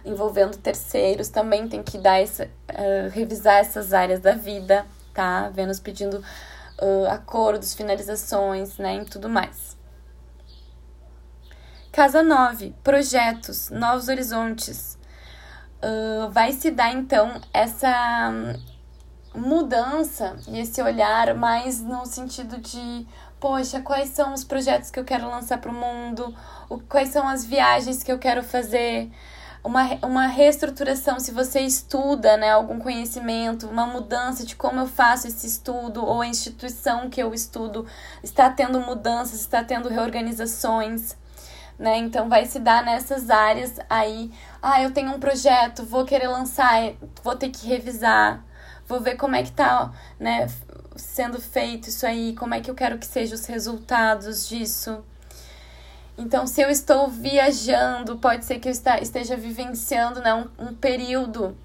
envolvendo 0.04 0.56
terceiros, 0.56 1.28
também 1.28 1.68
tem 1.68 1.82
que 1.82 1.98
dar 1.98 2.20
essa, 2.20 2.44
uh, 2.44 3.08
revisar 3.12 3.58
essas 3.58 3.92
áreas 3.92 4.20
da 4.20 4.32
vida, 4.32 4.86
tá? 5.12 5.48
Vênus 5.50 5.78
pedindo 5.80 6.18
uh, 6.18 7.06
acordos, 7.10 7.74
finalizações, 7.74 8.78
né, 8.78 8.96
e 8.96 9.04
tudo 9.04 9.28
mais. 9.28 9.76
Casa 11.92 12.22
9, 12.22 12.74
projetos, 12.84 13.70
novos 13.70 14.08
horizontes, 14.08 14.97
uh, 15.82 16.30
vai 16.30 16.52
se 16.52 16.70
dar 16.70 16.92
então 16.92 17.40
essa 17.52 18.32
mudança 19.34 20.36
e 20.48 20.58
esse 20.58 20.82
olhar 20.82 21.34
mais 21.34 21.80
no 21.80 22.04
sentido 22.06 22.58
de 22.58 23.06
poxa, 23.38 23.80
quais 23.80 24.10
são 24.10 24.34
os 24.34 24.42
projetos 24.42 24.90
que 24.90 24.98
eu 24.98 25.04
quero 25.04 25.28
lançar 25.28 25.58
para 25.58 25.70
o 25.70 25.74
mundo, 25.74 26.34
quais 26.88 27.10
são 27.10 27.28
as 27.28 27.44
viagens 27.44 28.02
que 28.02 28.10
eu 28.10 28.18
quero 28.18 28.42
fazer, 28.42 29.10
uma, 29.62 29.84
uma 30.02 30.26
reestruturação, 30.26 31.20
se 31.20 31.30
você 31.30 31.60
estuda 31.60 32.36
né, 32.36 32.50
algum 32.50 32.78
conhecimento, 32.78 33.68
uma 33.68 33.86
mudança 33.86 34.44
de 34.44 34.56
como 34.56 34.80
eu 34.80 34.86
faço 34.86 35.26
esse 35.26 35.46
estudo, 35.46 36.04
ou 36.04 36.22
a 36.22 36.26
instituição 36.26 37.10
que 37.10 37.22
eu 37.22 37.34
estudo 37.34 37.86
está 38.22 38.50
tendo 38.50 38.80
mudanças, 38.80 39.40
está 39.40 39.62
tendo 39.62 39.88
reorganizações 39.88 41.16
né? 41.78 41.98
Então 41.98 42.28
vai 42.28 42.44
se 42.46 42.58
dar 42.58 42.84
nessas 42.84 43.30
áreas 43.30 43.78
aí. 43.88 44.32
Ah, 44.60 44.82
eu 44.82 44.90
tenho 44.92 45.12
um 45.12 45.20
projeto, 45.20 45.84
vou 45.84 46.04
querer 46.04 46.28
lançar, 46.28 46.92
vou 47.22 47.36
ter 47.36 47.50
que 47.50 47.66
revisar, 47.66 48.44
vou 48.86 49.00
ver 49.00 49.16
como 49.16 49.36
é 49.36 49.42
que 49.42 49.52
tá, 49.52 49.92
né, 50.18 50.48
sendo 50.96 51.40
feito 51.40 51.88
isso 51.88 52.06
aí, 52.06 52.34
como 52.34 52.54
é 52.54 52.60
que 52.60 52.70
eu 52.70 52.74
quero 52.74 52.98
que 52.98 53.06
sejam 53.06 53.34
os 53.34 53.46
resultados 53.46 54.48
disso. 54.48 55.04
Então, 56.16 56.48
se 56.48 56.60
eu 56.60 56.68
estou 56.68 57.08
viajando, 57.08 58.18
pode 58.18 58.44
ser 58.44 58.58
que 58.58 58.68
eu 58.68 58.72
esteja 58.72 59.36
vivenciando 59.36 60.20
né, 60.20 60.34
um, 60.34 60.48
um 60.58 60.74
período 60.74 61.56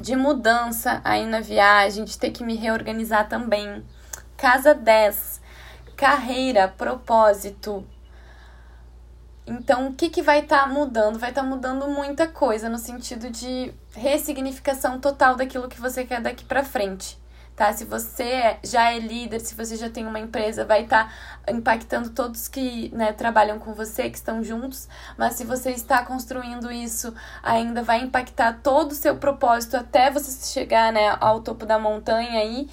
de 0.00 0.16
mudança 0.16 1.00
aí 1.04 1.24
na 1.24 1.40
viagem, 1.40 2.04
de 2.04 2.18
ter 2.18 2.30
que 2.32 2.42
me 2.42 2.56
reorganizar 2.56 3.28
também. 3.28 3.84
Casa 4.36 4.74
10, 4.74 5.40
carreira, 5.96 6.66
propósito, 6.66 7.86
então, 9.46 9.88
o 9.88 9.94
que, 9.94 10.08
que 10.08 10.22
vai 10.22 10.40
estar 10.40 10.62
tá 10.62 10.66
mudando? 10.66 11.18
Vai 11.18 11.30
estar 11.30 11.42
tá 11.42 11.48
mudando 11.48 11.88
muita 11.88 12.28
coisa 12.28 12.68
no 12.68 12.78
sentido 12.78 13.30
de 13.30 13.72
ressignificação 13.92 15.00
total 15.00 15.34
daquilo 15.34 15.68
que 15.68 15.80
você 15.80 16.04
quer 16.04 16.20
daqui 16.20 16.44
para 16.44 16.64
frente. 16.64 17.18
Tá? 17.56 17.72
Se 17.72 17.84
você 17.84 18.56
já 18.62 18.92
é 18.92 18.98
líder, 18.98 19.40
se 19.40 19.54
você 19.54 19.76
já 19.76 19.90
tem 19.90 20.06
uma 20.06 20.18
empresa, 20.18 20.64
vai 20.64 20.84
estar 20.84 21.12
tá 21.44 21.52
impactando 21.52 22.10
todos 22.10 22.48
que 22.48 22.90
né, 22.94 23.12
trabalham 23.12 23.58
com 23.58 23.74
você, 23.74 24.08
que 24.08 24.16
estão 24.16 24.42
juntos. 24.42 24.88
Mas 25.18 25.34
se 25.34 25.44
você 25.44 25.70
está 25.72 26.04
construindo 26.04 26.70
isso, 26.70 27.12
ainda 27.42 27.82
vai 27.82 28.00
impactar 28.00 28.60
todo 28.62 28.92
o 28.92 28.94
seu 28.94 29.16
propósito 29.16 29.76
até 29.76 30.10
você 30.10 30.46
chegar 30.54 30.92
né, 30.92 31.16
ao 31.20 31.40
topo 31.40 31.66
da 31.66 31.78
montanha 31.78 32.40
aí, 32.40 32.68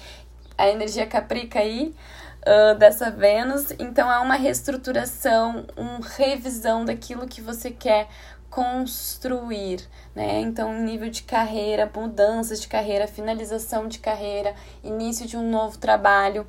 a 0.56 0.68
energia 0.68 1.06
caprica 1.06 1.58
aí 1.58 1.94
uh, 2.42 2.78
dessa 2.78 3.10
Vênus. 3.10 3.72
Então 3.78 4.10
é 4.10 4.18
uma 4.18 4.34
reestruturação, 4.34 5.66
uma 5.76 6.00
revisão 6.16 6.84
daquilo 6.84 7.26
que 7.26 7.40
você 7.40 7.70
quer 7.70 8.08
construir, 8.50 9.86
né? 10.14 10.40
Então, 10.40 10.72
nível 10.82 11.10
de 11.10 11.22
carreira, 11.22 11.90
mudanças 11.94 12.60
de 12.60 12.68
carreira, 12.68 13.06
finalização 13.06 13.86
de 13.86 13.98
carreira, 13.98 14.54
início 14.82 15.26
de 15.26 15.36
um 15.36 15.48
novo 15.48 15.78
trabalho. 15.78 16.46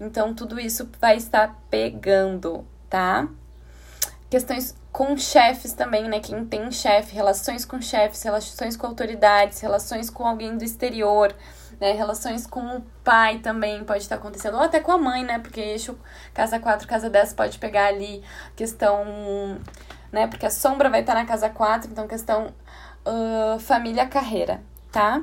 Então, 0.00 0.34
tudo 0.34 0.60
isso 0.60 0.88
vai 1.00 1.16
estar 1.16 1.58
pegando, 1.70 2.66
tá? 2.88 3.26
Questões 4.28 4.76
com 4.92 5.16
chefes 5.16 5.72
também, 5.72 6.06
né? 6.08 6.20
Quem 6.20 6.44
tem 6.44 6.70
chefe, 6.70 7.14
relações 7.14 7.64
com 7.64 7.80
chefes, 7.80 8.22
relações 8.22 8.76
com 8.76 8.86
autoridades, 8.86 9.60
relações 9.60 10.10
com 10.10 10.26
alguém 10.26 10.56
do 10.56 10.64
exterior, 10.64 11.34
né? 11.80 11.92
Relações 11.92 12.46
com 12.46 12.60
o 12.76 12.82
pai 13.04 13.38
também 13.38 13.84
pode 13.84 14.02
estar 14.02 14.16
acontecendo, 14.16 14.54
ou 14.54 14.62
até 14.62 14.80
com 14.80 14.92
a 14.92 14.98
mãe, 14.98 15.24
né? 15.24 15.38
Porque 15.38 15.60
eixo 15.60 15.98
casa 16.34 16.58
4, 16.58 16.86
casa 16.86 17.10
10 17.10 17.32
pode 17.34 17.58
pegar 17.58 17.86
ali 17.86 18.22
questão, 18.56 19.04
né? 20.12 20.26
Porque 20.26 20.46
a 20.46 20.50
sombra 20.50 20.90
vai 20.90 21.00
estar 21.00 21.14
na 21.14 21.24
casa 21.24 21.48
4, 21.48 21.90
então 21.90 22.08
questão 22.08 22.52
uh, 23.06 23.58
família, 23.60 24.06
carreira, 24.06 24.62
tá? 24.90 25.22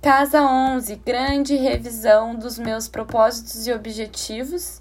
Casa 0.00 0.40
11, 0.42 0.94
grande 0.96 1.56
revisão 1.56 2.36
dos 2.36 2.58
meus 2.58 2.88
propósitos 2.88 3.66
e 3.66 3.72
objetivos 3.72 4.80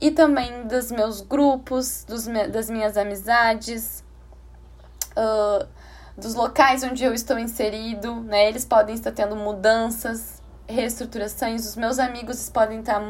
e 0.00 0.10
também 0.10 0.66
dos 0.66 0.90
meus 0.90 1.20
grupos, 1.20 2.04
dos, 2.04 2.26
das 2.26 2.68
minhas 2.68 2.96
amizades, 2.96 4.04
uh, 5.12 5.66
dos 6.16 6.34
locais 6.34 6.82
onde 6.82 7.04
eu 7.04 7.14
estou 7.14 7.38
inserido, 7.38 8.16
né? 8.22 8.48
Eles 8.48 8.64
podem 8.64 8.94
estar 8.94 9.12
tendo 9.12 9.36
mudanças, 9.36 10.39
reestruturações. 10.70 11.66
Os 11.66 11.76
meus 11.76 11.98
amigos 11.98 12.48
podem 12.48 12.80
estar 12.80 13.00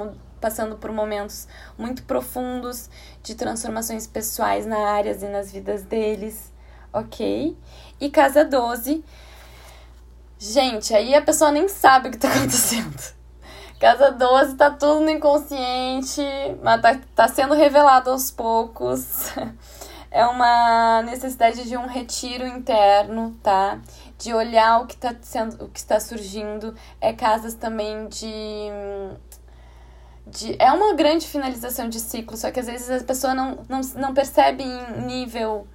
passando 0.40 0.76
por 0.76 0.90
momentos 0.90 1.46
muito 1.78 2.02
profundos 2.04 2.88
de 3.22 3.34
transformações 3.34 4.06
pessoais 4.06 4.66
na 4.66 4.78
áreas 4.78 5.22
e 5.22 5.28
nas 5.28 5.52
vidas 5.52 5.82
deles, 5.82 6.52
ok? 6.92 7.56
E 8.00 8.10
casa 8.10 8.44
12, 8.44 9.04
gente, 10.38 10.94
aí 10.94 11.14
a 11.14 11.22
pessoa 11.22 11.52
nem 11.52 11.68
sabe 11.68 12.08
o 12.08 12.10
que 12.10 12.18
tá 12.18 12.28
acontecendo. 12.32 13.20
Casa 13.78 14.10
12 14.10 14.56
tá 14.56 14.70
tudo 14.70 15.00
no 15.00 15.10
inconsciente, 15.10 16.22
mas 16.62 16.82
tá, 16.82 17.00
tá 17.14 17.28
sendo 17.28 17.54
revelado 17.54 18.10
aos 18.10 18.30
poucos. 18.30 19.32
É 20.12 20.26
uma 20.26 21.02
necessidade 21.02 21.68
de 21.68 21.76
um 21.76 21.86
retiro 21.86 22.44
interno, 22.44 23.38
tá? 23.44 23.78
De 24.20 24.34
olhar 24.34 24.82
o 24.82 24.86
que 24.86 24.94
está 24.94 25.16
sendo, 25.22 25.64
o 25.64 25.68
que 25.68 25.78
está 25.78 25.98
surgindo, 25.98 26.74
é 27.00 27.10
casas 27.12 27.54
também 27.54 28.06
de 28.08 28.28
de, 30.26 30.54
é 30.58 30.70
uma 30.70 30.94
grande 30.94 31.26
finalização 31.26 31.88
de 31.88 31.98
ciclo, 31.98 32.36
só 32.36 32.50
que 32.50 32.60
às 32.60 32.66
vezes 32.66 32.90
a 32.90 33.02
pessoa 33.02 33.34
não, 33.34 33.58
não, 33.68 33.80
não 33.96 34.14
percebe 34.14 34.62
em 34.62 35.00
nível 35.06 35.66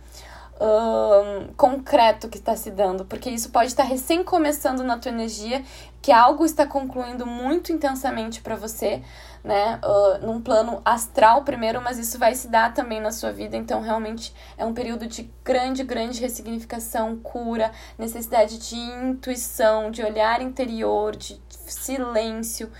uh, 0.61 1.24
concreto 1.55 2.27
que 2.29 2.37
está 2.37 2.55
se 2.55 2.71
dando, 2.71 3.05
porque 3.05 3.29
isso 3.29 3.49
pode 3.49 3.67
estar 3.67 3.83
recém 3.83 4.23
começando 4.23 4.83
na 4.83 4.97
tua 4.97 5.11
energia, 5.11 5.63
que 6.01 6.11
algo 6.11 6.45
está 6.45 6.65
concluindo 6.67 7.25
muito 7.25 7.71
intensamente 7.71 8.41
para 8.41 8.55
você, 8.55 9.01
né? 9.43 9.79
Uh, 9.83 10.25
num 10.25 10.41
plano 10.41 10.81
astral 10.83 11.43
primeiro, 11.43 11.81
mas 11.81 11.97
isso 11.97 12.17
vai 12.17 12.35
se 12.35 12.47
dar 12.47 12.73
também 12.73 12.99
na 12.99 13.11
sua 13.11 13.31
vida, 13.31 13.55
então 13.55 13.81
realmente 13.81 14.33
é 14.57 14.65
um 14.65 14.73
período 14.73 15.07
de 15.07 15.31
grande, 15.43 15.83
grande 15.83 16.19
ressignificação, 16.19 17.17
cura, 17.17 17.71
necessidade 17.97 18.57
de 18.57 18.75
intuição, 18.75 19.89
de 19.89 20.03
olhar 20.03 20.41
interior, 20.41 21.15
de 21.15 21.41
silêncio, 21.49 22.71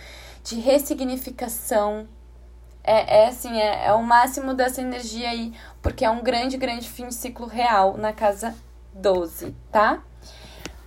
de 0.44 0.56
ressignificação. 0.60 2.08
É, 2.88 3.24
é 3.24 3.28
assim, 3.30 3.60
é, 3.60 3.88
é 3.88 3.94
o 3.94 4.04
máximo 4.04 4.54
dessa 4.54 4.80
energia 4.80 5.30
aí, 5.30 5.54
porque 5.82 6.06
é 6.06 6.10
um 6.10 6.22
grande, 6.22 6.56
grande 6.56 6.88
fim 6.88 7.08
de 7.08 7.16
ciclo 7.16 7.48
real 7.48 7.98
na 7.98 8.14
casa 8.14 8.56
12, 8.94 9.56
tá? 9.72 10.04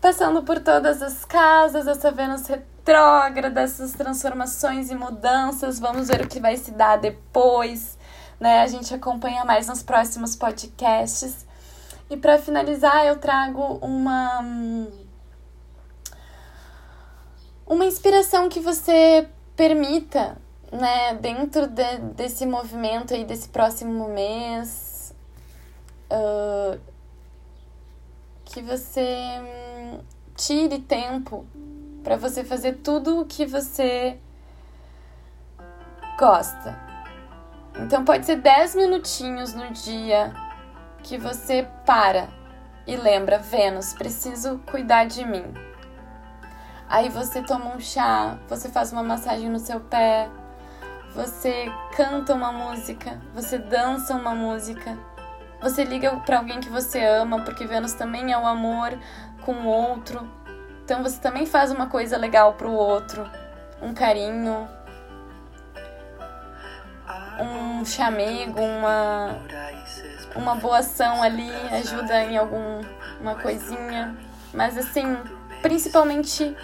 Passando 0.00 0.44
por 0.44 0.60
todas 0.60 1.02
as 1.02 1.24
casas, 1.24 1.88
essa 1.88 2.12
Vênus 2.12 2.46
retrógrada, 2.46 3.62
essas 3.62 3.92
transformações 3.92 4.92
e 4.92 4.94
mudanças, 4.94 5.80
vamos 5.80 6.06
ver 6.06 6.20
o 6.20 6.28
que 6.28 6.38
vai 6.38 6.56
se 6.56 6.70
dar 6.70 6.98
depois, 6.98 7.98
né? 8.38 8.60
A 8.62 8.66
gente 8.68 8.94
acompanha 8.94 9.44
mais 9.44 9.66
nos 9.66 9.82
próximos 9.82 10.36
podcasts. 10.36 11.44
E 12.08 12.16
para 12.16 12.38
finalizar, 12.38 13.06
eu 13.06 13.18
trago 13.18 13.78
uma 13.82 14.40
uma 17.66 17.84
inspiração 17.84 18.48
que 18.48 18.60
você 18.60 19.28
permita 19.56 20.38
né, 20.70 21.14
dentro 21.14 21.66
de, 21.66 21.98
desse 22.14 22.46
movimento 22.46 23.14
aí, 23.14 23.24
desse 23.24 23.48
próximo 23.48 24.08
mês, 24.08 25.14
uh, 26.10 26.78
que 28.44 28.62
você 28.62 29.40
hum, 29.40 30.00
tire 30.36 30.78
tempo 30.78 31.46
para 32.02 32.16
você 32.16 32.44
fazer 32.44 32.78
tudo 32.78 33.20
o 33.20 33.24
que 33.24 33.46
você 33.46 34.18
gosta. 36.18 36.78
Então 37.78 38.04
pode 38.04 38.26
ser 38.26 38.36
10 38.36 38.74
minutinhos 38.74 39.54
no 39.54 39.70
dia 39.70 40.34
que 41.02 41.16
você 41.16 41.66
para 41.86 42.28
e 42.86 42.96
lembra, 42.96 43.38
Vênus, 43.38 43.92
preciso 43.92 44.58
cuidar 44.70 45.04
de 45.04 45.24
mim. 45.24 45.44
Aí 46.88 47.08
você 47.10 47.42
toma 47.42 47.76
um 47.76 47.78
chá, 47.78 48.38
você 48.48 48.68
faz 48.70 48.92
uma 48.92 49.02
massagem 49.02 49.48
no 49.50 49.58
seu 49.58 49.78
pé, 49.78 50.28
você 51.14 51.72
canta 51.96 52.34
uma 52.34 52.52
música, 52.52 53.18
você 53.34 53.58
dança 53.58 54.14
uma 54.14 54.34
música, 54.34 54.96
você 55.60 55.84
liga 55.84 56.16
para 56.24 56.38
alguém 56.38 56.60
que 56.60 56.68
você 56.68 57.04
ama, 57.04 57.42
porque 57.42 57.66
Vênus 57.66 57.94
também 57.94 58.32
é 58.32 58.38
o 58.38 58.46
amor 58.46 58.96
com 59.44 59.52
o 59.52 59.66
outro. 59.66 60.28
Então 60.84 61.02
você 61.02 61.20
também 61.20 61.44
faz 61.46 61.70
uma 61.70 61.86
coisa 61.86 62.16
legal 62.16 62.54
pro 62.54 62.70
outro, 62.70 63.28
um 63.82 63.92
carinho, 63.92 64.68
um 67.40 67.84
chamego, 67.84 68.60
uma 68.60 69.36
uma 70.36 70.54
boa 70.54 70.78
ação 70.78 71.22
ali, 71.22 71.50
ajuda 71.72 72.22
em 72.24 72.36
alguma 72.36 73.34
coisinha, 73.42 74.16
mas 74.52 74.78
assim, 74.78 75.16
principalmente 75.62 76.56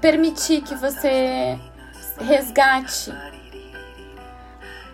permitir 0.00 0.62
que 0.62 0.74
você 0.74 1.58
resgate 2.24 3.12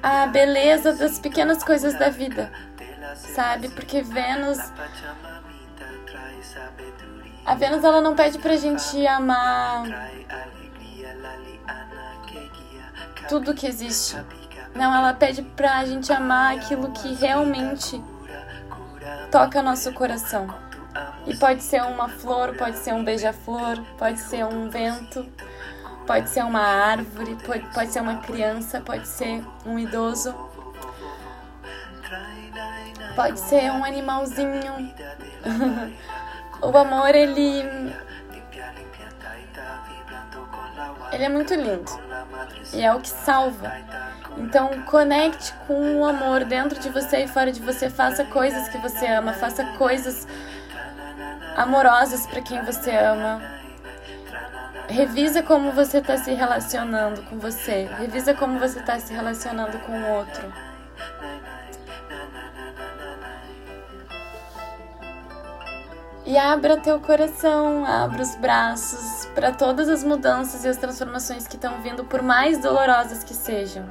a 0.02 0.26
beleza 0.26 0.94
das 0.94 1.18
pequenas 1.18 1.64
coisas 1.64 1.98
da 1.98 2.08
vida, 2.08 2.50
sabe? 3.14 3.68
Porque 3.68 4.02
Vênus. 4.02 4.58
A 7.44 7.54
Vênus 7.54 7.84
ela 7.84 8.00
não 8.00 8.14
pede 8.14 8.38
pra 8.38 8.56
gente 8.56 9.06
amar 9.06 9.84
tudo 13.28 13.54
que 13.54 13.66
existe. 13.66 14.16
Não, 14.74 14.94
ela 14.94 15.14
pede 15.14 15.42
pra 15.42 15.84
gente 15.84 16.12
amar 16.12 16.56
aquilo 16.56 16.92
que 16.92 17.14
realmente 17.14 18.00
toca 19.30 19.62
nosso 19.62 19.92
coração. 19.92 20.46
E 21.26 21.36
pode 21.36 21.62
ser 21.62 21.82
uma 21.82 22.08
flor, 22.08 22.54
pode 22.56 22.78
ser 22.78 22.94
um 22.94 23.04
beija-flor, 23.04 23.82
pode 23.98 24.20
ser 24.20 24.44
um 24.44 24.68
vento, 24.70 25.26
Pode 26.06 26.30
ser 26.30 26.44
uma 26.44 26.60
árvore, 26.60 27.36
pode, 27.44 27.66
pode 27.74 27.90
ser 27.90 28.00
uma 28.00 28.18
criança, 28.18 28.80
pode 28.80 29.08
ser 29.08 29.44
um 29.64 29.76
idoso, 29.76 30.32
pode 33.16 33.40
ser 33.40 33.72
um 33.72 33.84
animalzinho. 33.84 34.94
o 36.62 36.78
amor, 36.78 37.12
ele. 37.14 37.64
Ele 41.12 41.24
é 41.24 41.28
muito 41.28 41.54
lindo 41.54 41.90
e 42.72 42.82
é 42.82 42.94
o 42.94 43.00
que 43.00 43.08
salva. 43.08 43.72
Então, 44.36 44.82
conecte 44.82 45.52
com 45.66 46.00
o 46.00 46.04
amor 46.04 46.44
dentro 46.44 46.78
de 46.78 46.88
você 46.90 47.24
e 47.24 47.28
fora 47.28 47.50
de 47.50 47.60
você. 47.60 47.90
Faça 47.90 48.24
coisas 48.24 48.68
que 48.68 48.78
você 48.78 49.06
ama, 49.06 49.32
faça 49.32 49.64
coisas 49.78 50.26
amorosas 51.56 52.26
para 52.26 52.42
quem 52.42 52.62
você 52.62 52.90
ama 52.94 53.55
Revisa 54.88 55.42
como 55.42 55.72
você 55.72 55.98
está 55.98 56.16
se 56.16 56.32
relacionando 56.32 57.22
com 57.22 57.38
você. 57.38 57.88
Revisa 57.98 58.34
como 58.34 58.58
você 58.58 58.78
está 58.78 58.98
se 59.00 59.12
relacionando 59.12 59.78
com 59.80 59.92
o 59.92 60.10
outro. 60.14 60.52
E 66.24 66.36
abra 66.36 66.76
teu 66.76 67.00
coração, 67.00 67.84
abra 67.84 68.22
os 68.22 68.34
braços 68.36 69.26
para 69.34 69.52
todas 69.52 69.88
as 69.88 70.02
mudanças 70.02 70.64
e 70.64 70.68
as 70.68 70.76
transformações 70.76 71.46
que 71.46 71.56
estão 71.56 71.80
vindo, 71.82 72.04
por 72.04 72.22
mais 72.22 72.58
dolorosas 72.58 73.22
que 73.22 73.34
sejam. 73.34 73.84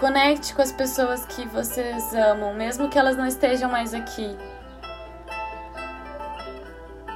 Conecte 0.00 0.54
com 0.54 0.62
as 0.62 0.72
pessoas 0.72 1.24
que 1.26 1.46
vocês 1.46 2.14
amam, 2.14 2.54
mesmo 2.54 2.88
que 2.88 2.98
elas 2.98 3.16
não 3.16 3.26
estejam 3.26 3.70
mais 3.70 3.94
aqui 3.94 4.36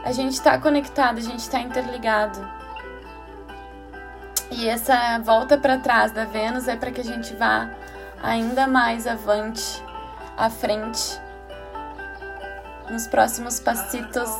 a 0.04 0.12
gente 0.12 0.32
está 0.34 0.58
conectado, 0.58 1.18
a 1.18 1.22
gente 1.22 1.40
está 1.40 1.60
interligado. 1.60 2.40
E 4.50 4.68
essa 4.68 5.18
volta 5.20 5.56
para 5.56 5.78
trás 5.78 6.12
da 6.12 6.24
Vênus 6.24 6.68
é 6.68 6.76
para 6.76 6.90
que 6.90 7.00
a 7.00 7.04
gente 7.04 7.34
vá 7.34 7.70
ainda 8.22 8.66
mais 8.66 9.06
avante, 9.06 9.82
à 10.36 10.50
frente, 10.50 11.20
nos 12.90 13.06
próximos 13.06 13.58
passitos. 13.60 14.30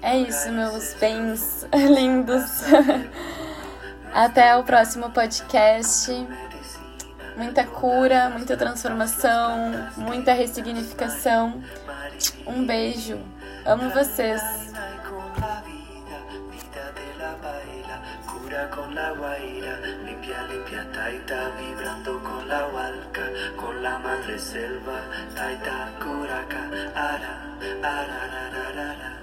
É 0.00 0.16
isso, 0.18 0.50
meus 0.50 0.94
bens 0.94 1.66
lindos. 1.74 2.62
Até 4.12 4.56
o 4.56 4.62
próximo 4.62 5.10
podcast. 5.10 6.10
Muita 7.36 7.64
cura, 7.64 8.28
muita 8.28 8.56
transformação, 8.56 9.72
muita 9.96 10.34
ressignificação. 10.34 11.62
Um 12.46 12.66
beijo. 12.66 13.18
Amo 13.64 13.90
vocês. 13.90 14.42
con 18.70 18.94
la 18.94 19.12
guaira, 19.12 19.78
limpia, 20.04 20.42
limpia, 20.46 20.86
taita, 20.92 21.50
vibrando 21.58 22.22
con 22.22 22.46
la 22.46 22.66
hualca, 22.68 23.22
con 23.56 23.82
la 23.82 23.98
madre 23.98 24.38
selva, 24.38 25.00
taita, 25.34 25.90
curaca, 25.98 26.68
ara, 26.94 27.34
ara, 27.82 28.22
ara, 28.22 28.68
ara, 28.68 28.90
ara. 28.92 29.21